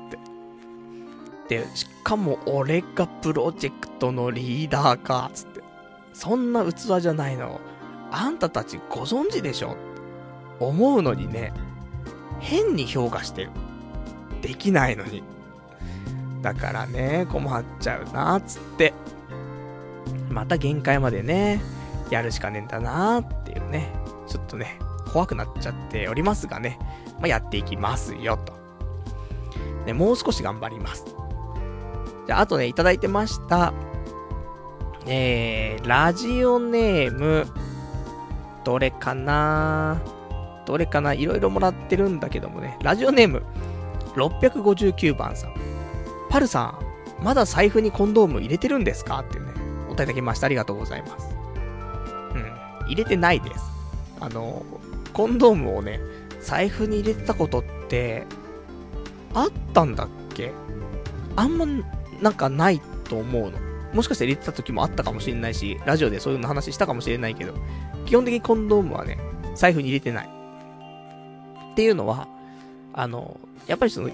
[1.48, 1.60] て。
[1.62, 5.57] で、しかも俺がプロジェクトのリーダーかーつって。
[6.18, 7.62] そんな器じゃないの。
[8.12, 9.78] あんたたちご存知でしょ？
[10.60, 11.54] 思うのにね、
[12.40, 13.52] 変に評価してる。
[14.42, 15.22] できないのに。
[16.42, 18.96] だからね、困っちゃうな、つって。
[20.32, 21.62] また限界までね、
[22.10, 23.94] やるしかねえんだなっていうね。
[24.28, 24.80] ちょっとね、
[25.14, 26.80] 怖くなっちゃっておりますがね。
[27.20, 28.54] まあ、やっていきますよ、と。
[29.86, 31.06] ね、もう少し頑張ります。
[32.26, 33.72] じゃあ、あとね、いただいてました。
[35.10, 37.48] えー、ラジオネーム、
[38.64, 40.02] どれかな？
[40.66, 41.14] どれかな？
[41.14, 42.78] いろいろもらってるんだけどもね。
[42.84, 43.44] ラジオネーム、
[44.16, 45.54] 659番さん。
[46.30, 46.78] パルさ
[47.22, 49.20] ん、まだ財布にコンドーム入れてるんですか？
[49.20, 49.54] っていうね、
[49.90, 50.48] お答えだきました。
[50.48, 51.30] ありがとうございます。
[52.36, 52.88] うん。
[52.88, 53.62] 入れてないです。
[54.20, 54.66] あの、
[55.14, 56.02] コンドームをね、
[56.42, 58.26] 財布に入れてたことって、
[59.34, 60.52] あったんだっけ？
[61.38, 61.66] あんま、
[62.22, 63.67] なんかないと思うの。
[63.98, 67.56] もしかして入れてた時もあったかもしれないし、ラジオでそういうの話したかもしれないけど、
[68.06, 69.18] 基本的にコンドームはね、
[69.56, 70.30] 財布に入れてない。
[71.72, 72.28] っていうのは、
[72.94, 74.12] あの、やっぱりその、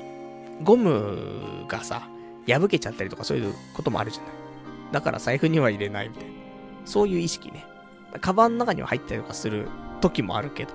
[0.64, 2.07] ゴムがさ、
[2.47, 4.31] 破けちゃったりとかそういうこともあるじゃない。
[4.93, 6.30] だから財布には入れないみたいな。
[6.85, 7.65] そういう意識ね。
[8.22, 9.68] カバンの中には入ったりとかする
[9.99, 10.72] 時もあるけど。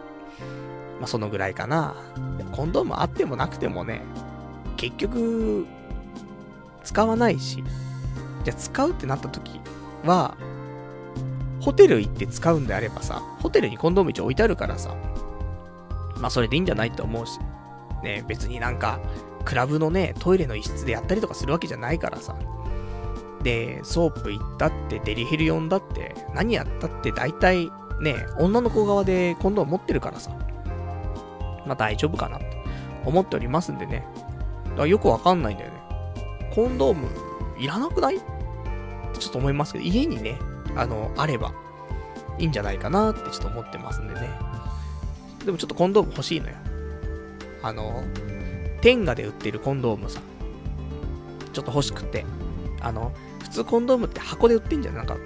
[1.01, 1.97] まあ、そのぐらいかな。
[2.53, 4.03] コンドームあってもなくてもね、
[4.77, 5.67] 結局、
[6.85, 7.65] 使わないし、
[8.45, 9.61] じゃあ使うってなった時
[10.05, 10.37] は、
[11.61, 14.95] ホテル行って使うんであればさ、ホテルにコンドーム一応置いてあるからさ、
[16.17, 17.39] まあそれでいいんじゃないって思うし、
[18.03, 19.01] ね、別になんか、
[19.45, 22.37] クラブのね、トイレの一室でやったりとかするわけじゃないからさ。
[23.43, 27.71] で、ソープ行ったって、デリヘル呼んだって、何やったって大体、
[28.01, 30.31] ね、女の子側でコンドーム持ってるからさ。
[31.67, 32.45] まあ大丈夫かなと
[33.05, 34.07] 思っておりますんでね。
[34.65, 35.77] だからよくわかんないんだよね。
[36.55, 37.09] コンドーム、
[37.59, 38.17] いらなくない？
[38.17, 38.21] っ
[39.13, 40.39] てちょっと思いますけど、家にね、
[40.77, 41.53] あの、あれば、
[42.39, 44.31] いいんじゃないかなってちょっと思ってますんでね。
[45.45, 46.55] でもちょっとコンドーム欲しいのよ。
[47.63, 48.05] あの、
[48.81, 50.21] 天下で売ってるコンドームさ、
[51.53, 52.25] ちょっと欲しくて。
[52.81, 53.13] あの、
[53.43, 54.95] 普通コンドームって箱で売ってんじゃん。
[54.95, 55.17] なんか、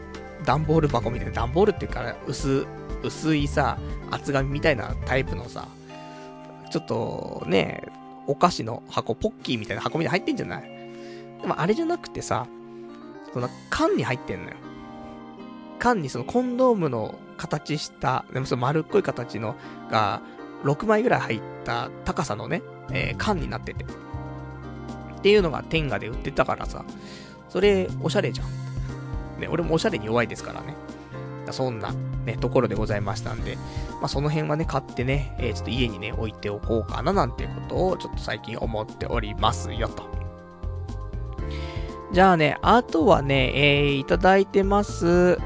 [0.47, 2.67] 段ボール箱みたいな、段ボールっていうか、薄、
[3.03, 3.79] 薄いさ、
[4.11, 5.69] 厚紙みたいなタイプのさ、
[6.71, 7.83] ちょっとね、
[8.27, 10.72] お菓子の箱、ポッキーみたいな箱みたいに入ってんじゃない？
[11.43, 12.47] でもあれじゃなくてさ、
[13.33, 14.57] その缶に入ってんのよ。
[15.79, 19.57] 缶にそのコンドームの形した、でもその丸っこい形の
[19.91, 20.23] が、
[20.63, 22.63] 6枚ぐらい入った高さのね、
[22.93, 23.85] えー、缶になってて。
[23.85, 23.89] っ
[25.23, 26.85] ていうのが天下で売ってたからさ、
[27.49, 29.41] それ、おしゃれじゃん。
[29.41, 30.77] ね、俺もおしゃれに弱いですからね。
[31.51, 31.93] そんな、
[32.25, 33.57] ね、ところでございましたんで、
[34.01, 40.22] まあ、その辺はね、買ってね、えー、ちょっと家にね、置いておこうかななんていうことを、ちょっと最近思っておりますよ、と。
[42.13, 45.39] じゃあね、あとはね、えー、いただいてます。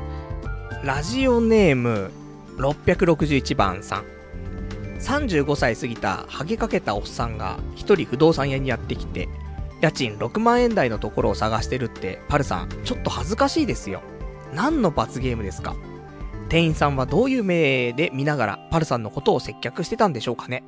[0.82, 2.10] ラジオネーム、
[2.56, 4.04] 661番さん。
[4.98, 9.28] 35歳過ぎたハゲかけたおっさんが一人不動産屋にやってきて、
[9.80, 14.02] 家賃6万円台のところを探してるって、パルさん、ちょっと恥ずかしいですよ。
[14.52, 15.76] 何の罰ゲームですか？
[16.48, 20.64] 店員さんはどういう目で見ながら、パルさんのことを接客してたんでしょうかね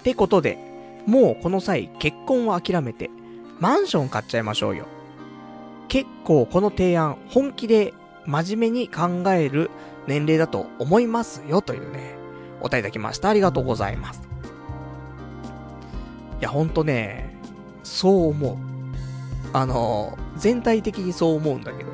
[0.00, 0.58] ってことで、
[1.06, 3.08] もうこの際、結婚は諦めて、
[3.58, 4.86] マンション買っちゃいましょうよ。
[5.90, 7.92] 結構この提案、本気で
[8.24, 9.72] 真面目に考える
[10.06, 12.14] 年齢だと思いますよ、というね、
[12.60, 13.28] お答えいただきました。
[13.28, 14.22] ありがとうございます。
[16.40, 17.34] いや、ほんとね、
[17.82, 18.56] そう思う。
[19.52, 21.90] あの、全体的にそう思うんだけど、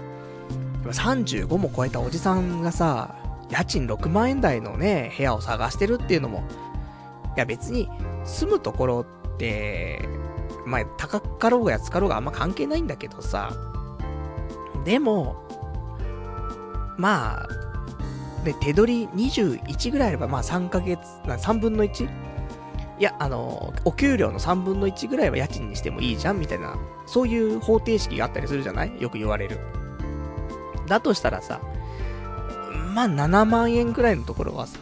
[0.91, 3.17] 35も超えたおじさんがさ、
[3.49, 6.45] 家賃6万円台のね、部屋を探してるっていうのも、
[7.35, 7.89] いや別に、
[8.25, 10.07] 住むところって、
[10.67, 13.53] まあ、高かろうが安かろうがあんま関係ないんだけどさ、
[14.87, 15.37] でも、
[16.97, 17.49] まあ、
[18.45, 22.09] で、手取り21ぐらいあれば、まあ3ヶ月、3分の 1?
[22.99, 29.03] いや、あの、お給料の3分の1ぐらいは家賃にしてもいいじゃんみたいな、そういう方程式があったりするじゃない？
[29.03, 29.59] よく言われる。
[30.87, 31.61] だとしたらさ、
[32.95, 34.79] まあ7万円くらいのところはさ、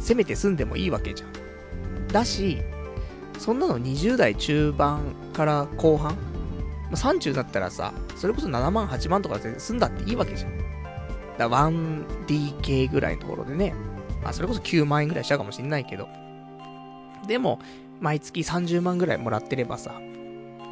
[0.00, 2.08] せめて住んでもいいわけじゃん。
[2.08, 2.60] だし、
[3.38, 6.16] そんなの20代中盤から後半、
[6.90, 10.58] ま30だったらさ、それこそ7万、8万とかで住んだっていいわけじゃん。
[11.38, 13.74] だ 1DK ぐらいのところでね、
[14.22, 16.08] まあそれこそ9万円ぐらいしちゃうかもしんないけど、
[17.26, 17.60] でも、
[18.00, 20.00] 毎月30万ぐらいもらってればさ、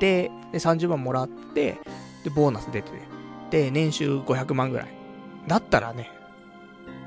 [0.01, 1.79] で、で30万もらって、
[2.23, 2.91] で、ボーナス出て、
[3.51, 4.89] で、年収500万ぐらい。
[5.47, 6.11] だったらね、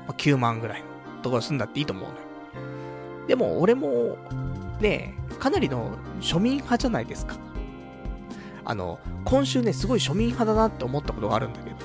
[0.06, 2.20] まあ、9万ぐらいのところ住んだっていいと思うのよ。
[3.26, 4.16] でも、俺も、
[4.80, 7.36] ね、かなりの庶民派じゃないですか。
[8.68, 11.76] あの、今週ね、すごい庶民派だなって思ったことがあるんだけど、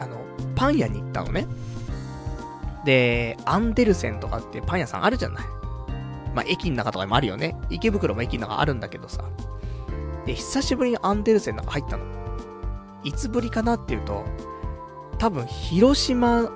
[0.00, 0.24] あの、
[0.54, 1.46] パン屋に行ったのね。
[2.86, 5.44] で、アンデルセンとかってパン屋さんあるじゃない。
[6.34, 7.54] まあ、駅の中とかにもあるよね。
[7.68, 9.22] 池袋も駅の中あるんだけどさ。
[10.24, 12.04] で、久しぶりにアンデルセンの中入ったの。
[13.04, 14.24] いつぶりかなっていうと、
[15.18, 16.50] 多分、広島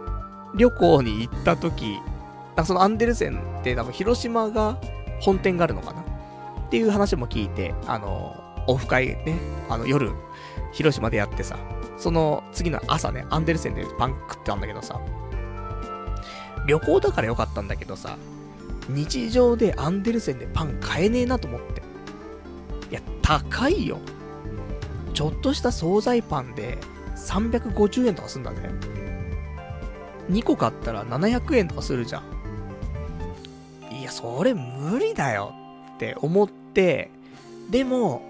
[0.55, 2.01] 旅行に行った時、
[2.65, 4.79] そのアンデルセンって多分広島が
[5.21, 6.05] 本店があるのかなっ
[6.71, 9.39] ていう話も聞いて、あの、オフ会ね、
[9.69, 10.13] あの夜、
[10.73, 11.59] 広島でやってさ、
[11.97, 15.01] その次の朝ね、アンデルセンでパン食ってたんだけどさ、
[16.67, 18.17] 旅行だからよかったんだけどさ、
[18.89, 21.83] 日常でアンデルセンでパン買えねえなと思って。
[22.91, 23.99] いや、高いよ。
[25.15, 26.79] ちょっとした惣菜パンで
[27.17, 28.71] 350円とかすんだね。
[30.31, 32.23] 2個買ったら700円とかするじゃん。
[34.01, 35.53] いや、それ無理だよ
[35.97, 37.11] って思って、
[37.71, 38.23] でも、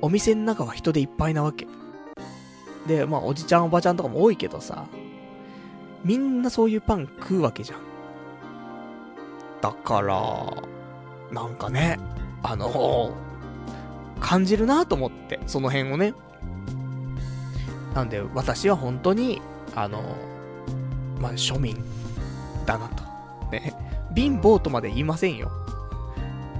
[0.00, 1.66] お店の中は人でいっぱいなわけ。
[2.86, 4.86] で、まあ、おじちゃんおばちゃんとかも多いけどさ、
[6.04, 7.80] みんなそういうパン食うわけじゃん。
[9.60, 10.62] だから、
[11.32, 11.98] なんかね、
[12.42, 13.12] あの
[14.20, 16.14] 感じるなと思って、その辺をね。
[17.94, 19.40] なんで、私は本当に、
[19.74, 20.02] あの
[21.20, 21.76] まあ、庶民
[22.66, 23.02] だなと。
[23.50, 23.74] ね。
[24.14, 25.50] 貧乏とまで言いませんよ。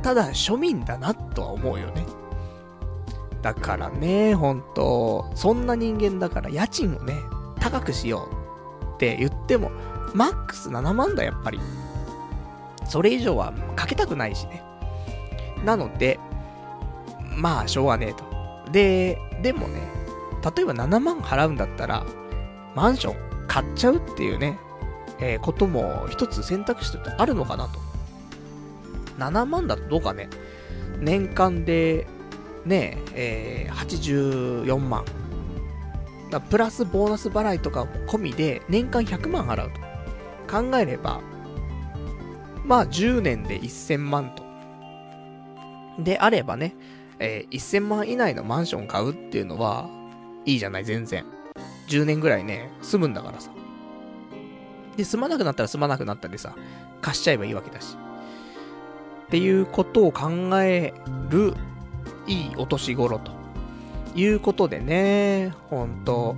[0.03, 2.05] ただ、庶民だなとは思うよね。
[3.47, 7.15] だからね、ほんと、そんな人間だから家賃をね、
[7.61, 8.29] 高くしよ
[8.83, 9.71] うって言っても、
[10.15, 11.61] マックス7万だ、やっぱり。
[12.89, 14.65] それ以上はかけたくないしね。
[15.65, 16.19] なので、
[17.37, 18.25] まあ、しょうがねえと。
[18.73, 19.81] で、でもね、
[20.57, 22.05] 例えば7万払うんだったら、
[22.75, 24.59] マンション買っちゃうっていうね、
[25.21, 27.79] えー、ことも一つ選択肢としてあるのかなと。
[29.19, 30.31] 7万だとどうかね、
[30.99, 32.09] 年間で、
[32.67, 35.05] ね、えー、84万。
[36.31, 39.81] だプラスボーナス払いとか込みで年間100万払うと
[40.53, 41.21] 考えれば、
[42.65, 44.45] まあ10年で1000万と。
[46.03, 46.75] であればね、
[47.19, 49.89] えー、1000万以内のマンション買うっていうのは、
[50.45, 51.25] いいじゃない、全然。
[51.89, 53.51] 10年ぐらいね、住むんだからさ。
[54.97, 56.55] で、住まなくなったら住まなくなったでさ、
[57.01, 57.97] 貸しちゃえばいいわけだし。
[59.27, 60.31] っていうことを考
[60.61, 60.93] え
[61.31, 61.55] る、
[62.27, 63.37] いいお年頃と。
[64.17, 66.37] いうことでね、ほんと、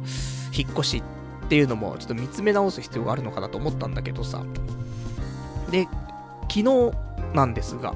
[0.52, 1.02] 引っ越し
[1.46, 4.42] っていうのもちょっと見つめ直す必要があるのかなと思ったんだけどさ。
[5.70, 5.86] で、
[6.48, 6.92] 昨日
[7.34, 7.94] なんですが、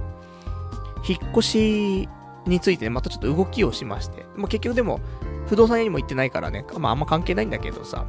[1.06, 2.08] 引っ越し
[2.46, 5.00] について、ね、またちょっと動きをしまして、まあ、結局でも、
[5.48, 8.06] 不動産屋にも行ってないからね、まああんま関係ないんだけどさ、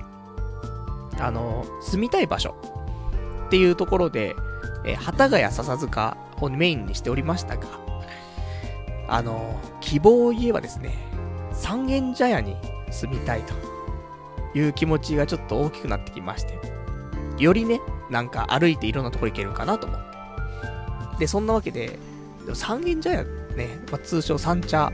[1.20, 2.56] あの、住みたい場所
[3.48, 4.36] っていうところで、
[4.86, 7.83] え、幡ヶ谷笹塚をメインにしておりましたが、
[9.08, 10.96] あの、希望を言えばですね、
[11.52, 12.58] 三軒茶屋に
[12.90, 13.54] 住みたいと
[14.58, 16.60] いう気持ちがちょっと大きくなってきまして、
[17.38, 21.20] よりね、なんか歩いていろんなところ行けるかなと思って。
[21.20, 22.00] で、そんなわけで、
[22.46, 23.24] で三軒茶屋
[23.56, 24.92] ね、まあ、通称三茶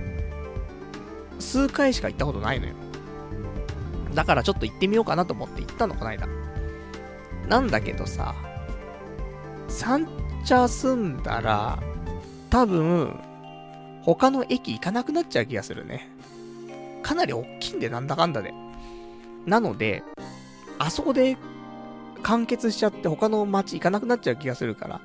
[1.39, 2.73] 数回しか行ったことないのよ。
[4.13, 6.27] だからちょっと行ってみようかなと思って行ったの、こないだ。
[7.47, 8.35] なんだけどさ、
[9.67, 10.07] 三
[10.45, 11.79] 茶住んだら、
[12.49, 13.19] 多分、
[14.03, 16.09] 他の駅行かなくなっちゃう気がするね。
[17.03, 18.53] かなり大きいんで、なんだかんだで。
[19.45, 20.03] なので、
[20.77, 21.37] あそこで
[22.23, 25.01] 完結しちゃって他の街行かなくなっちゃう気がするから、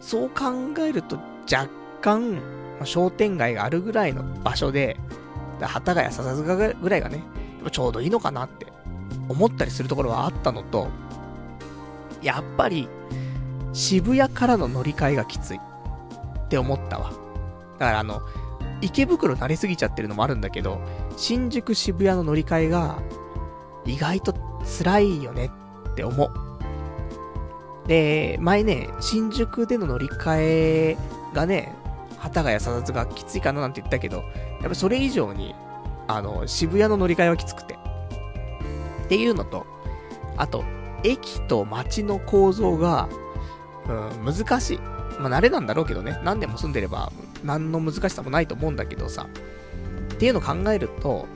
[0.00, 0.44] そう考
[0.80, 1.18] えると
[1.50, 1.68] 若
[2.00, 2.40] 干、
[2.84, 4.98] 商店街があるぐらいの場所で、
[5.60, 7.22] 幡ヶ谷笹塚ぐらいがね、
[7.70, 8.66] ちょうどいいのかなって
[9.28, 10.88] 思ったりするところはあったのと、
[12.22, 12.88] やっぱり
[13.72, 17.21] 渋谷からの乗り換えがきついって思ったわ。
[17.78, 18.22] だからあの、
[18.80, 20.80] 池袋慣れすぎちゃってるのもあるんだけど、
[21.16, 22.98] 新宿渋谷の乗り換えが
[23.84, 24.34] 意外と
[24.82, 25.50] 辛いよね
[25.90, 26.32] って思う。
[27.86, 30.96] で、前ね、新宿での乗り換え
[31.32, 31.74] がね、
[32.22, 34.18] 幡ヶ谷佐々がきついかななんて言ったけど、
[34.60, 35.54] やっぱそれ以上に、
[36.06, 37.74] あの、渋谷の乗り換えはきつくて。
[39.04, 39.66] っていうのと、
[40.36, 40.64] あと、
[41.04, 43.08] 駅と街の構造が、
[43.88, 44.78] うん、難しい。
[45.18, 46.18] まあ、慣れなんだろうけどね。
[46.24, 47.12] 何年も住んでれば、
[47.44, 49.26] 何の難しさもないと思うんだけどさ。
[50.14, 51.26] っていうのを考えると、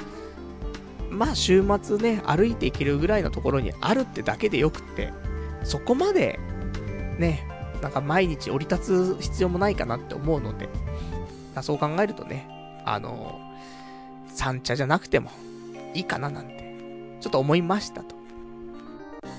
[1.11, 5.13] まあ週末ね、歩いていけるぐらいのところにあるってだけでよくって、
[5.65, 6.39] そこまで、
[7.19, 7.47] ね、
[7.83, 10.69] なんか毎日降り立つ必要もないかなって思うので、
[11.63, 12.47] そう考えるとね、
[12.85, 13.41] あの、
[14.29, 15.31] 三茶じゃなくても
[15.95, 16.77] いいかななんて、
[17.21, 18.15] ちょっと思いましたと。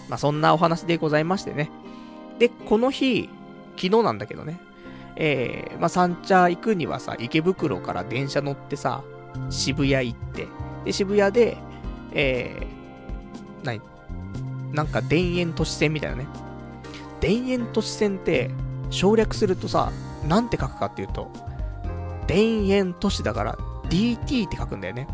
[0.10, 1.69] まあそんなお話でございましてね。
[2.39, 3.30] で、この日、
[3.76, 4.60] 昨日なんだけどね、
[5.19, 9.03] えー、まあ三茶行くにはさ、池袋から電車乗ってさ、
[9.49, 10.48] 渋谷行って、
[10.85, 11.57] で、渋谷で、
[12.14, 13.81] えー、何？
[14.72, 16.27] なんか田園都市線みたいなね。
[17.19, 18.52] 田園都市線って
[18.91, 19.91] 省略するとさ、
[20.27, 21.31] なんて書くかっていうと、
[22.27, 23.57] 田園都市だから
[23.89, 25.07] DT って書くんだよね。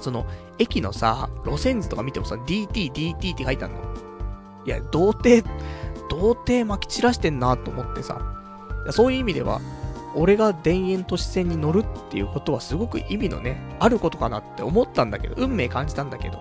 [0.00, 0.24] その、
[0.60, 3.80] 駅のさ、路線図とか見てもさ、DT、DT って書いてあるの。
[4.66, 5.42] いや、童貞、
[6.08, 8.37] 童貞撒き散らしてんなと思ってさ。
[8.92, 9.60] そういう意味では、
[10.14, 16.38] 俺が田園都市線に乗るっていうことはすごく意味のね、あることかなって思ったんだけど、運命感じたんだけど。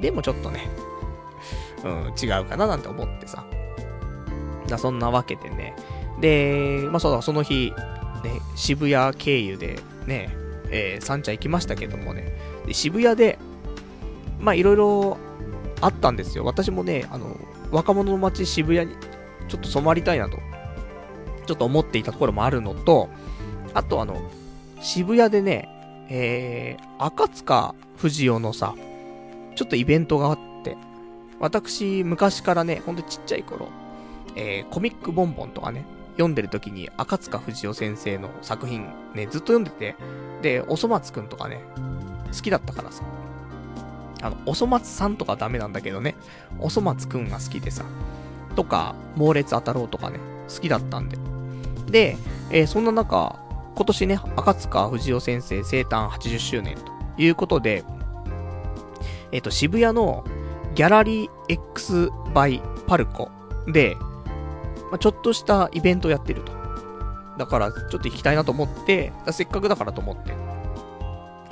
[0.00, 0.68] でもちょっとね、
[1.84, 3.44] うん、違うかななんて思ってさ。
[4.66, 5.74] だそんなわけでね。
[6.20, 7.72] で、まあそうだ、その日、
[8.22, 10.30] ね、渋谷経由でね、
[10.70, 12.32] えー、三茶行きましたけどもね。
[12.66, 13.38] で、渋谷で、
[14.38, 15.18] まあいろいろ
[15.80, 16.44] あったんですよ。
[16.44, 17.36] 私もね、あの、
[17.70, 18.96] 若者の街渋谷に
[19.48, 20.38] ちょっと染まりたいなと、
[21.50, 23.08] ちょっと思っていたところもあるのと、
[23.74, 24.22] あとあの、
[24.80, 25.68] 渋谷でね、
[26.08, 28.76] えー、赤塚不二夫のさ、
[29.56, 30.76] ちょっとイベントがあって、
[31.40, 33.66] 私、昔からね、ほんとちっちゃい頃、
[34.36, 38.86] えー、コミックボンボンとかね、読んでる時に赤塚不二夫先生の作品
[39.16, 39.96] ね、ずっと読んでて、
[40.42, 41.60] で、おそ松くんとかね、
[42.32, 43.02] 好きだったからさ。
[44.22, 46.14] あの、おそ松さんとかダメなんだけどね、
[46.60, 47.84] おそ松くんが好きでさ、
[48.54, 51.18] とか、猛烈当たろうとかね、好きだったんで。
[51.90, 52.16] で、
[52.50, 53.38] えー、そんな中、
[53.74, 57.84] 今年ね、赤塚不二夫先生生誕80周年ということで、
[59.32, 60.24] えっ、ー、と、渋谷の
[60.74, 63.30] ギャラリー X バイパルコ
[63.66, 63.96] で、
[64.90, 66.52] まあ、ちょっとしたイベントをやってると。
[67.38, 70.34] だから、ちょっと行きたいなと思って、せっかくだからと思って、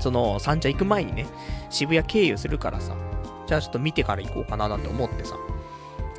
[0.01, 1.27] その、三茶行く前にね、
[1.71, 2.95] 渋谷経由するからさ、
[3.47, 5.37] じゃあちょっと見てから行こうかななんて思ってさ。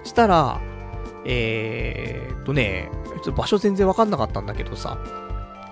[0.04, 0.60] したら、
[1.26, 4.98] えーっとね、ちょっと場所全然わかんなかったんだけどさ、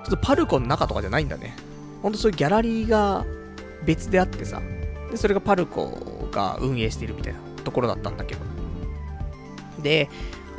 [0.03, 1.55] ちょっとパルコの中とかじゃないんだね。
[2.01, 3.25] ほんとそういうギャラリーが
[3.85, 4.61] 別であってさ、
[5.11, 8.41] で、それがパルコが運営しているみたいなところだったんだけど。
[9.81, 10.09] で、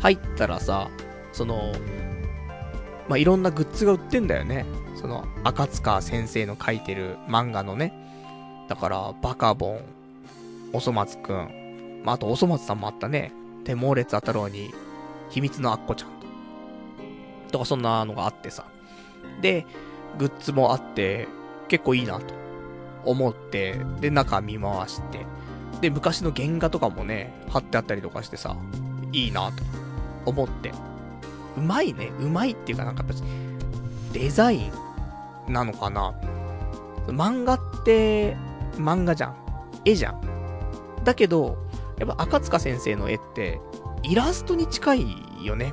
[0.00, 0.88] 入ったらさ、
[1.32, 1.72] その、
[3.08, 4.66] まあ、いろんなグッズが売ってんだよね。
[4.96, 7.92] その、赤塚先生の書いてる漫画のね。
[8.68, 9.80] だから、バカボン、
[10.72, 13.32] おそ松くん、まあ、あとおそ松さんもあったね。
[13.68, 14.74] で、猛烈あたろうに、
[15.28, 16.26] 秘密のアッコちゃんと。
[17.52, 18.64] とか、そんなのがあってさ。
[19.42, 19.66] で、
[20.18, 21.28] グッズもあって、
[21.68, 22.34] 結構いいなと
[23.04, 25.26] 思って、で、中見回して、
[25.82, 28.56] で、昔の原画とかもね、貼ってあったりとかしてさ、
[29.12, 29.62] いいなと
[30.24, 30.72] 思って。
[31.58, 32.10] うまいね。
[32.20, 33.24] うまいっていうかなんかやっぱ
[34.14, 34.70] デザイ
[35.48, 36.14] ンなのかな。
[37.08, 38.34] 漫画って、
[38.76, 39.36] 漫画じゃん。
[39.84, 40.20] 絵じゃん。
[41.04, 41.67] だけど、
[41.98, 43.60] やっぱ赤塚先生の絵って、
[44.02, 45.06] イラストに近い
[45.42, 45.72] よね。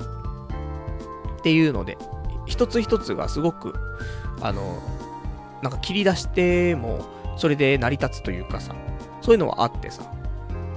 [1.39, 1.97] っていうので、
[2.45, 3.75] 一つ一つがすごく、
[4.41, 4.81] あの、
[5.61, 7.05] なんか切り出しても、
[7.37, 8.75] それで成り立つというかさ、
[9.21, 10.03] そういうのはあってさ、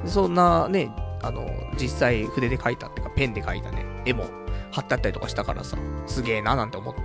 [0.06, 0.90] そんなね、
[1.22, 1.48] あの、
[1.80, 4.26] 実際筆で描いたっていうか、ペンで描いたね、絵も
[4.70, 5.76] 貼ってあったりとかしたからさ、
[6.06, 7.00] すげえななんて思って。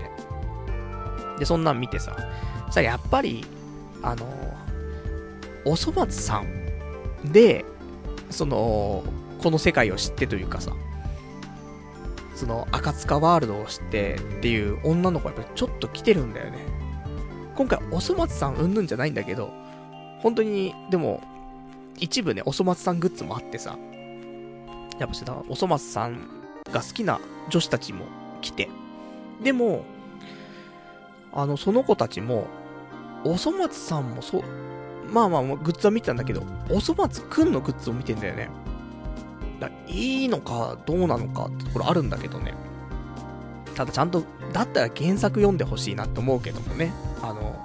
[1.40, 2.16] で、そんなん見てさ、
[2.70, 3.46] さ、やっぱり、
[4.02, 4.26] あの、
[5.66, 7.66] おそ松さんで、
[8.34, 9.04] その、
[9.42, 10.74] この世界を知ってというかさ、
[12.36, 16.58] その、赤塚ワールドを知ってっていう女の子はやっぱりちょっと来てるんだよね。
[17.56, 19.52] 今回、おそ松さんうんぬんじゃないんだけど、
[20.22, 21.22] 本当に、でも、
[22.00, 23.78] 一部ね、おそ松さんグッズもあってさ、
[25.00, 26.28] やっぱしだ、おそ松さん
[26.72, 27.20] が好きな
[27.50, 28.06] 女子たちも
[28.42, 28.70] 来て、
[29.44, 29.86] でも、
[31.32, 32.48] あの、その子たちも、
[33.24, 34.44] おそ松さんもそう、
[35.14, 38.50] まあまあ、グッズは見てたんだけど、おそ松くんのグッズを見てんだよね。
[39.60, 42.54] だいいのか、どうなのかってところあるんだけどね。
[43.76, 46.92] ただちゃんと、だったら原作読んでほしいなって思うけどもね。
[47.22, 47.56] あの、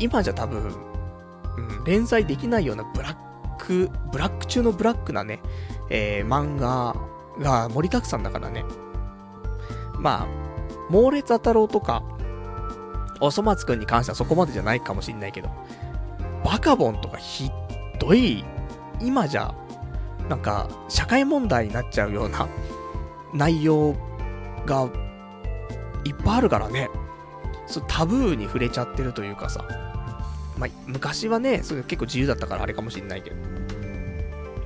[0.00, 0.74] 今じゃ多分、
[1.56, 3.16] うん、連載できないようなブラッ
[3.58, 5.40] ク、ブラック中のブラックなね、
[5.88, 6.96] えー、漫画
[7.38, 8.64] が盛りだくさんだからね。
[9.98, 10.26] まあ、
[10.90, 12.02] 猛烈当たろうとか、
[13.20, 15.48] おそ松くんに関してはそこまでじゃないかもしんないけど、
[16.46, 17.50] バカボンとかひ
[17.98, 18.44] どい、
[19.02, 19.52] 今じゃ、
[20.28, 22.48] なんか、社会問題になっちゃうような
[23.34, 23.96] 内容
[24.64, 24.88] が
[26.04, 26.88] いっぱいあるからね。
[27.66, 29.66] そう、タブーに触れちゃってるというかさ。
[30.56, 33.36] まあ、昔はね、それ結構自由だったからあれかもしんないけど。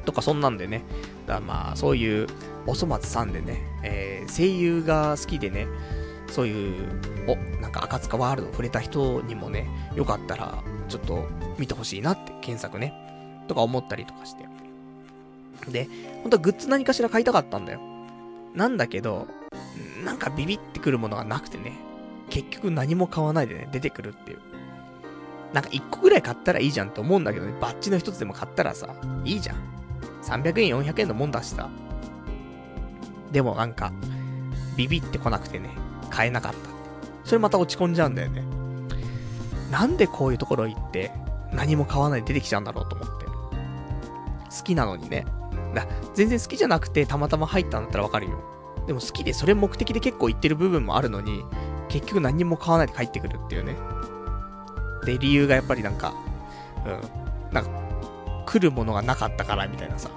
[0.04, 0.84] とかそんなんでね。
[1.26, 2.26] だからまあ、そういう、
[2.66, 5.66] おそ松さんでね、えー、声優が好きでね、
[6.28, 6.88] そういう、
[7.26, 11.26] お、なんか赤塚ワールド触れた人にもね、よかったら、ちょっと
[11.58, 12.92] 見てほしいなって検索ね、
[13.48, 14.44] とか思ったりとかして。
[15.68, 15.88] で、
[16.22, 17.80] 本当はグッズ何かしら買いたかったんだよ。
[18.54, 19.28] なんだけど、
[20.04, 21.78] なんかビビってくるものがなくてね、
[22.28, 24.38] 結局何も買わないでね、出てくるっていう。
[25.52, 28.94] なんか1個ぐらい買ったらいいじゃんって思うんだけどね、バッジの1つでも買ったらさ、
[29.24, 29.56] いいじゃん。
[30.22, 31.68] 300円、400円のもんだしさ。
[33.30, 33.92] でもなんか、
[34.76, 35.70] ビビってこなくてね、
[36.10, 36.58] 買えなかった。
[37.24, 38.59] それまた落ち込んじゃうんだよね。
[39.70, 41.12] なんでこういうところ行って、
[41.52, 43.26] 何も買わないで出てきちゃうんだろうと思って。
[43.26, 45.26] 好きなのにね。
[45.74, 48.38] だ全然好きじゃなくてたまたま入ったんだったらわかるよ。
[48.86, 51.44] でも好きでそれ目的で結構言ってる部分もあるのに、
[51.88, 53.76] 結局何も買わないで帰ってくるっていうね。
[55.04, 56.14] で、理由がやっぱりなんか、
[56.84, 57.70] うん、なんか、
[58.46, 60.10] 来るものがなかったからみたいなさ。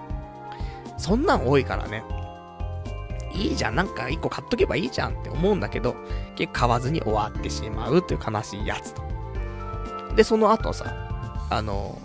[0.97, 2.03] そんなん多いからね。
[3.33, 5.95] いいじゃん、なんか一個買っとけばいいじゃんって思うんだけど、
[6.35, 9.12] 結構買わずに終わってしまうという悲しいやつと。
[10.15, 10.95] で、その後さ、
[11.49, 11.99] あの、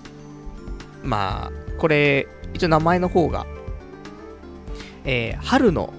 [1.02, 3.46] まあ、これ、一応名前の方が、
[5.04, 5.92] えー、春の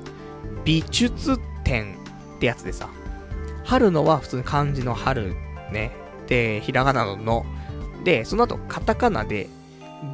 [0.66, 1.96] 美術展
[2.38, 2.90] ってやつでさ、
[3.64, 5.36] 春のは普通に漢字の春
[5.72, 5.92] ね、
[6.28, 7.46] で、ひらがなのの、
[8.04, 9.50] で、その後カタカナで、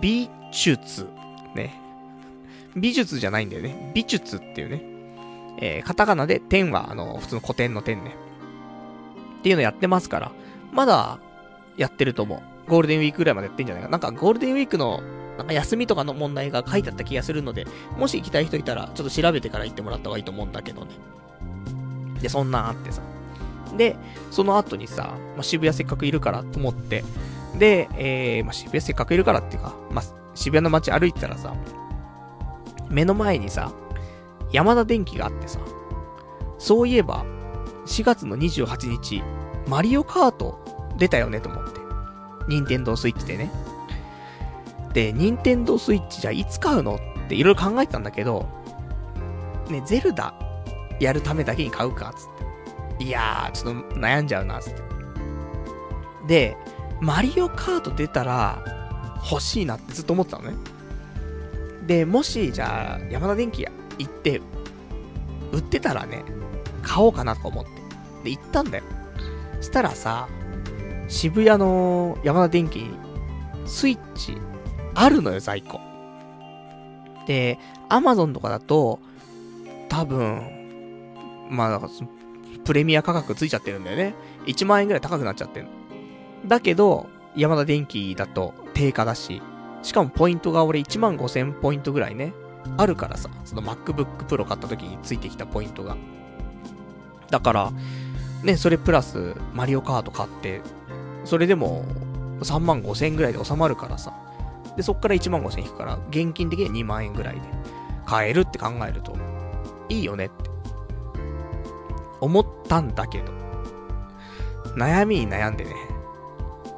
[0.01, 1.07] 美術、
[1.55, 1.79] ね。
[2.75, 3.91] 美術じゃないんだよね。
[3.93, 4.81] 美術っていうね。
[5.61, 8.15] えー、カタカナで、点は、あの、普通の古典の点ね。
[9.39, 10.31] っていうのやってますから、
[10.71, 11.19] まだ、
[11.77, 12.69] やってると思う。
[12.69, 13.89] ゴールデンウィークぐらいまでやってんじゃないか。
[13.89, 15.01] ななんか、ゴールデンウィークの、
[15.37, 17.65] なんか休みとかの問題が書いてあった気がするので、
[17.97, 20.91] もし行きたい人いたら、ちょっと調べてから行ってもらった方がいいと思うんだけどね。
[22.21, 23.01] で、そんなんあってさ。
[23.77, 23.97] で、
[24.31, 27.03] その後にさ、まあ、渋谷せっかくいるからと思って、
[27.57, 31.53] で、えー、まあ、渋谷せっかくいるからっていうか、まあ、渋谷の街歩いてたらさ、
[32.89, 33.71] 目の前にさ、
[34.51, 35.59] 山田電機があってさ、
[36.57, 37.25] そういえば、
[37.85, 39.23] 4月の28日、
[39.67, 40.59] マリオカート
[40.97, 41.79] 出たよねと思って。
[42.47, 43.51] ニンテンドースイッチでね。
[44.93, 48.47] で、ニンテンドースイッチじゃいつ買うのっていろいろ考えてたんだけど、
[49.69, 50.33] ね、ゼルダ
[50.99, 53.03] やるためだけに買うか、つって。
[53.03, 54.83] いやー、ちょっと悩んじゃうな、つって。
[56.27, 56.57] で、
[57.01, 58.63] マリオカート出たら
[59.29, 60.57] 欲しいなってずっと思ってたのね。
[61.85, 63.65] で、もし、じゃあ、山田電機
[63.97, 64.41] 行って、
[65.51, 66.23] 売ってたらね、
[66.81, 67.71] 買おうかなと思って。
[68.23, 68.83] で、行ったんだよ。
[69.61, 70.27] したらさ、
[71.15, 72.91] 渋谷の山田電機、
[73.65, 74.37] スイッチ、
[74.93, 75.79] あるのよ、在庫。
[77.25, 78.99] で、アマゾンとかだと、
[79.87, 81.89] 多分、まあ、なんか、
[82.65, 84.13] プレミア価格ついちゃってるんだよね。
[84.45, 85.67] 1万円ぐらい高くなっちゃってる
[86.45, 89.41] だけど、山田電機だと定価だし、
[89.83, 92.33] しかもポイントが俺1万5000ポイントぐらいね、
[92.75, 95.95] あるからさ、その MacBook Pro 買った時についてきたポイントが。
[97.29, 97.71] だから、
[98.43, 100.61] ね、それプラス、マリオカート買って、
[101.25, 101.83] それでも、
[102.41, 104.13] 3万5千円ぐらいで収まるからさ。
[104.77, 107.41] で、そっから1万5千円引くから、現金的には2万円ぐらいで
[108.05, 109.15] 買えるって考えると、
[109.89, 110.49] いいよねって。
[112.21, 113.25] 思ったんだけど、
[114.75, 115.75] 悩みに悩んでね、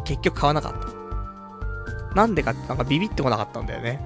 [0.06, 2.16] 結局買わなかった。
[2.16, 4.00] なんでかって、なんかビビってこなかったんだよね。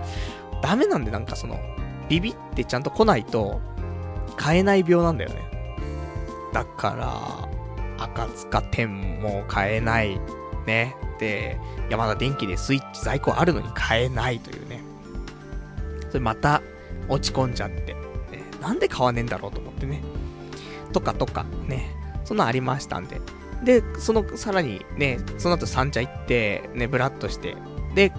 [0.62, 1.58] ダメなんで、なんかその、
[2.08, 3.60] ビビってちゃんと来ないと、
[4.36, 5.50] 買えない病なんだよね。
[6.52, 7.47] だから、
[7.98, 10.20] 赤塚店も買えない。
[10.66, 10.94] ね。
[11.18, 11.58] で、
[11.90, 14.80] 山田電機でスイッチ在庫あるのに買えないというね。
[16.08, 16.62] それまた
[17.08, 17.98] 落ち込んじゃって、ね、
[18.60, 20.02] なんで買わねえんだろうと思ってね。
[20.92, 21.94] とかとか、ね。
[22.24, 23.20] そんなありましたんで。
[23.64, 27.56] で、その、さらにね、その後三茶行って、ね、ブラッとして、
[27.94, 28.12] で、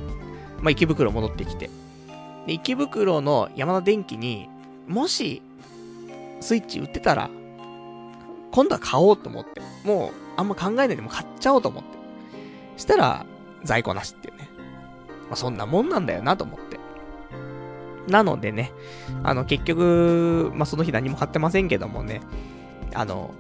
[0.62, 1.70] まあ、池袋戻ってきて。
[2.46, 4.50] で、池袋の山田電機に、
[4.88, 5.42] もし、
[6.42, 7.30] スイッチ売ってたら、
[8.52, 9.62] 今度は買おうと思って。
[9.84, 11.90] もう、あんま考えないでも買っちゃおうと思って。
[12.78, 13.26] したら、
[13.64, 14.50] 在庫なしっていうね。
[15.30, 16.80] まあ、そんなもんなんだよなと思って。
[18.08, 18.72] なのでね、
[19.24, 22.22] あの、結局、まあ、その日何も買ってませんけどもね、
[22.94, 23.32] あの、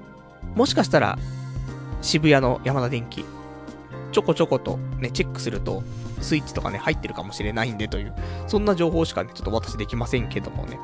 [0.55, 1.17] もしかしたら、
[2.01, 3.25] 渋谷の山田電機、
[4.11, 5.83] ちょこちょことね、チェックすると、
[6.21, 8.13] スイッチとかね、入ってるかもしれないんでという、
[8.47, 10.79] そんな情報しかね、ちょっと私できませんけどもね。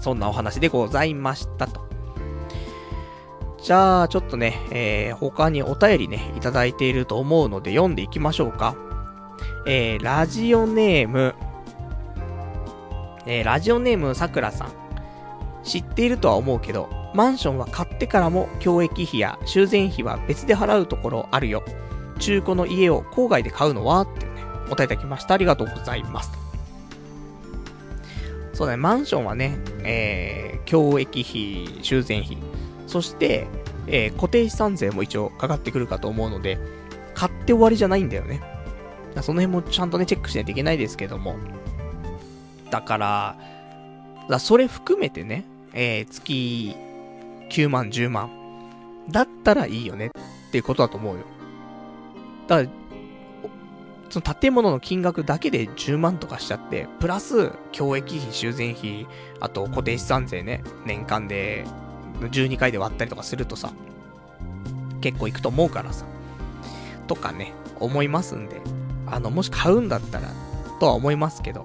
[0.00, 1.88] そんなお話でございましたと。
[3.68, 8.74] じゃあ、ちょっとね、えー、他にお便りね、いただいていると思うので読んでいきましょうか。
[9.66, 11.34] えー、ラジオネーム、
[13.26, 14.72] えー、ラジオネームさくらさん。
[15.64, 21.62] 知っているとは思うけど、マンションは買ってからも教育費や修繕費は別で払うところあるよ。
[22.20, 24.00] 中古の家を郊外で買うのは？
[24.00, 24.32] ってね、
[24.68, 25.34] お答えいただきました。
[25.34, 26.30] ありがとうございます。
[28.54, 32.38] そうだね、マンションはね、えー、教育費、修繕費、
[32.88, 33.46] そして、
[33.86, 36.58] えー、固定資産税も一応かかってくるかと思うので、
[37.14, 38.40] 買って終わりじゃないんだよね。
[39.22, 41.36] その辺もちゃんとね、チェックしないといけないですけども。
[42.70, 43.36] だから、
[44.28, 46.74] だそれ含めてね、えー、月
[47.50, 48.30] 9万、10万。
[49.10, 51.24] だったらいいよねっていうことだと思うよ。
[52.46, 52.70] だから、
[54.10, 59.06] その建物の金額だけで10万とかしちゃって、プラス、教育費、修繕費、
[59.40, 61.66] あと固定資産税ね、年間で
[62.20, 63.72] 12回で割ったりとかするとさ、
[65.00, 66.04] 結構いくと思うからさ、
[67.06, 68.60] とかね、思いますんで、
[69.06, 70.28] あの、もし買うんだったら、
[70.80, 71.64] とは思いますけど、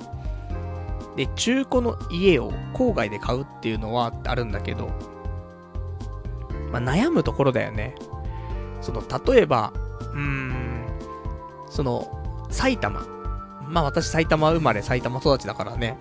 [1.16, 4.90] で、中古の家を郊外で買うっていうのはあるんだけど、
[6.72, 7.96] まあ、悩むところだよね。
[8.82, 9.74] その、例えば、
[10.14, 10.86] うーん、
[11.70, 13.06] その、埼玉。
[13.68, 15.98] まあ私埼玉生まれ埼玉育ちだからね。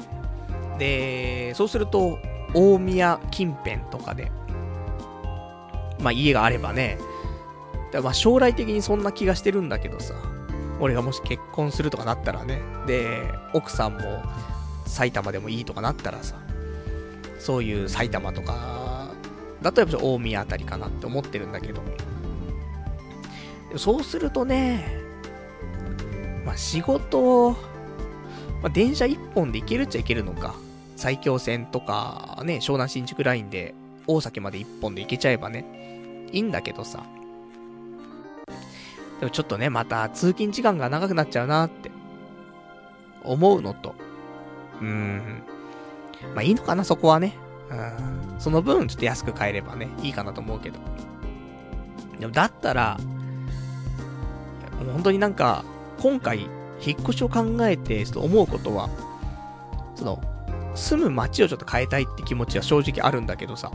[0.79, 2.19] で、そうすると、
[2.55, 4.31] 大宮近辺とかで、
[6.03, 6.99] まあ家があればね、
[7.93, 10.15] だまあ将来的にそんな気がしてるんだけどさ、
[10.81, 13.23] 俺がもし結婚するとかなったらね、で、
[13.53, 14.23] 奥さんも
[14.87, 16.37] 埼玉でもいいとかなったらさ、
[17.39, 19.11] そういう埼玉とか、
[19.63, 21.81] だとやっぱ大宮あたりかなって思ってるんだけど、
[23.77, 25.01] そうするとね、
[26.45, 27.53] まあ仕事、
[28.61, 30.55] まあ電車一本で行けるっちゃ行けるのか。
[30.97, 33.75] 埼京線とか、ね、湘南新宿ラインで
[34.07, 35.65] 大崎まで一本で行けちゃえばね、
[36.33, 37.05] いいんだけどさ。
[39.21, 41.91] でもちょっとね、また通勤時間が長くなっちゃうなって、
[43.23, 43.95] 思うのと、
[44.81, 45.43] うーん。
[46.35, 47.37] まあいいのかな、そこはね。
[47.71, 48.41] うん。
[48.41, 50.79] その分、ちょっと安く買えればね、いいかなと思うけど。
[52.19, 52.99] でも、だったら、
[54.93, 55.65] 本当になんか、
[56.01, 56.49] 今回、
[56.85, 58.89] 引っ越しを考えて、ちょっと思うことは、
[59.95, 60.21] その、
[60.75, 63.71] 住む街をちょっと変えたいって気持ちは正直あるんだけどさ、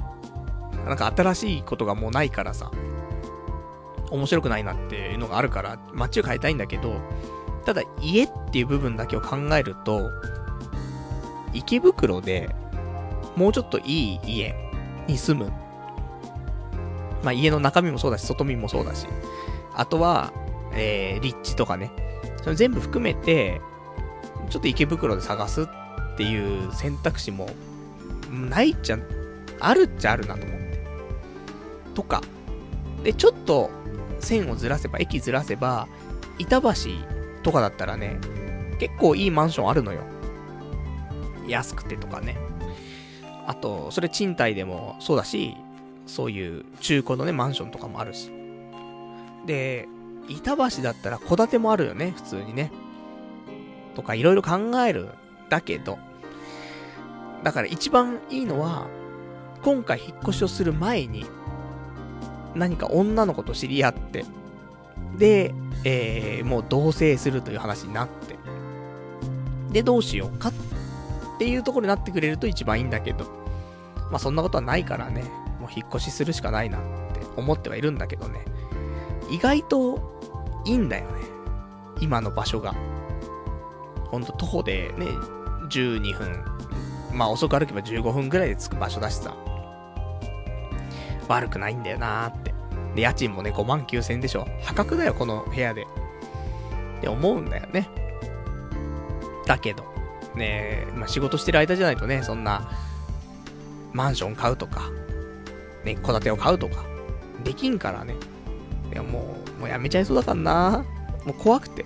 [0.87, 2.71] なんか新しいことがもうないからさ、
[4.11, 7.01] 面白くないなっていうのがあるから、街を変えたいんだけど、
[7.65, 10.09] ただ家っていう部分だけを考えると、
[11.53, 12.55] 池袋で
[13.35, 14.55] もうちょっといい家
[15.07, 15.51] に住む。
[17.23, 19.07] まあ家の中身もそうだし、外身もそうだし。
[19.73, 20.31] あとは、
[20.73, 21.91] えー、立地とかね。
[22.41, 23.61] それ全部含めて、
[24.49, 25.65] ちょっと池袋で探すっ
[26.17, 27.49] ていう選択肢も、
[28.31, 28.97] ないっちゃ、
[29.59, 30.66] あるっちゃあるなと思って。
[31.97, 32.21] とか。
[33.03, 33.71] で、ちょっと、
[34.19, 35.87] 線をずらせば、駅ずらせば、
[36.37, 36.69] 板橋
[37.41, 38.19] とかだったらね、
[38.79, 40.01] 結構いいマンションあるのよ。
[41.47, 42.37] 安くてとかね。
[43.47, 45.55] あと、それ賃貸でもそうだし、
[46.05, 48.31] そういう中古のね、マンションとかもあるし。
[49.47, 49.87] で、
[50.29, 52.71] 板橋だったら戸建てもあるよね、普通にね。
[53.95, 55.09] とかいろいろ考える。
[55.49, 55.97] だけど、
[57.43, 58.85] だから一番いいのは、
[59.63, 61.25] 今回引っ越しをする前に、
[62.57, 64.25] 何か女の子と知り合って、
[65.17, 65.53] で、
[65.83, 68.35] えー、もう同棲するという話になって、
[69.71, 70.53] で、どうしようかっ
[71.39, 73.25] ていうところになってくれると一番いいんだけど、
[74.11, 75.23] まあそんなことはないからね、
[75.59, 77.07] もう引っ越しするしかないなって。
[77.37, 78.43] 思ってはいるんだけどね、
[79.29, 80.19] 意外と
[80.65, 81.21] いいんだよね。
[82.01, 82.75] 今の場所が。
[84.09, 85.05] ほんと徒歩でね、
[85.69, 86.43] 12分、
[87.13, 89.35] まあ遅く歩けば15分ぐらいで着く場所だしさ、
[91.27, 92.53] 悪くないんだよなーって。
[92.95, 94.47] で、家賃もね、5万9000でしょ。
[94.63, 95.83] 破格だよ、この部屋で。
[95.83, 97.89] って思うんだよね。
[99.45, 99.83] だけど、
[100.35, 102.69] ねまあ、仕事してる間じゃないとね、そんな、
[103.93, 104.89] マンション買うとか、
[105.83, 106.85] ね、戸建てを買うとか、
[107.43, 108.15] できんからね。
[108.91, 110.85] いや、もう、もうやめちゃいそうだからな。
[111.25, 111.85] もう怖くて。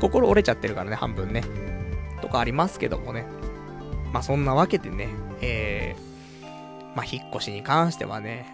[0.00, 1.42] 心折れちゃってるからね、半分ね。
[2.20, 3.26] とかありますけどもね。
[4.12, 5.08] まあ、そんなわけでね、
[5.40, 6.07] えー、
[6.98, 8.52] まあ、引っ越しに関してはね、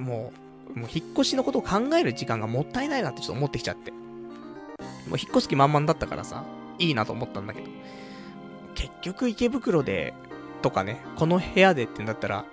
[0.00, 0.32] も
[0.74, 3.92] う、もう引っ越しのことを考える時間がもったいないなってちょっと思ってきちゃって。
[3.92, 6.42] もう引っ越す気満々だったからさ、
[6.80, 7.68] いいなと思ったんだけど。
[8.74, 10.14] 結局池袋で、
[10.62, 12.44] とかね、この部屋でってんだったら、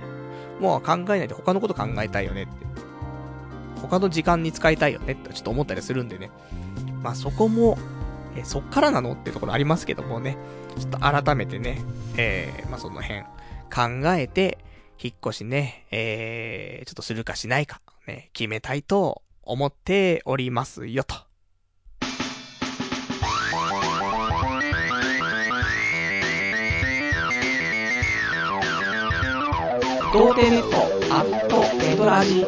[0.59, 2.53] もう考えないで他のこと考えたいよねって。
[3.81, 6.29] 他の時間に使いたいよねってちょっと思ったりするんでね。
[7.01, 7.79] まあそこも、
[8.35, 10.37] えそっからなのってところありますけどもね。
[10.77, 11.81] ちょっと改めてね、
[12.17, 13.23] えー、まあその辺
[13.73, 14.59] 考えて、
[15.01, 21.15] 引っ越しね、えー、ちょっとするかしないか、ね、決めたいと思っておりますよと。
[30.13, 32.45] 童貞ネットアットエドラジ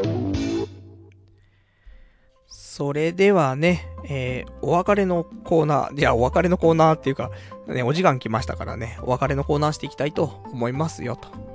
[2.47, 7.31] それではね、えー、お別れのコーナー、いや、お別れのコーナーっていうか、
[7.67, 11.54] ね、お時間来ましたからね、お別れのコーナーしていきたいと思いますよ、と。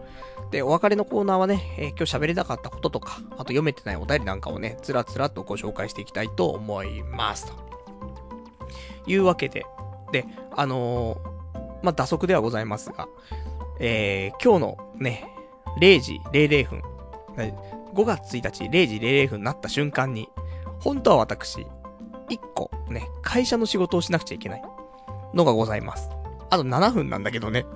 [0.50, 7.52] で、お別れのコーナーはね、えー、今日喋れなかったこととか、あと読めてないお便りなんかをね、つらつらとご紹介していきたいと思います、と。
[9.06, 9.64] いうわけで、
[10.12, 13.08] で、あのー、まあ、打足ではございますが、
[13.78, 15.32] えー、今日のね、
[15.80, 16.82] 0時00分、
[17.94, 20.28] 5月1日0時00分になった瞬間に、
[20.80, 21.66] 本当は私、
[22.28, 24.62] 1個ね、会社の仕事をしなくちゃいけない
[25.32, 26.19] のがございます。
[26.50, 27.66] あと7分なんだけどね。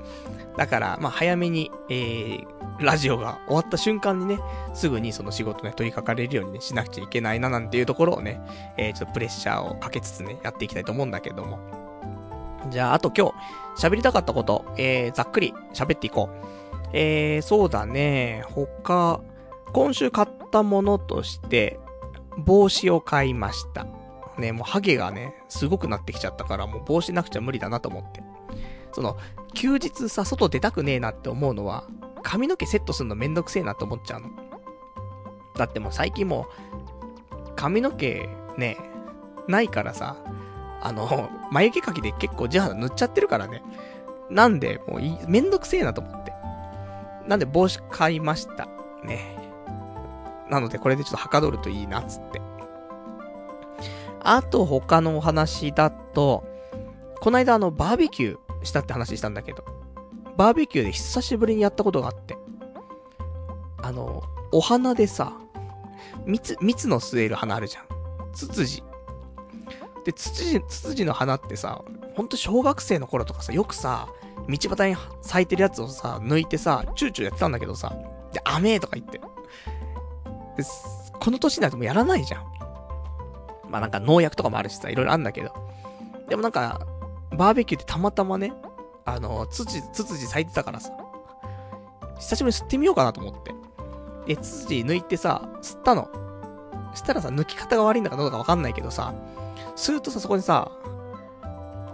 [0.57, 2.47] だから、まあ、早めに、えー、
[2.81, 4.39] ラジオが終わった瞬間にね、
[4.73, 8.41] すぐにその仕事ね、取り掛かれるようにね、しなくちゃいけないななんていうところをね、
[8.77, 11.59] えー、ちょっとプレッシャーをかけつつね、やっていきたいと思うんだけども。
[12.71, 13.33] じゃあ、あと今
[13.77, 16.55] 日、喋りたかったこと、えー、ざっくり喋っていこう。
[16.93, 18.45] えー、そうだね。
[18.49, 19.21] 他、
[19.73, 21.79] 今週買ったものとして、
[22.39, 23.87] 帽子を買いました。
[24.39, 28.23] ね、もうハゲがね、すごくなってきちゃったから、もう帽子なくちゃ無理だなと思って。
[28.95, 29.17] その、
[29.55, 31.85] 休日さ、外出たくねえなって思うのは、
[32.23, 34.31] 髪の毛セットするのめんどくせえなって思っちゃうの。
[35.57, 36.47] だってもう最近も
[37.41, 38.79] う、髪の毛ね、
[39.49, 40.17] ないからさ、
[40.81, 43.63] あの、眉毛かきで結構地肌塗っちゃってるからね。
[44.31, 46.33] なんで、もういめんどくせえなと思って。
[47.27, 48.69] なんで帽子買いました。
[49.03, 49.37] ね。
[50.51, 52.41] なのでこれでちょっとはかどるといいな、つって。
[54.21, 56.45] あと他のお話だと、
[57.21, 59.65] この間あのバーベキューしたって話したんだけど、
[60.37, 62.37] バーベキューで久しぶりにやったことがあって、
[63.83, 64.23] あの、
[64.53, 65.33] お花でさ、
[66.27, 67.85] 蜜、蜜の吸える花あるじゃん。
[68.33, 68.83] ツツジ。
[70.05, 71.83] で、ツツジ、ツツジの花ってさ、
[72.17, 74.09] ほんと小学生の頃とかさ、よくさ、
[74.49, 77.95] 道端に咲いてるやつをさ、抜いてさ、チューチューやってたんだけどさ、
[78.33, 79.19] で、甘えとか言って。
[79.19, 79.25] で、
[81.21, 82.45] この年になるともうやらないじゃん。
[83.71, 85.53] まあなんか農薬とかもあるしさ、いろいろあるんだけど。
[86.29, 86.87] でもなんか、
[87.37, 88.53] バーベキューってたまたまね、
[89.05, 90.93] あの、ツツジ、ツツジ咲いてたからさ、
[92.19, 93.55] 久しぶりに吸ってみようかなと思って。
[94.35, 96.09] で、ツツジ抜いてさ、吸ったの。
[96.95, 99.15] したらさ、抜き方が悪いんだかどうかわかんないけどさ、
[99.77, 100.71] 吸うとさ、そこにさ、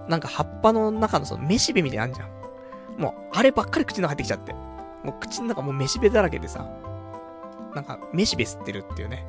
[0.08, 3.00] なんか葉っぱの中のそのめしべみたいなのあんじゃん。
[3.00, 4.52] もう、あればっかり口の中入ってきちゃって。
[4.52, 6.68] もう口の中もう飯べだらけでさ、
[7.74, 9.24] なんか、飯べ吸ってるっていうね。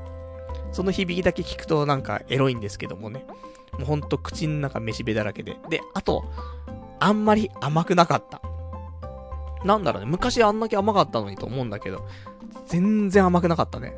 [0.72, 3.26] その響きだけ聞くとなんかエロいんですけどもね。
[3.74, 5.58] もうほんと口の中飯べだらけで。
[5.70, 6.26] で、あと、
[7.00, 8.42] あんまり甘くなかった。
[9.66, 12.06] なんだろうね、昔あんだけ甘かったのにと思うんだけど、
[12.68, 13.96] 全然甘くなかったね。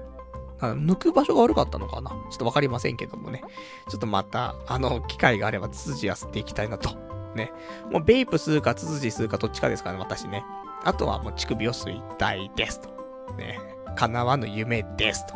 [0.60, 3.44] 抜く場所が悪かったのかなちょっとわかりませんけどもね。
[3.90, 6.90] ちょっとまた、あの、機会があれば、ツツジは吸っていきたいなと
[7.36, 7.52] ね。
[7.92, 10.46] もうベイプ吸うかツツジ吸うかどっちかですからね、私ね。
[10.84, 12.90] あとはもう乳首を吸いたいですと。
[13.36, 13.60] ね。
[13.96, 15.34] 叶わぬ夢ですと。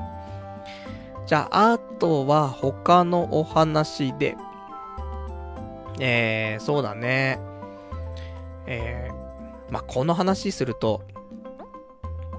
[1.28, 4.38] じゃあ、あとは他のお話で。
[6.00, 7.38] えー、そうだね。
[8.66, 11.04] えー、まあ、この話すると、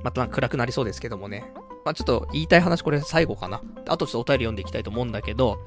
[0.03, 1.53] また暗くなりそうですけどもね。
[1.85, 3.61] まあ、ちょっと言いたい話これ最後かな。
[3.89, 5.59] あとちょっとお便り読んでいきたいと思うんだけど、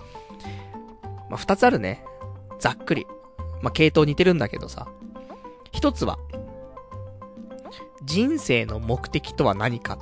[1.29, 2.03] まあ、二つあるね。
[2.59, 3.05] ざっくり。
[3.61, 4.87] まあ、系統似てるんだけどさ。
[5.71, 6.17] 一つは、
[8.03, 9.99] 人生の目的とは何か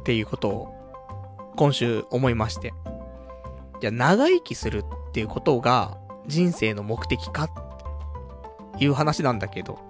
[0.00, 0.77] っていうことを
[1.58, 2.72] 今週思いまして。
[3.80, 5.98] じゃあ長生きするっていうことが
[6.28, 9.80] 人生の目的かっていう話なんだけど。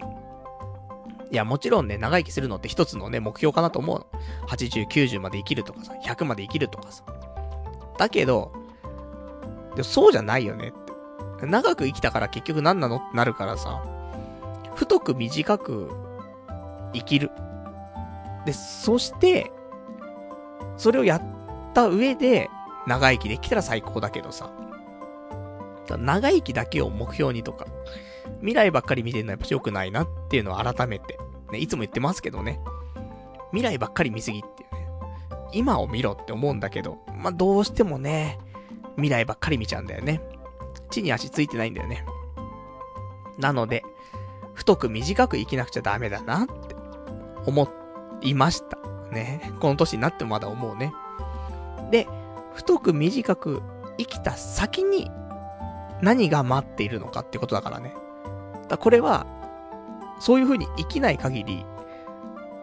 [1.30, 4.06] いや、もちろんね、長生きするのって一つのね、目標かなと思うの。
[4.48, 7.04] 80、90まで生きるとかさ、100まで生きるとかさ。
[7.98, 8.50] だけど、
[9.76, 10.72] でそうじゃないよねっ
[11.40, 11.46] て。
[11.46, 13.82] 長く生きたから結局何なのってなるからさ、
[14.74, 15.90] 太く短く
[16.94, 17.30] 生きる。
[18.46, 19.52] で、そして、
[20.78, 21.37] それをやっ
[21.72, 22.50] た上で、
[22.86, 24.50] 長生きできたら最高だけどさ。
[25.96, 27.66] 長生きだけを目標にとか、
[28.40, 31.18] 未来ばっかり見てるのはやっぱ良くないなっていうのを改めて、
[31.50, 32.60] ね、いつも言ってますけどね。
[33.52, 34.88] 未来ばっかり見すぎっていうね。
[35.52, 38.38] 今を見ろって思うんだけど、まあ、どうしてもね、
[38.96, 40.20] 未来ばっかり見ちゃうんだよね。
[40.90, 42.04] 地に足ついてないんだよね。
[43.38, 43.84] なので、
[44.54, 46.76] 太く短く生きなくちゃダメだなって
[47.46, 47.68] 思
[48.22, 48.78] いました。
[49.10, 49.52] ね。
[49.60, 50.92] この年になってもまだ思うね。
[51.90, 52.06] で、
[52.54, 53.62] 太く短く
[53.98, 55.10] 生きた先に
[56.02, 57.94] 何が待っているのかってことだからね。
[58.68, 59.26] だこれは、
[60.20, 61.64] そういう風に生きない限り、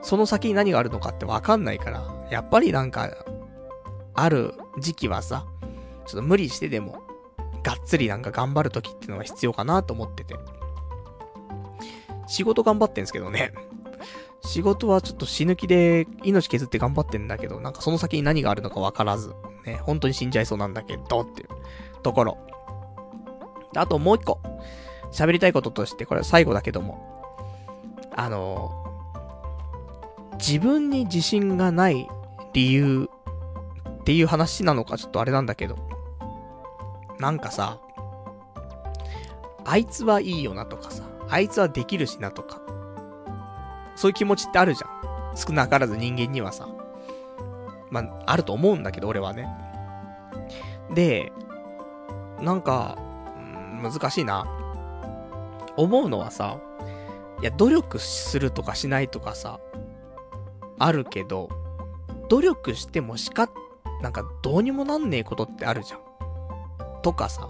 [0.02, 3.10] その先に何があるのかってわかんないから、やっぱりなんか、
[4.14, 5.46] ある時期はさ、
[6.06, 7.02] ちょっと無理してでも、
[7.64, 10.36] がっつりなんか頑張る時ってのが必要かなと思ってて。
[12.28, 13.54] 仕事頑張ってんすけどね。
[14.46, 19.34] 仕事はちょっと死ぬ気で命削って頑張ってんだけど、なんかその先に何があるのかわからず、
[19.66, 21.50] ね、本当に死んじゃいそうなんだけど、っていう。
[22.06, 22.38] ところ。
[23.76, 24.40] あともう一個、
[25.12, 27.24] 喋りたいこととして、これは最後だけども、
[28.16, 28.72] あの
[30.38, 32.08] 自分に自信がない
[32.54, 33.10] 理由
[33.90, 35.78] っていう話なのかちょっとあれなんだけど、
[37.20, 37.80] なんかさ、
[39.66, 42.62] あいつはいいよなとかさ、あいつはできるしなとか、
[43.96, 45.36] そういう気持ちってあるじゃん。
[45.36, 46.68] 少なからず人間にはさ。
[47.90, 49.48] まあ、あると思うんだけど、俺はね。
[50.94, 51.32] で、
[52.42, 52.98] なんか、
[53.38, 54.46] うん難しいな。
[55.78, 56.58] 思うのはさ、
[57.42, 59.60] いや、努力するとかしないとかさ、
[60.80, 61.50] あるけど、
[62.30, 63.50] 努力してもしか、
[64.02, 66.00] なんかどうにもなんねえことってあるじゃん。
[67.02, 67.50] とかさ。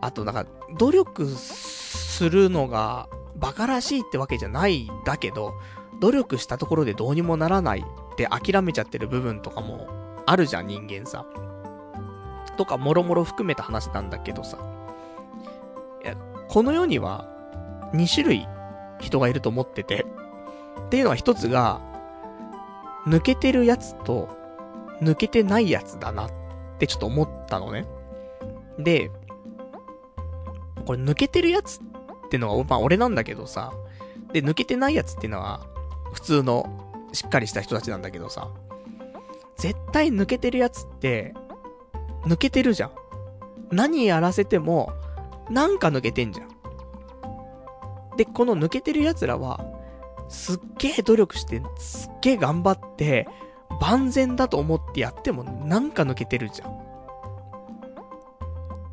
[0.00, 0.46] あと、なんか、
[0.78, 3.08] 努力するのが
[3.40, 5.54] 馬鹿らしいってわけじゃないだけど、
[6.00, 9.88] 努力したところでどうにもならないって諦めちゃってる部分とかも
[10.26, 11.24] あるじゃん、人間さ。
[12.56, 14.58] とか、もろもろ含めた話なんだけどさ。
[16.04, 16.16] いや、
[16.48, 17.26] この世には、
[17.94, 18.46] 2種類
[19.00, 20.04] 人がいると思ってて。
[20.86, 21.80] っていうのは一つが、
[23.06, 24.28] 抜けてるやつと、
[25.00, 26.30] 抜けてないやつだなっ
[26.78, 27.86] てちょっと思ったのね。
[28.78, 29.10] で、
[30.84, 31.84] これ抜けてるやつっ
[32.28, 33.72] ってのは、まあ俺なんだけどさ、
[34.32, 35.66] で、抜けてないやつっていうのは、
[36.12, 38.48] 普通の、しっかりした人たちなんだけどさ、
[39.56, 41.34] 絶対抜けてるやつって、
[42.24, 42.90] 抜けてるじゃん。
[43.70, 44.92] 何やらせても、
[45.50, 46.48] なんか抜けてんじゃん。
[48.16, 49.64] で、この抜けてる奴らは、
[50.28, 53.26] すっげえ努力して、すっげえ頑張って、
[53.80, 56.70] 万全だと思ってやっても、なんか抜けてるじゃん。
[56.70, 56.74] っ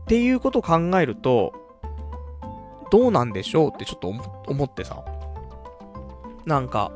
[0.07, 1.64] ていうことを考えると、
[2.95, 4.07] どうなんでしょうってちょっと
[4.47, 5.03] 思ってさ。
[6.45, 6.93] なんか、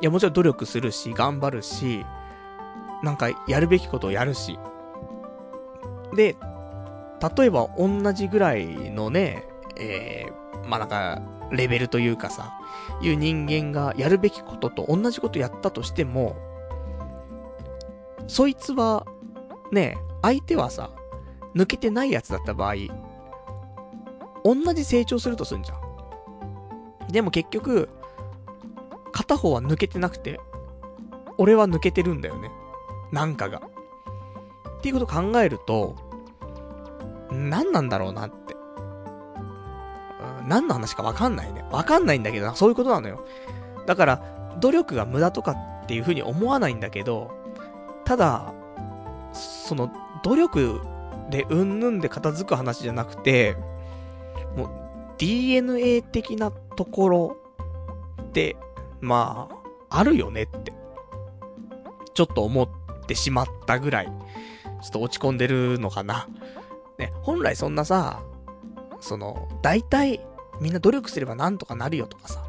[0.00, 2.06] いやもちろん努力するし、頑張るし、
[3.02, 4.60] なんかやるべきことをやるし。
[6.14, 6.36] で、
[7.36, 9.42] 例えば同じぐらいのね、
[9.76, 11.20] えー、まあなんか、
[11.50, 12.56] レベルというかさ、
[13.02, 16.36] いう人間がやるべきことと同じことやったとしても、
[18.28, 19.04] そいつは、
[19.72, 20.92] ね、相手はさ、
[21.56, 22.74] 抜けてないやつだった場合、
[24.54, 27.08] 同じ成長するとすんじゃん。
[27.12, 27.88] でも結局、
[29.12, 30.40] 片方は抜けてなくて、
[31.36, 32.50] 俺は抜けてるんだよね。
[33.12, 33.62] なんかが。
[34.78, 35.96] っていうこと考えると、
[37.30, 38.56] 何なんだろうなって。
[40.46, 41.64] 何の話かわかんないね。
[41.70, 43.24] わかんないんだけどな、そういうことなのよ。
[43.86, 44.22] だから、
[44.60, 45.52] 努力が無駄とか
[45.84, 47.30] っていう風に思わないんだけど、
[48.04, 48.54] ただ、
[49.32, 49.90] その、
[50.22, 50.80] 努力
[51.30, 53.56] でうんぬんで片付く話じゃなくて、
[54.56, 54.70] もう、
[55.18, 57.36] DNA 的なところ
[58.22, 58.56] って、
[59.00, 59.48] ま
[59.90, 60.72] あ、あるよねって、
[62.14, 62.68] ちょっと思っ
[63.06, 64.12] てしまったぐらい、ちょ
[64.88, 66.28] っと落ち込んでるのかな。
[66.98, 68.22] ね、本来そんなさ、
[69.00, 70.26] その、大体、
[70.60, 72.44] みんな努力すればなんとかなるよとかさ、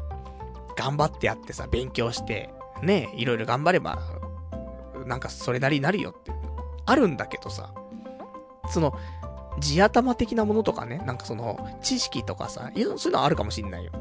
[0.76, 2.50] 頑張ってやってさ、勉強して、
[2.82, 3.98] ね、いろいろ頑張れば、
[5.06, 6.32] なんかそれなりになるよって、
[6.86, 7.72] あるんだけどさ、
[8.68, 8.92] その、
[9.60, 13.92] 地頭的なものとかね、なんかその、知識とかさ、そういうのはあるかもしんないよ。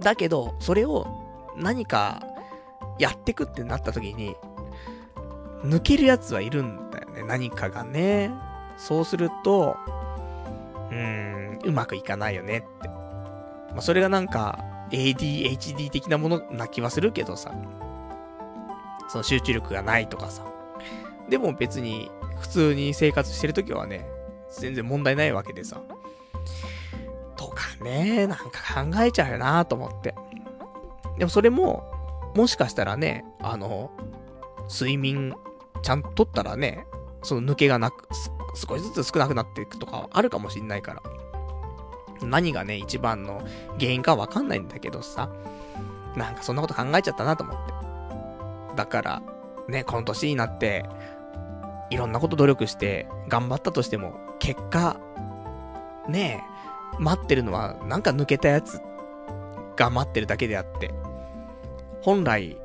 [0.00, 1.06] だけど、それを
[1.56, 2.22] 何か
[2.98, 4.36] やってくってなった時に、
[5.64, 8.30] 抜けるやつはいるんだよね、何かがね。
[8.76, 9.76] そうすると、
[10.90, 12.88] うーん、うまくいかないよねって。
[12.88, 14.58] まあ、それがなんか、
[14.90, 17.52] ADHD 的なものな気はするけどさ。
[19.08, 20.44] その集中力がないとかさ。
[21.28, 24.06] でも別に、普通に生活してるときはね、
[24.60, 25.80] 全然問題ないわけでさ。
[27.36, 30.14] とかね、なんか考えちゃうよなと思って。
[31.18, 31.84] でもそれも、
[32.34, 33.90] もしかしたらね、あの、
[34.70, 35.34] 睡眠、
[35.82, 36.86] ちゃんと取ったらね、
[37.22, 38.08] その抜けがなく、
[38.54, 41.02] 少しずつ少なくなっていくとかあるかもしんないから。
[42.22, 43.42] 何がね、一番の
[43.78, 45.30] 原因かわかんないんだけどさ。
[46.16, 47.72] なんかそんなこと考えちゃったなと思って。
[48.74, 49.22] だから、
[49.68, 50.84] ね、この年になって、
[51.90, 55.00] いろんなこと努力して頑張ったとしても、結果、
[56.08, 56.44] ね
[56.98, 58.80] え、待ってるのはなんか抜けたやつ
[59.76, 60.92] が待ってるだけであって、
[62.02, 62.58] 本来、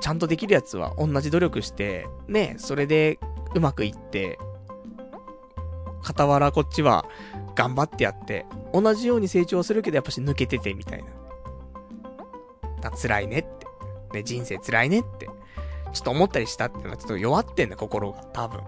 [0.00, 3.18] ちゃんとできるやつは同じ努力して、ねえそれで
[3.54, 4.38] うまくいって、
[6.02, 7.06] 傍らこっちは
[7.54, 11.06] 頑張ってやって、同じように成長するけどやっぱし抜けててみたいな。
[12.82, 13.66] だ辛いねって。
[14.18, 15.26] ね、人生辛いねって。
[15.92, 18.22] ちょっと思ったりしたっていうのはちょっと弱ってんだ、心が。
[18.32, 18.60] 多分。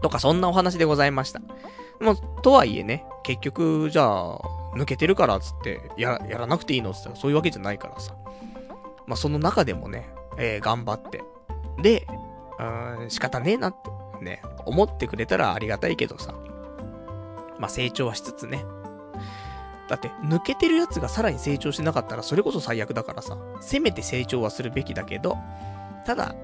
[0.00, 1.40] とか、そんなお話でございました。
[2.00, 4.38] もう、とはいえね、結局、じゃあ、
[4.74, 8.14] 抜けてるからつって、や、やらなくていいのって言ったらそういうわけじゃないからさ。
[9.06, 11.22] まあ、その中でもね、えー、頑張って。
[11.82, 12.06] で、
[12.58, 16.34] うーん、仕方ねえなって、ね、思ってくれたらありがたいけどさ。
[17.58, 18.64] まあ、成長はしつつね。
[19.88, 23.36] だって、抜けてるやつがさらに成長しなかったら、それこそ最悪だからさ。
[23.60, 25.36] せめて成長はするべきだけど、
[26.04, 26.34] ただ、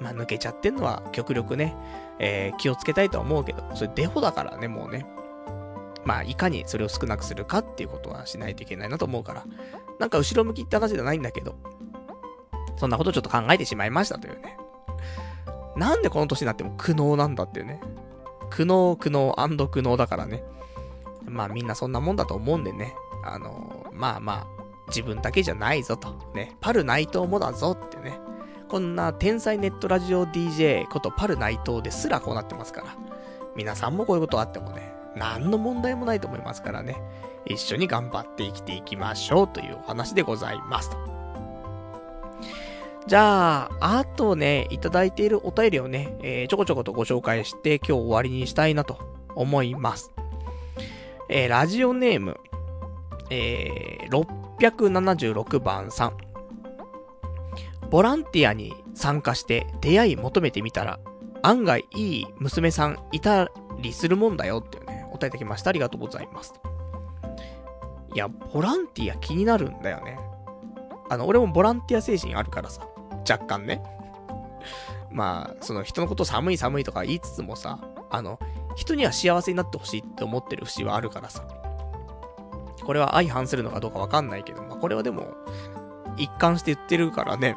[0.00, 1.74] まあ、抜けちゃってんのは極力ね、
[2.18, 5.06] えー、気をつけたいとは思うけど、それデフォだからね、もうね。
[6.04, 9.44] まあ、いかにそれを少なくするかっていうことはしないといけないなと思うから。
[9.98, 11.56] なんか後ろ向きって話じゃないんだけど、
[12.76, 14.56] そんなことちょっと考えてしまいましたというね。
[15.76, 17.80] なんでこの年になっても苦悩なんだっていうね。
[18.50, 20.42] 苦悩、苦悩苦悩だからね。
[21.26, 22.94] まあみんなそんなもんだと思うんでね。
[23.24, 24.46] あの、まあまあ、
[24.88, 26.32] 自分だけじゃないぞと。
[26.34, 26.56] ね。
[26.60, 28.18] パル内藤もだぞってね。
[28.68, 32.96] こんな天才ネットラジオ DJ ことパル内藤ですらこうなってますから。
[33.56, 37.00] 皆さんもこういうことあってもね、何の問題もないと思いますからね。
[37.46, 40.98] 一緒に頑張って生きていきましょうというお話でございますと。
[43.06, 48.98] じゃあ、あとね、いただいているお便りをね、えー、ちょこちょことご紹介して今日終わりにしたいなと
[49.34, 50.12] 思います。
[51.30, 52.38] えー、ラジオネーム、
[53.30, 54.26] えー、
[54.58, 56.27] 676番さん。
[57.90, 60.98] ボランティアに参加して出会い求めてみたら、
[61.42, 63.50] 案外いい娘さんいた
[63.80, 65.70] りするもんだよっていうね、お答えいただきました。
[65.70, 66.54] ありがとうございます。
[68.14, 70.18] いや、ボランティア気になるんだよね。
[71.08, 72.86] あの、俺もボランティア精神あるからさ、
[73.28, 73.82] 若干ね。
[75.10, 77.78] まあ、その人のこと寒い寒いとか言いつつもさ、
[78.10, 78.38] あの、
[78.76, 81.46] 人には幸せになってほしいって思ってる節はあるからさ。
[82.84, 85.34] これは相反するのかどうかわかんないけど、まあこれはでも、
[86.18, 87.56] 一貫して言ってるからね。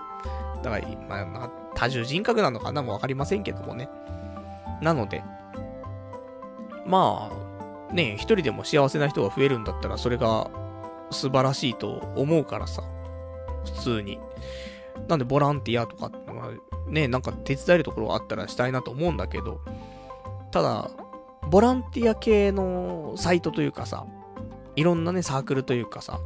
[0.64, 3.90] だから、まあ、多重人格なのかなもわかりませんけどもね。
[4.82, 5.24] なので、
[6.86, 7.32] ま
[7.90, 10.50] あ、ね一人でも幸せな人が増えるんだったら、それが
[11.10, 12.84] 素晴らしいと思うからさ。
[13.66, 14.20] 普通に。
[15.08, 16.12] なんでボランティアとか、
[16.88, 19.62] ね、なんか手伝えるところがあったらしたいなと思うんだけど、
[20.52, 20.92] ただ、
[21.50, 24.06] ボランティア系のサイトというかさ、
[24.76, 26.20] いろんなね、サークルというかさ、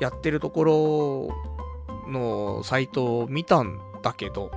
[0.00, 4.50] やってるところのサイトを見たんだけど、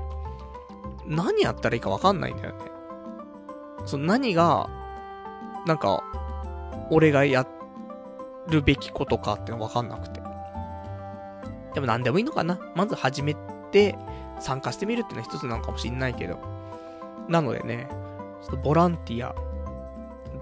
[1.05, 2.57] 何やったらいいかわかんないんだよね。
[3.85, 4.69] その何が、
[5.65, 6.03] なんか、
[6.89, 7.47] 俺がや
[8.47, 10.21] るべきことかってのわかんなくて。
[11.73, 13.35] でも何でもいいのかなまず始め
[13.71, 13.97] て
[14.39, 16.39] 参加してみるっていうのは一つなのかもしんないけど。
[17.27, 17.87] なのでね、
[18.41, 19.35] ちょっとボランティア、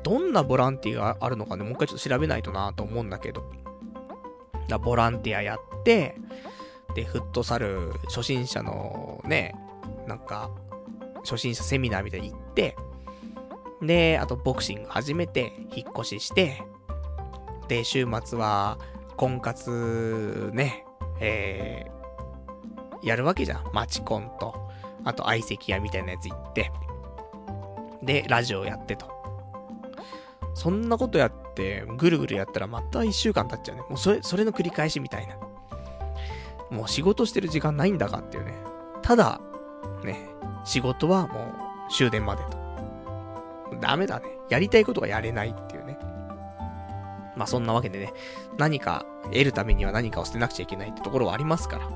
[0.03, 3.43] どんなボランティアがあるのかね、もう一回ちょっと調べないとなと思うんだけど。
[4.67, 6.15] だボランティアやって、
[6.95, 9.55] で、フットサル初心者のね、
[10.07, 10.51] なんか、
[11.23, 12.75] 初心者セミナーみたいに行って、
[13.81, 16.61] で、あとボクシング始めて、引っ越しして、
[17.67, 18.77] で、週末は、
[19.17, 20.85] 婚活ね、
[21.19, 23.63] えー、やるわけじゃん。
[23.73, 24.69] マチコンと、
[25.03, 26.71] あと相席屋みたいなやつ行って、
[28.01, 29.11] で、ラジオやってと。
[30.53, 33.81] そんなことやってて、ぐるぐるやったらまた一週間経っちゃうね。
[33.89, 35.35] もうそれ、それの繰り返しみたいな。
[36.69, 38.53] もう仕事してる時間ないんだかっていうね。
[39.01, 39.41] ただ、
[40.03, 40.29] ね、
[40.63, 41.53] 仕事はも
[41.89, 42.57] う終電までと。
[43.79, 44.25] ダメだね。
[44.49, 45.97] やりたいことがやれないっていうね。
[47.35, 48.13] まあそんなわけでね、
[48.57, 51.89] 何か得るためには何かを捨てなくちゃいけないってところはありますから。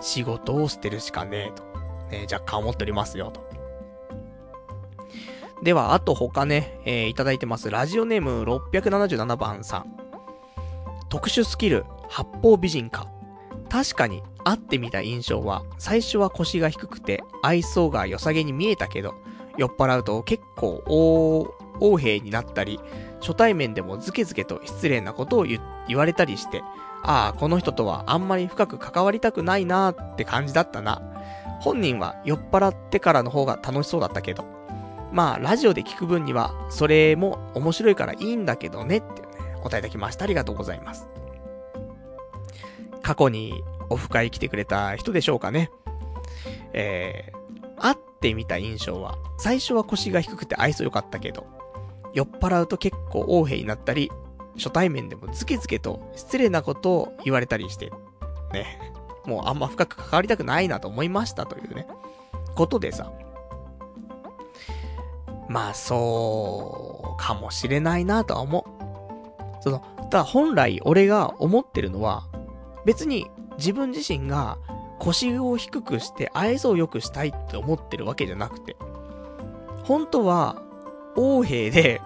[0.00, 1.62] 仕事を捨てるしかねえと。
[2.10, 3.53] ね、若干思っておりますよと。
[5.62, 7.70] では、あと他ね、えー、いただいてます。
[7.70, 9.96] ラジオネーム677番さん。
[11.08, 13.08] 特殊スキル、八方美人か。
[13.70, 19.14] 確かに、会ってみた印象は、最初は腰が低くて、愛想が良さげに見えたけど、
[19.56, 21.46] 酔っ払うと結構大、
[21.80, 22.80] 横兵になったり、
[23.20, 25.60] 初対面でもズケズケと失礼なことを言
[25.96, 26.62] われたりして、
[27.02, 31.02] ああ、この人とはあんまり深く関わりたくないなーって感じだったな。
[31.60, 34.44] 本人は酔っ払ってからの方が楽しそうだったけど。
[35.14, 39.28] まあ、ラジオで聞く分には、それも面白いからいいんだけどね、ってね、
[39.62, 40.24] 答えいただきました。
[40.24, 41.06] ありがとうございます。
[43.00, 45.70] 過去にオフ会来てくれた人でしょうかね。
[46.72, 51.46] えー、会ってみた印象は、最初は腰が低くて愛想良かったけど、
[52.12, 54.10] 酔っ払うと結構横兵になったり、
[54.56, 57.92] 初対面でもズケズケと失礼なことを言われたりして、
[58.52, 58.80] ね。
[59.26, 61.86] もうあんま深く関わりたくないなと思いましたというね、
[62.56, 63.12] ことでさ。
[65.48, 69.62] まあ、そう、かもしれないなとは思う。
[69.62, 69.80] その、
[70.10, 72.28] ただ本来俺が思ってるのは、
[72.84, 74.58] 別に自分自身が
[74.98, 78.76] 腰を低くして愛想を良くしたいって思ってるわけじゃなくて、
[79.84, 80.62] 本当は、
[81.16, 82.00] 王兵で、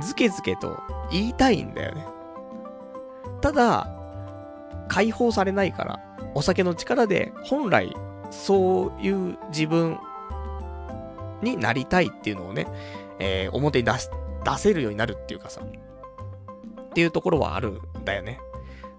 [0.00, 0.80] ズケズケと
[1.10, 2.06] 言いたいんだよね。
[3.40, 3.88] ただ、
[4.88, 6.00] 解放されないから、
[6.34, 7.94] お酒の力で本来
[8.32, 9.98] そういう自分
[11.42, 12.66] になりたいっていうのをね、
[13.18, 14.08] えー、表に出し、
[14.44, 18.40] 出せるようになるっていうかさ、っていうところはあるんだよね。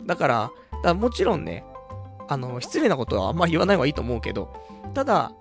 [0.05, 1.63] だから、だからもちろんね、
[2.27, 4.53] あの、失礼なことはあんまり言わない方がいいと思うけど、
[4.93, 5.31] ただ、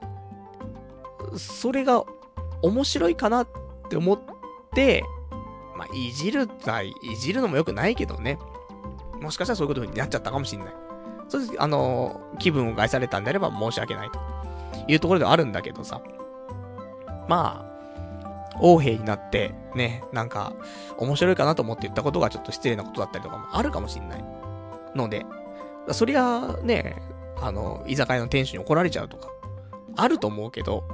[1.36, 2.04] それが
[2.62, 3.48] 面白いかなっ
[3.88, 4.20] て思っ
[4.74, 5.02] て、
[5.76, 8.38] まあ、いじるたい、いじるのも良くないけどね。
[9.20, 10.74] もしかしたらそういうことになっちゃったかもしんない。
[11.28, 14.18] そうです、あの、気分を害されたんであれば申し訳ないと
[14.88, 16.02] いうところではあるんだけどさ。
[17.28, 20.54] まあ、王兵になって、ね、なんか、
[20.98, 24.24] 面白いかなと思って言ったことがちょっと失礼なことだったりとかもあるかもしんない。
[24.94, 25.24] ので、
[25.90, 26.96] そりゃ、ね、
[27.40, 29.30] あの、居酒屋の店主に怒られちゃうとか、
[29.96, 30.84] あると思うけど、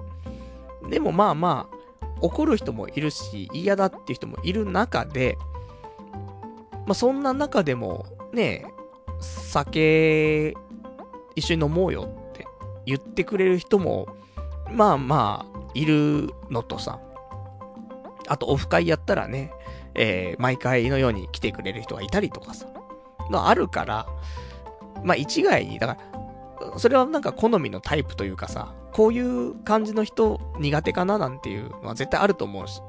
[0.89, 1.79] でもまあまあ、
[2.21, 5.37] 怒る人もいるし、嫌だっていう人もいる中で、
[6.87, 8.65] まあそんな中でも、ね、
[9.21, 10.55] 酒、
[11.35, 12.47] 一緒に飲もうよって
[12.87, 14.09] 言ってくれる人も、
[14.71, 17.01] まあまあ、いるのとさ、
[18.29, 19.53] あとオフ会やったらね、
[19.95, 22.67] えー、毎回のように来てくれる人がいたりとかさ、
[23.31, 24.07] のあるから、
[25.05, 25.99] まあ一概に、だか
[26.63, 32.83] ら、それはなんか好みのタイプというかさ、こういう感じの人苦手かななんていうのは絶対あると思うし。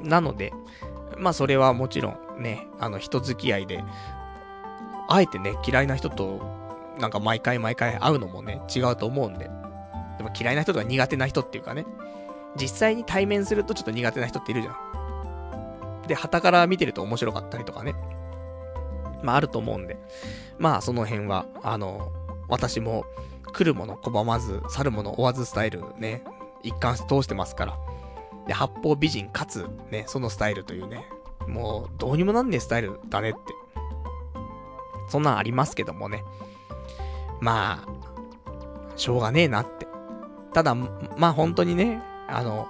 [0.00, 0.52] なので、
[1.16, 3.82] まあそれはもちろんね、あの人付き合いで、
[5.08, 6.40] あえてね、嫌いな人と、
[6.98, 9.50] なんか毎回毎回会うのもね、違うと思うんで。
[10.18, 11.86] でも嫌いな人とか苦手な人っていうかね、
[12.56, 16.02] 実際に対面するとちょっと苦手な人っているじゃん。
[16.06, 17.94] で、旗から見てると面白かったりとかね。
[19.22, 19.98] まああると思うんで。
[20.58, 22.12] まあその辺は、あの、
[22.48, 23.06] 私も
[23.52, 26.22] 来るもの拒まず、去るもの追わずスタイルね、
[26.62, 27.78] 一貫して通してますから。
[28.46, 31.06] で、八方美人かつ、ね、そのスタイルというね、
[31.48, 33.38] もうどうにもなんねえスタイルだねって。
[35.08, 36.24] そんなんありますけどもね。
[37.40, 37.88] まあ、
[38.96, 39.86] しょうがねえなって。
[40.54, 42.68] ただ、まあ本当にね、あの、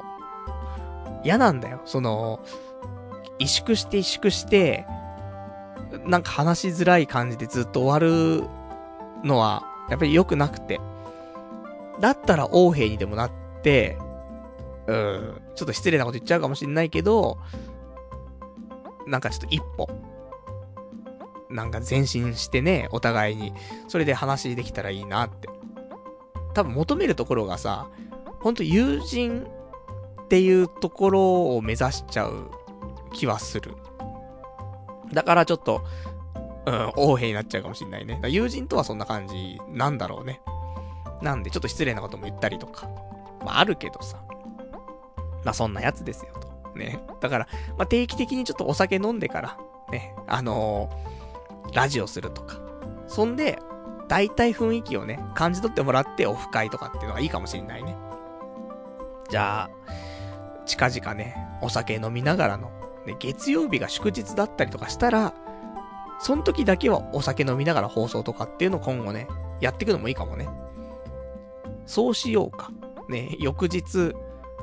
[1.22, 1.80] 嫌なんだよ。
[1.84, 2.40] その、
[3.38, 4.86] 萎縮して萎縮して、
[6.06, 8.44] なんか話しづらい感じでずっと終わる
[9.22, 10.80] のは、やっぱり良くなくて。
[12.00, 13.30] だったら王兵にでもなっ
[13.62, 13.96] て、
[14.86, 17.38] うん、ちょっと失礼なこと言っちゃうかもしんないけど、
[19.06, 19.88] なんかちょっと一歩、
[21.50, 23.52] なんか前進してね、お互いに、
[23.88, 25.48] それで話できたらいいなって。
[26.54, 27.88] 多分求めるところがさ、
[28.40, 29.46] ほんと友人
[30.24, 32.50] っていうところを目指しちゃう
[33.12, 33.74] 気はする。
[35.12, 35.84] だからちょっと、
[36.66, 38.20] うん、横兵になっちゃうかもしんないね。
[38.28, 40.40] 友人とはそんな感じなんだろうね。
[41.22, 42.88] なんでちょっと失礼なことも言ったりとか。
[43.44, 44.22] まああるけどさ。
[45.44, 46.78] まあそんなやつですよと。
[46.78, 47.00] ね。
[47.20, 49.58] だから、まあ定期的にちょっとお酒飲んでから、
[49.90, 52.56] ね、あのー、ラジオするとか。
[53.06, 53.58] そんで、
[54.08, 57.96] 大体雰囲気をね、感じ取ってもらってオフ会とかっていうのがいいかもしれないね。
[59.30, 59.70] じゃあ、
[60.66, 62.70] 近々ね、お酒飲みながらの
[63.06, 65.34] ね、月曜日が祝日だったりとかしたら、
[66.20, 69.28] その時だけはお酒飲みながら放送とかっていうのを今後ね、
[69.60, 70.48] やっていくのもいいかもね。
[71.86, 72.70] そうしようか。
[73.08, 74.14] ね、翌日、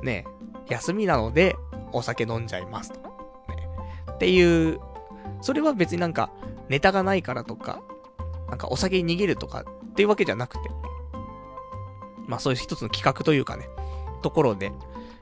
[0.01, 0.25] ね、
[0.67, 1.55] 休みなので、
[1.91, 2.99] お酒飲んじゃいますと。
[2.99, 3.67] ね。
[4.11, 4.79] っていう、
[5.41, 6.31] それは別になんか、
[6.69, 7.81] ネタがないからとか、
[8.51, 10.69] なんかお酒に逃げるとかっていうわけじゃなくて、
[12.27, 13.67] まあそういう一つの企画というかね、
[14.21, 14.71] ところで、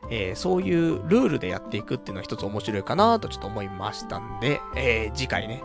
[0.09, 5.63] えー、そういうルールでやっていくっていうのは一つ面白いかなとちょっと思いましたんで、えー、次回ね、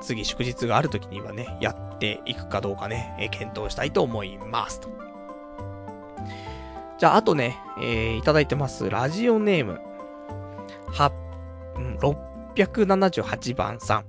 [0.00, 4.88] 次祝日がある時にはね、やっていくかどうかね、えー、検討したいと思いますと。
[6.98, 8.90] じゃあ、あとね、えー、いただいてます。
[8.90, 9.80] ラジオネーム。
[10.92, 11.12] は、
[12.00, 14.04] 678番さん。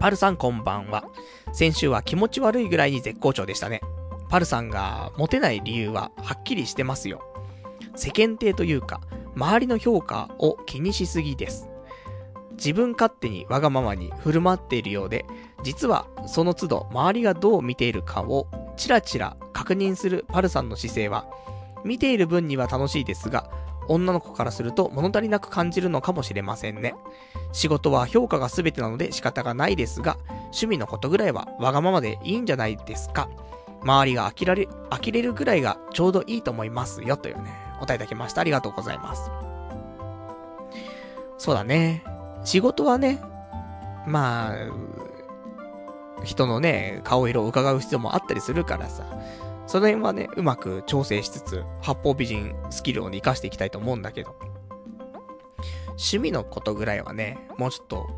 [0.00, 1.04] パルさんこんばんは。
[1.52, 3.82] 先週は気持ち悪いぐらいに絶好調でしたね。
[4.30, 7.20] パルさんがモテない理由ははっきりしてますよ。
[7.96, 9.02] 世間体というか、
[9.36, 11.68] 周りの評価を気にしすぎです。
[12.52, 15.26] 自分勝手にわがままに振る舞っているようで、
[15.64, 18.46] 実はその都度周りがどう見ているかを
[18.78, 21.26] チラチラ確認するパルさんの姿勢は、
[21.84, 23.50] 見ている分には楽しいですが、
[23.90, 26.94] 女の子からすると物足りなく感じるのかもしれませんね。
[27.52, 33.28] 仕事は評価が全てなので仕方がないですが、趣味のことぐらいはわがままでいいんじゃないですか。
[33.82, 38.40] 周りが飽きられ、呆れるぐらいがちょうどいいと思いますよ、というね、お答えいただきました。
[38.40, 39.30] ありがとうございます。
[41.38, 42.04] そうだね。
[42.44, 43.20] 仕事はね、
[44.06, 49.04] まあ、人のね、顔色を伺う必要もあったりするからさ、
[49.70, 54.34] その辺はね、うまく調整しつつ、八方美人スキルをね活かしていきたいと思うんだけど、
[55.90, 58.10] 趣味のことぐらいはね、もうちょっと、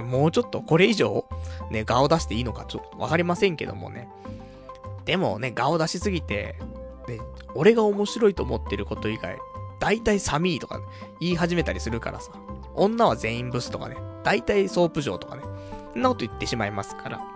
[0.00, 1.26] もうちょっとこれ以上、
[1.70, 4.08] ね、顔出していいのかちょっとわかりませんけどもね。
[5.04, 6.56] でもね、顔出しすぎて、
[7.06, 7.18] ね、
[7.54, 9.36] 俺が面白いと思ってること以外、
[9.78, 10.80] 大体寒いとか、
[11.20, 12.32] 言い始めたりするからさ。
[12.74, 13.98] 女は全員ブスとかね。
[14.24, 15.42] 大体ソープ嬢とかね。
[15.92, 17.31] そんなこと言ってしまいますから。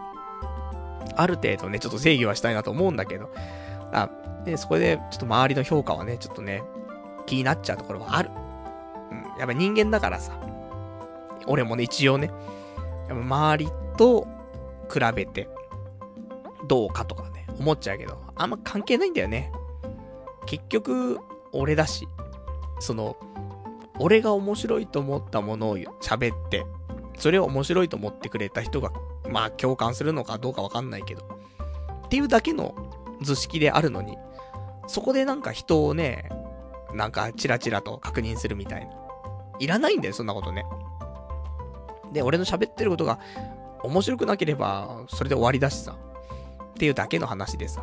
[1.14, 3.30] ある程度ね、ちょっと制御はしたいなと思うんだけど。
[3.92, 4.10] あ、
[4.44, 6.62] で、そこで、ちょっと周りの評価はね、ちょっとね、
[7.26, 8.30] 気になっちゃうところはある。
[9.10, 9.38] うん。
[9.38, 10.38] やっぱ人間だからさ。
[11.46, 12.30] 俺もね、一応ね。
[13.08, 14.26] やっぱ周りと
[14.92, 15.48] 比べて、
[16.66, 19.52] どうかとかね、思っちゃうけど、あんま関係ないんだよね。
[20.46, 21.18] 結局、
[21.52, 22.08] 俺だし、
[22.80, 23.16] その、
[23.98, 26.66] 俺が面白いと思ったものを喋って、
[27.16, 28.90] それを面白いと思ってくれた人が、
[29.30, 31.22] まあ共感するのかどうかわかんないけど、
[32.06, 32.74] っていうだけの
[33.22, 34.16] 図式であるのに、
[34.86, 36.28] そこでなんか人をね、
[36.94, 38.92] なんかチラチラと確認するみたいな。
[39.58, 40.64] いらないんだよ、そんなことね。
[42.12, 43.18] で、俺の喋ってることが
[43.82, 45.96] 面白くなければ、それで終わりだしさ。
[46.70, 47.82] っていうだけの話でさ。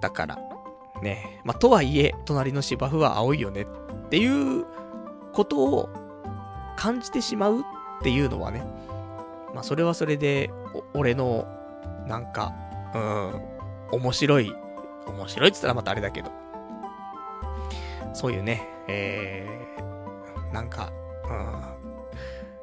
[0.00, 0.38] だから、
[1.02, 4.66] ね、まあ、とはいえ、隣の芝生は青いよねっていう
[5.32, 5.88] ことを
[6.76, 7.62] 感じてしまうっ
[8.02, 8.64] ていうのはね、
[9.54, 10.50] まあ、それはそれで、
[10.94, 11.46] 俺の、
[12.06, 12.54] なんか、
[12.94, 14.54] うん、面白い、
[15.06, 16.30] 面白いって言ったらまたあれだけど、
[18.14, 20.92] そういうね、えー、なんか、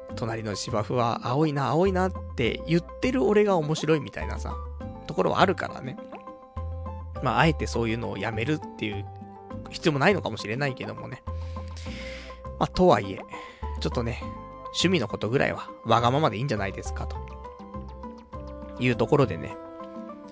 [0.08, 4.54] うん、隣の芝生は青いな、青いなって言ってる俺が面白いみたいなさ、
[5.06, 5.96] ところはあるからね。
[7.22, 9.04] まあ、あえてそういうのをやめるっていう
[9.70, 11.22] 必要もないのかもしれないけどもね。
[12.58, 13.20] まあ、とはいえ、
[13.80, 14.22] ちょっとね、
[14.76, 17.16] 趣味のことぐらいはわがままでいいんじゃないですか、と
[18.78, 19.56] いうところでね。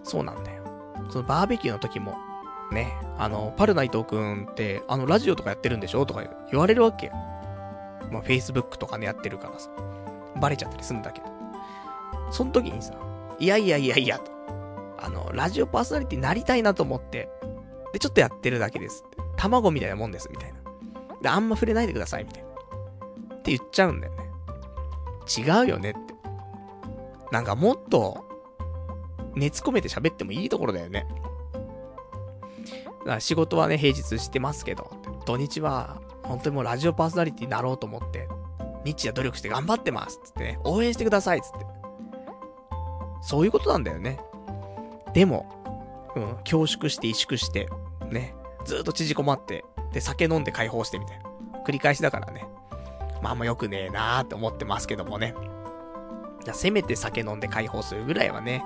[0.02, 0.62] そうなんだよ。
[1.08, 2.16] そのバーベキューの時も、
[2.70, 6.04] ね、あの、パルナイトくんって、あの、ラジオとかやってるんでしょ？
[6.04, 7.12] とか言われるわけよ。
[8.12, 9.70] まあ、Facebook とかね、やってるからさ。
[10.40, 11.26] バレちゃったりするんだけど。
[12.30, 12.94] その時にさ、
[13.38, 14.30] いやいやいやいや、と。
[14.98, 17.30] あの、ラジオパーソナリティになりたいなと思って、
[17.92, 19.04] で、ちょっとやってるだけです。
[19.36, 20.58] 卵みたいなもんです、みたいな。
[21.22, 22.48] で、あんま触れないでください、みたいな。
[23.36, 24.23] って言っちゃうんだよね。
[25.26, 26.14] 違うよねって。
[27.30, 28.24] なんかもっと、
[29.34, 31.06] 熱込めて喋ってもいいところだよね。
[33.00, 34.90] だから仕事はね、平日してますけど、
[35.26, 38.28] 土日は、本当にもうラジオパーソナリティになろうと思って、
[38.84, 41.66] 日夜努力して頑張ってますつってね、応援してくださいつって。
[43.20, 44.20] そういうことなんだよね。
[45.12, 45.46] でも、
[46.14, 47.68] うん、恐縮して萎縮して、
[48.10, 48.34] ね、
[48.64, 51.24] ずっと縮こまって、で、酒飲んで解放してみたいな。
[51.66, 52.46] 繰り返しだからね。
[53.24, 55.34] まあ、あんま良くねえなーって思ってますけどもね。
[56.44, 58.62] じゃせめて酒飲んで解放するぐらいはね、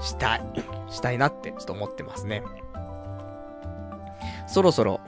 [0.00, 0.42] したい、
[0.90, 2.42] したいなってちょっと思ってますね。
[4.48, 5.00] そろそろ、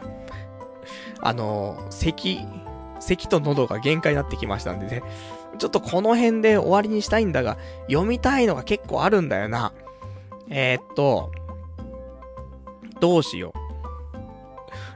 [1.20, 2.46] あのー、咳、
[3.00, 5.02] 咳と喉が限界になってきましたんでね。
[5.59, 7.59] ちょっとこの辺で終わりにしたいんだが、
[7.90, 9.72] 読みたいのが結構あるんだよな。
[10.48, 11.32] えー、っと、
[13.00, 13.52] どうしよ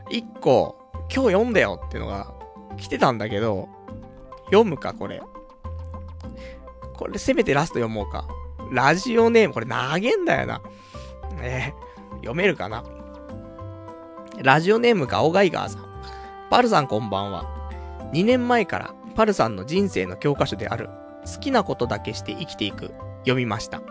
[0.09, 0.15] う。
[0.15, 0.77] 一個、
[1.13, 2.33] 今日読んだよっていうのが
[2.77, 3.69] 来てたんだけど、
[4.47, 5.23] 読むか、これ。
[6.95, 8.27] これせめてラスト読もうか。
[8.71, 10.63] ラジオネーム、これ投げんだよな。
[11.41, 11.73] え、
[12.17, 12.85] 読めるかな？
[14.43, 15.85] ラジオネームガオガイガーさん。
[16.51, 17.45] パルさんこんばんは。
[18.13, 20.89] 2年前からパルさんの人生の教科書である
[21.25, 23.83] 好きなことだけして生きていく読みました。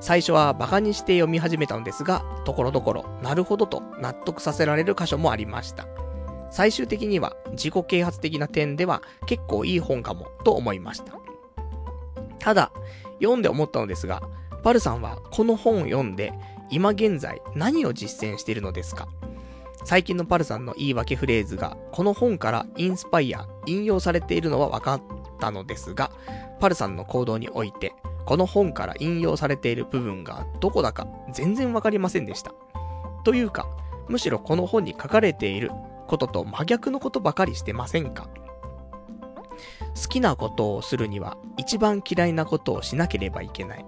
[0.00, 5.86] 最初は馬鹿にして読み始めたのですが、ところどころ、なるほどと納得させられる箇所もありました。
[6.50, 11.12] 最終的には自己啓発的な点では結構いい本かもと思いました。
[12.38, 12.72] ただ、
[13.20, 14.22] 読んで思ったのですが、
[14.62, 16.32] パルさんはこの本を読んで、
[16.70, 19.08] 今現在何を実践しているのですか？
[19.84, 25.02] 最近のパルさんの言い訳フレーズが、この本からインスパイア、引用されているのは分かっ
[25.38, 26.10] たのですが、
[26.58, 27.92] パルさんの行動において、
[28.24, 32.52] この本から引用されている部分がどこだか全然わかりませんでした。
[33.22, 33.68] というか、
[34.08, 35.70] むしろこの本に書かれている
[36.06, 38.28] ことと真逆のことばかりしてませんか？
[39.94, 43.84] 好きなことをするには一番嫌いなことをしなければいけない。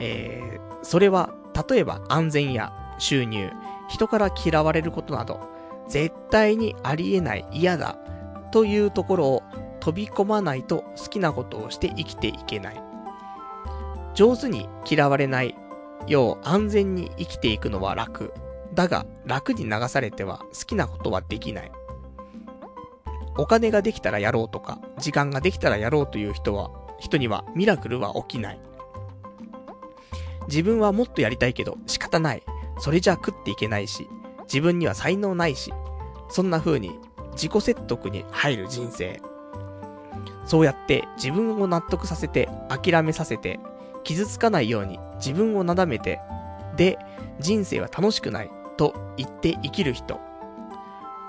[0.00, 1.34] えー、それは
[1.68, 3.50] 例えば安全や収入、
[3.88, 5.40] 人から嫌われることなど、
[5.88, 7.96] 絶対にありえない嫌だ
[8.52, 9.42] というところを
[9.80, 12.82] 飛び込まないと好きなことをして生きていけない。
[14.14, 15.54] 上手に嫌われない
[16.08, 18.32] よう安全に生きていくのは楽。
[18.78, 21.72] だが、楽に流されては好きなことはできない。
[23.36, 28.60] お金ができたらやろうとか、時間ができたらやろうという人は、人にはミラクルは起きない。
[30.46, 32.44] 自分はもっとやりたいけど仕方ない。
[32.78, 34.08] それじゃ食っていけないし、
[34.44, 35.74] 自分には才能ないし、
[36.28, 37.00] そんな風に
[37.32, 39.20] 自己説得に入る人生。
[40.46, 43.58] そうやって自分を納得させて、諦めさせて、
[44.04, 46.20] 傷つかないように自分をなだめて、
[46.76, 46.96] で、
[47.40, 50.18] 人生は楽しくないと言って生きる人。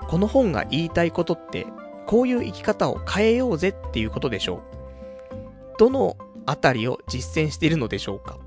[0.08, 1.66] この本が言いたいことって、
[2.06, 4.70] こういう生き方を変えようぜっていうことでしょう。
[5.78, 6.16] どの
[6.46, 8.38] あたりを実践しているのでしょうか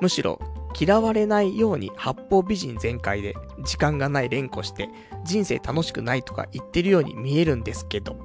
[0.00, 0.38] むしろ
[0.78, 3.34] 嫌われないように八方美人全開で
[3.64, 4.88] 時間がない連呼して
[5.24, 8.16] 人生楽しくないとか言ってるように見えるんですけど。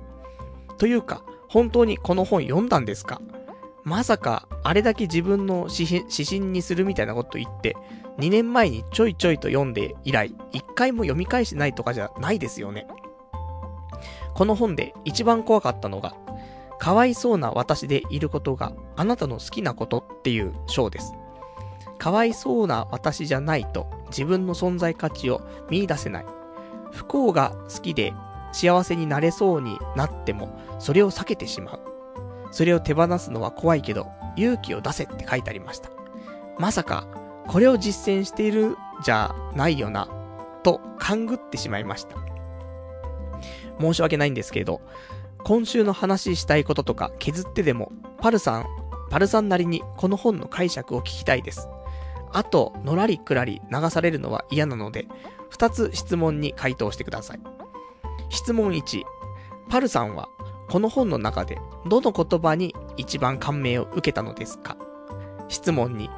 [0.77, 3.21] というか、本当にこの本読んだんですか
[3.83, 7.75] まさか、あれだけ自分の指針にするみたいなこと言って、
[8.19, 12.87] 2年前にちょいちょいと読んで以来、1回も読み返してないとかじゃないですよね。
[14.33, 16.15] この本で一番怖かったのが、
[16.79, 21.13] かわいそうな私でいることがあなたの好きなことっていう章です。
[21.97, 26.25] かわいそうな私じゃないと自分の存在価値を見出せない。
[26.91, 28.13] 不幸が好きで
[28.51, 31.79] 幸せになれそうになっても、それを避けてしまう。
[32.51, 35.89] それを手放すのは怖いけど、勇気を出せって書いてありました。
[36.59, 37.07] まさか、
[37.47, 40.07] これを実践しているじゃないよな、
[40.63, 42.17] と勘ぐってしまいました。
[43.79, 44.81] 申し訳ないんですけど、
[45.43, 48.65] 今週の話したいこととか削ってでも、パルさん、
[49.09, 51.67] パルさんなりにこの本の解釈を聞きたいです。
[52.31, 55.07] あと、のらりくらり流されるのは嫌なので、
[55.49, 57.39] 二つ質問に回答してください。
[58.29, 59.03] 質問1、
[59.69, 60.29] パルさんは、
[60.69, 64.77] この本の中で、どの言葉に一番感銘を受けたのですか？
[65.49, 66.09] 質問2、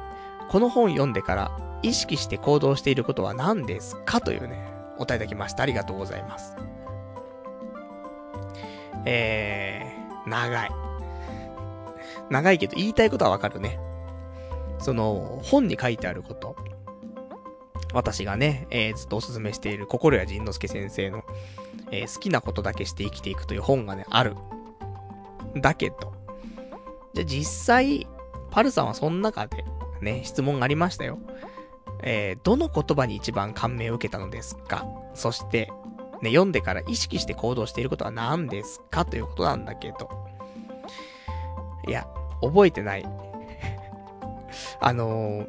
[0.48, 1.50] この本読んでから
[1.82, 5.62] 意識して行動していることは何ですかというね、お答えいただきました。
[5.62, 6.56] ありがとうございます。
[9.04, 10.70] えー、長い。
[12.30, 13.78] 長いけど言いたいことはわかるね。
[14.78, 16.56] その、本に書いてあること。
[17.92, 21.24] 私がね、えー、ずっとおすすめしている心谷仁之助先生の、
[21.90, 24.34] えー、好きなことだけして生きていくという本がね、ある。
[25.56, 26.12] だけど、
[27.14, 28.06] じゃ実際、
[28.50, 29.64] パルさんはその中で、
[30.00, 31.18] ね、質問がありましたよ。
[32.02, 34.86] えー、どの言葉に一番感銘を受けたのですか？
[35.14, 35.70] そして、
[36.22, 39.04] ね、読んでから意識して行動していることは何ですか？
[39.04, 40.08] ということなんだけど。
[41.88, 42.06] いや、
[42.42, 43.06] 覚えてない。
[44.80, 45.48] あのー、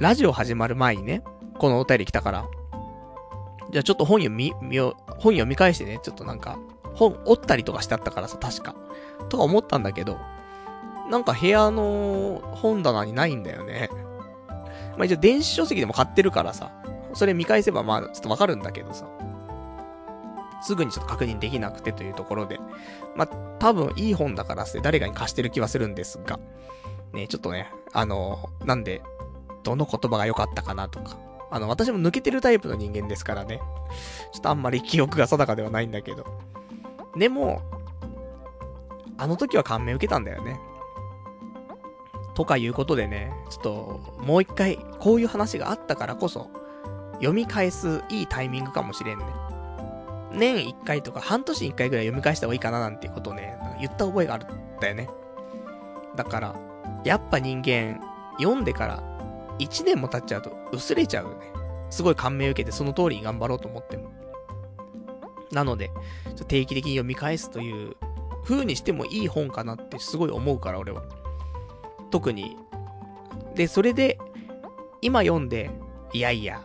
[0.00, 1.22] ラジオ始まる前にね、
[1.58, 2.46] このお便り来たから、
[3.70, 6.58] じゃあちょっと本読み、本読み返してね、ちょっとなんか、
[6.94, 8.74] 本折ったりとかしてあったからさ、確か。
[9.28, 10.18] とか思ったんだけど、
[11.10, 13.90] なんか部屋の本棚にないんだよね。
[14.96, 16.72] まあ一応電子書籍でも買ってるからさ、
[17.14, 19.06] それ見返せばまあちょっとわかるんだけどさ、
[20.62, 22.58] すぐにちょっと確認できなくてというところで、
[23.14, 23.28] まあ
[23.58, 26.38] 多分いい本だからって誰かに貸してる気はするんですが、
[27.12, 29.02] ね、ちょっとね、あの、なんで、
[29.62, 31.16] どの言葉が良かったかなとか。
[31.50, 33.60] あの、私も抜けてるタイプの人間ですからね。
[34.32, 36.26] ちょっとあんまり記憶が定かではないんだけど。
[37.16, 37.62] でも、
[39.18, 40.60] あの時は感銘受けたんだよね。
[42.36, 46.50] とかいうことでね、ちょっと、もう一回、こういう話があったからこそ、
[47.14, 49.24] 読み返すいいタイミングかもしれんね。
[50.32, 54.48] 年一回とか半年に一回ぐらい読み返した方がいいかななんていうことをね、言った覚えがあるん
[54.80, 55.08] だよね。
[56.14, 56.54] だから、
[57.04, 58.02] やっぱ人間、
[58.38, 59.02] 読んでから
[59.58, 61.50] 1年も経っちゃうと薄れちゃうよね。
[61.88, 64.10] すごい感銘を受けてその通りに頑張ろうと思っても。
[65.52, 65.90] なので、
[66.48, 67.96] 定期的に読み返すという
[68.44, 71.02] 風にしてもいい本かなってすごい思うから、俺は。
[72.10, 72.56] 特に。
[73.54, 74.18] で、それで、
[75.02, 75.70] 今読んで、
[76.12, 76.62] いやいや、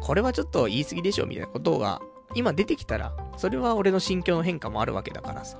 [0.00, 2.00] これはちょっと言い過ぎでしょみたいなことが、
[2.34, 5.58] 今出てきたら、それは俺の心境の変化もあるわけだからさ。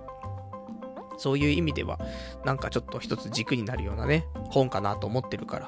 [1.17, 1.99] そういう意味では、
[2.45, 5.67] なんかちょっと一つ軸になるようなね、本かなと思ってるから、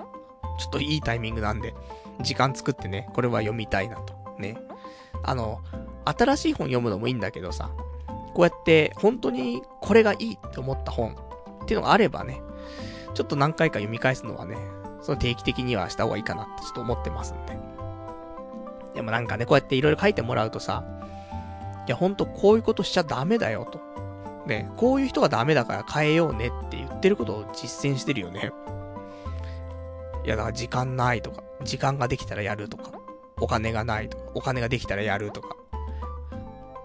[0.59, 1.75] ちょっといいタイミングなんで、
[2.21, 4.15] 時間作ってね、これは読みたいなと。
[4.39, 4.57] ね。
[5.23, 5.61] あの、
[6.05, 7.71] 新しい本読むのもいいんだけどさ、
[8.35, 11.17] こうやって本当にこれがいいって思った本
[11.63, 12.41] っていうのがあればね、
[13.15, 14.57] ちょっと何回か読み返すのはね、
[15.03, 17.59] その定期的にはした方がいいかなってちょっと思ってますんで。
[18.95, 20.85] でもなんかね、こうやっていろいろ書いてもらうとさ、
[21.87, 23.81] いやほんとこういうことしちゃダメだよと。
[24.47, 28.53] ね、こういう人がダメだから変えようねって言ってることを実践してるよね。
[30.25, 32.91] いやだから時間ないとか、時間ができたらやるとか、
[33.41, 35.57] お金がないとか、お金ができたらやるとか。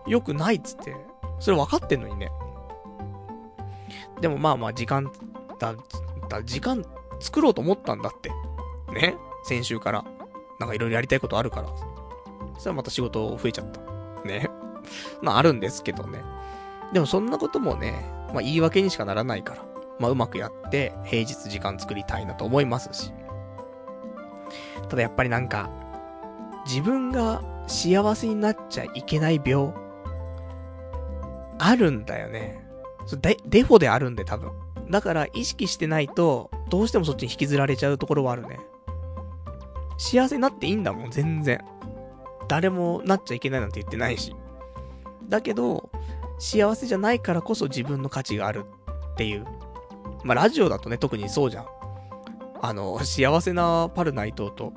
[0.07, 0.95] よくないっつって、
[1.39, 2.31] それ分かってんのにね。
[4.22, 5.11] でもまあまあ時間、
[5.60, 5.73] だ、
[6.27, 6.84] だ、時間
[7.19, 8.30] 作ろうと思ったんだって。
[8.93, 9.15] ね？
[9.43, 10.06] 先週から。
[10.60, 11.68] なんかいろいろやりたいことあるから。
[12.56, 13.81] そしたらまた仕事増えちゃった。
[14.27, 14.49] ね？
[15.22, 16.23] まああるんですけどね。
[16.93, 19.65] でもそんなこともね、まあ言い訳にしかならないから。
[19.99, 23.11] まあうまくやって、平日時間作りたいなと思いますし。
[24.89, 25.69] ただやっぱりなんか、
[26.65, 29.73] 自分が幸せになっちゃいけない病、
[31.57, 32.64] あるんだよね。
[33.06, 34.52] そデデフォであるんで多分。
[34.90, 38.60] だから意識してないと、どうしてもそっちに引きずられちゃうところはあるね。
[39.98, 41.64] 幸せになっていいんだもん、全然。
[42.48, 44.36] 誰もなっちゃいけないなんて言ってないし。
[45.28, 45.90] だけど、
[46.38, 48.66] 幸せじゃないからこそ自分の価値がある
[49.14, 49.45] っていう。
[50.24, 51.66] まあ、ラジオだとね、特にそうじゃん。
[52.62, 54.74] あの、幸せなパルナイトと、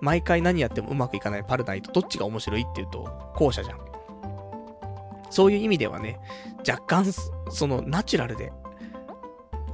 [0.00, 3.78] 毎回何やってもうまくいかないパルナイト、どっちが面白いっていうと、後者じゃん。
[5.30, 6.20] そういう意味ではね、
[6.68, 7.12] 若干、
[7.50, 8.52] その、ナチュラルで、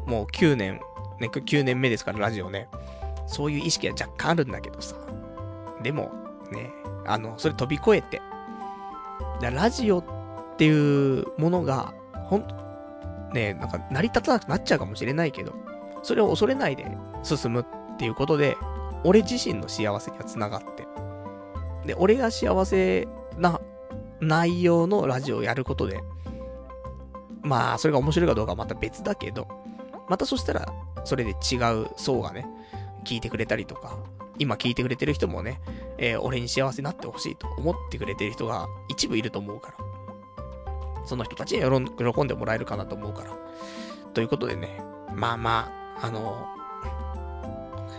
[0.08, 0.80] もう9年、
[1.20, 2.68] ね、9年目ですから、ラジオね。
[3.26, 4.96] そういう意識は若干あるんだけどさ。
[5.82, 6.10] でも、
[6.50, 6.70] ね、
[7.06, 8.22] あの、それ飛び越えて、
[9.40, 10.04] ラジオっ
[10.56, 11.92] ていうものが、
[12.24, 12.46] ほん、
[13.34, 15.52] ね、なんか成り立たなくなっちゃうかもしれないけど、
[16.02, 16.86] それを恐れないで
[17.22, 18.56] 進むっていうことで、
[19.04, 20.86] 俺自身の幸せには繋がって。
[21.86, 23.06] で、俺が幸せ
[23.36, 23.60] な
[24.20, 26.00] 内容のラジオをやることで、
[27.42, 29.46] まあ、それが面白いかどうかはまた別だけど、
[30.08, 30.72] またそしたら、
[31.04, 32.46] それで違う層がね、
[33.04, 33.98] 聞いてくれたりとか、
[34.38, 35.60] 今聞いてくれてる人もね、
[35.98, 39.88] えー、俺に幸せになってほしいと思ってくれてる人が一部いると思うから。
[41.04, 41.62] その人たちに
[41.96, 43.30] 喜んでもらえるかなと思うから。
[44.12, 44.80] ということでね、
[45.14, 46.46] まあまあ、あの、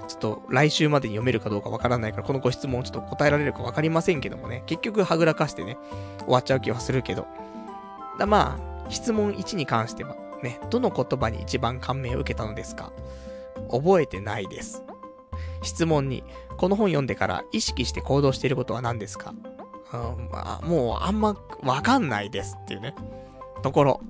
[0.07, 5.77] ちょっと来週までに読めるかどうかわからないから、このご質問ちょっと答えられるかわかりませんけどもね、結局はぐらかしてね、
[6.19, 7.27] 終わっちゃう気はするけど。
[8.17, 12.91] だまあ、質問1に関しては、ね、どの言葉に一番感銘を受けたのですか？
[13.69, 14.83] 覚えてないです。
[15.61, 16.23] 質問に、
[16.57, 19.33] この本読んでから意識して行動していることは何ですか？
[19.91, 22.95] うん、まあ、もうあんまわかんないですっていうね、
[23.61, 24.01] ところ。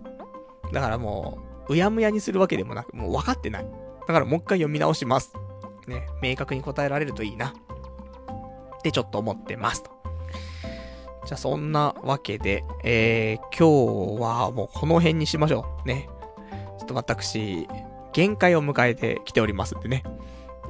[0.72, 3.66] だからもう、うやむやにするわけでもなく、もう分かってない。
[4.08, 5.34] だからもう一回読み直します。
[5.88, 7.48] ね、明確に答えられるといいな。
[7.48, 9.92] ってちょっと思ってますと。
[11.26, 15.88] じゃあそんなわけで、えー、今日はもうこの辺にしましょう。
[15.88, 16.10] ね。
[16.90, 17.68] ちょっと私、
[18.14, 20.04] 限界を迎えてきておりますんでね。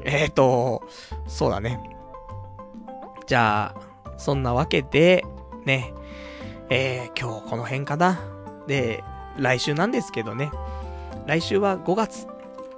[0.03, 0.83] えーと、
[1.27, 1.79] そうだね。
[3.25, 5.23] じゃあ、そんなわけで、
[5.63, 5.93] ね、
[6.69, 8.19] えー、今日この辺かな。
[8.67, 9.01] で、
[9.37, 10.51] 来週なんですけどね。
[11.25, 12.27] 来週は5月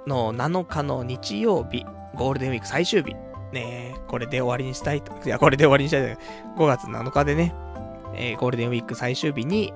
[0.06, 3.16] の7日の日曜日、ゴールデンウィーク最終日。
[3.52, 5.12] ねこれで終わりにしたいと。
[5.26, 6.22] いや、これで終わりにしたいと。
[6.62, 7.52] 5月7日でね、
[8.14, 9.74] えー、ゴールデンウィーク最終日に、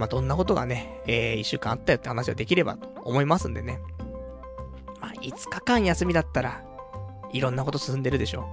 [0.00, 3.80] まあ、どんなことがね、えー、1週間あったよって話ができればと思いますんでね。
[4.98, 6.64] まあ、5日間休みだったら、
[7.32, 8.48] いろんなこと進んでるでしょ。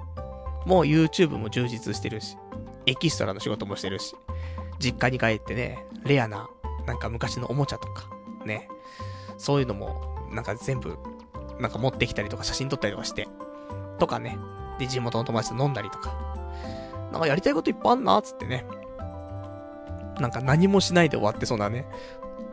[0.65, 2.37] もう YouTube も充実してるし、
[2.85, 4.13] エキストラの仕事もしてるし、
[4.77, 6.49] 実家に帰ってね、レアな、
[6.85, 8.09] なんか昔のおもちゃとか、
[8.45, 8.67] ね、
[9.37, 10.97] そういうのも、なんか全部、
[11.61, 13.25] なんか持ってきたりとか写真撮ったりとかして、
[13.99, 14.37] とかね、
[14.79, 16.13] で、地元の友達と飲んだりとか、
[17.13, 18.65] なんかやりたいこといっぱいあんな、つってね、
[20.19, 21.85] なんか何もしないで終わってそうなね、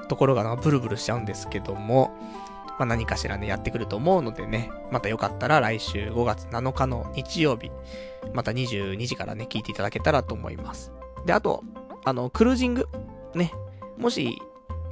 [0.08, 2.14] ところがなブルブルしちゃうんですけども、
[2.78, 7.70] まあ、何かしらね、やってくると思うのでね、またよかったら来週5月7日の日曜日、
[8.32, 10.92] また22時からね、聞いていただけたらと思います。
[11.24, 11.62] で、あと、
[12.04, 12.88] あの、クルージング、
[13.34, 13.52] ね、
[13.96, 14.40] もし、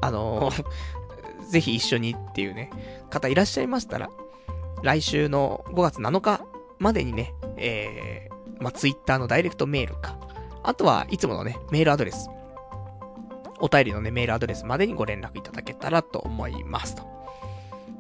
[0.00, 0.50] あの
[1.48, 2.70] ぜひ一緒にっていうね、
[3.10, 4.10] 方いらっしゃいましたら、
[4.82, 6.44] 来週の5月7日
[6.78, 10.16] までにね、えー、まあ、Twitter のダイレクトメールか、
[10.62, 12.28] あとはいつものね、メールアドレス、
[13.62, 17.04] お便りのね、メールアドレスまでにご連絡いただけたらと思いますと。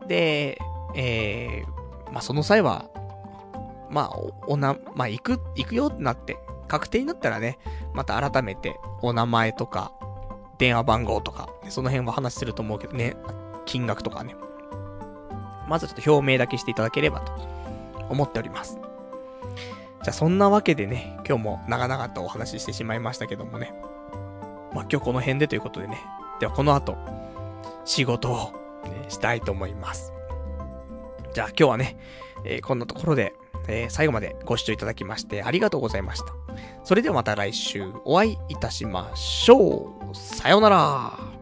[0.08, 0.58] で、
[0.96, 2.90] えー、まあ、その際は、
[3.88, 4.18] まあ、
[4.48, 6.36] おな、まあ、行く、行くよってなって、
[6.66, 7.58] 確定になったらね、
[7.94, 9.92] また改めてお名前とか、
[10.58, 13.14] 電話番号とか、その辺は話すると思うけどね、
[13.64, 14.34] 金額とかね。
[15.68, 17.32] まずちょっと表明だけしていただければと
[18.10, 18.80] 思っております。
[20.02, 23.72] じゃあそんなわけでね、今日も長々とお話ししてしまいましたけどもね。
[24.74, 25.98] まあ今日この辺でということでね。
[26.40, 26.96] ではこの後、
[27.84, 28.52] 仕事を、
[28.84, 30.12] ね、したいと思います。
[31.32, 31.96] じゃあ今日はね、
[32.44, 33.34] えー、こんなところで、
[33.68, 36.34] えー、最後までご視聴いただきましてありがとうございました。
[36.84, 40.16] それではまた来週お会いいたしましょう。
[40.16, 41.41] さようなら。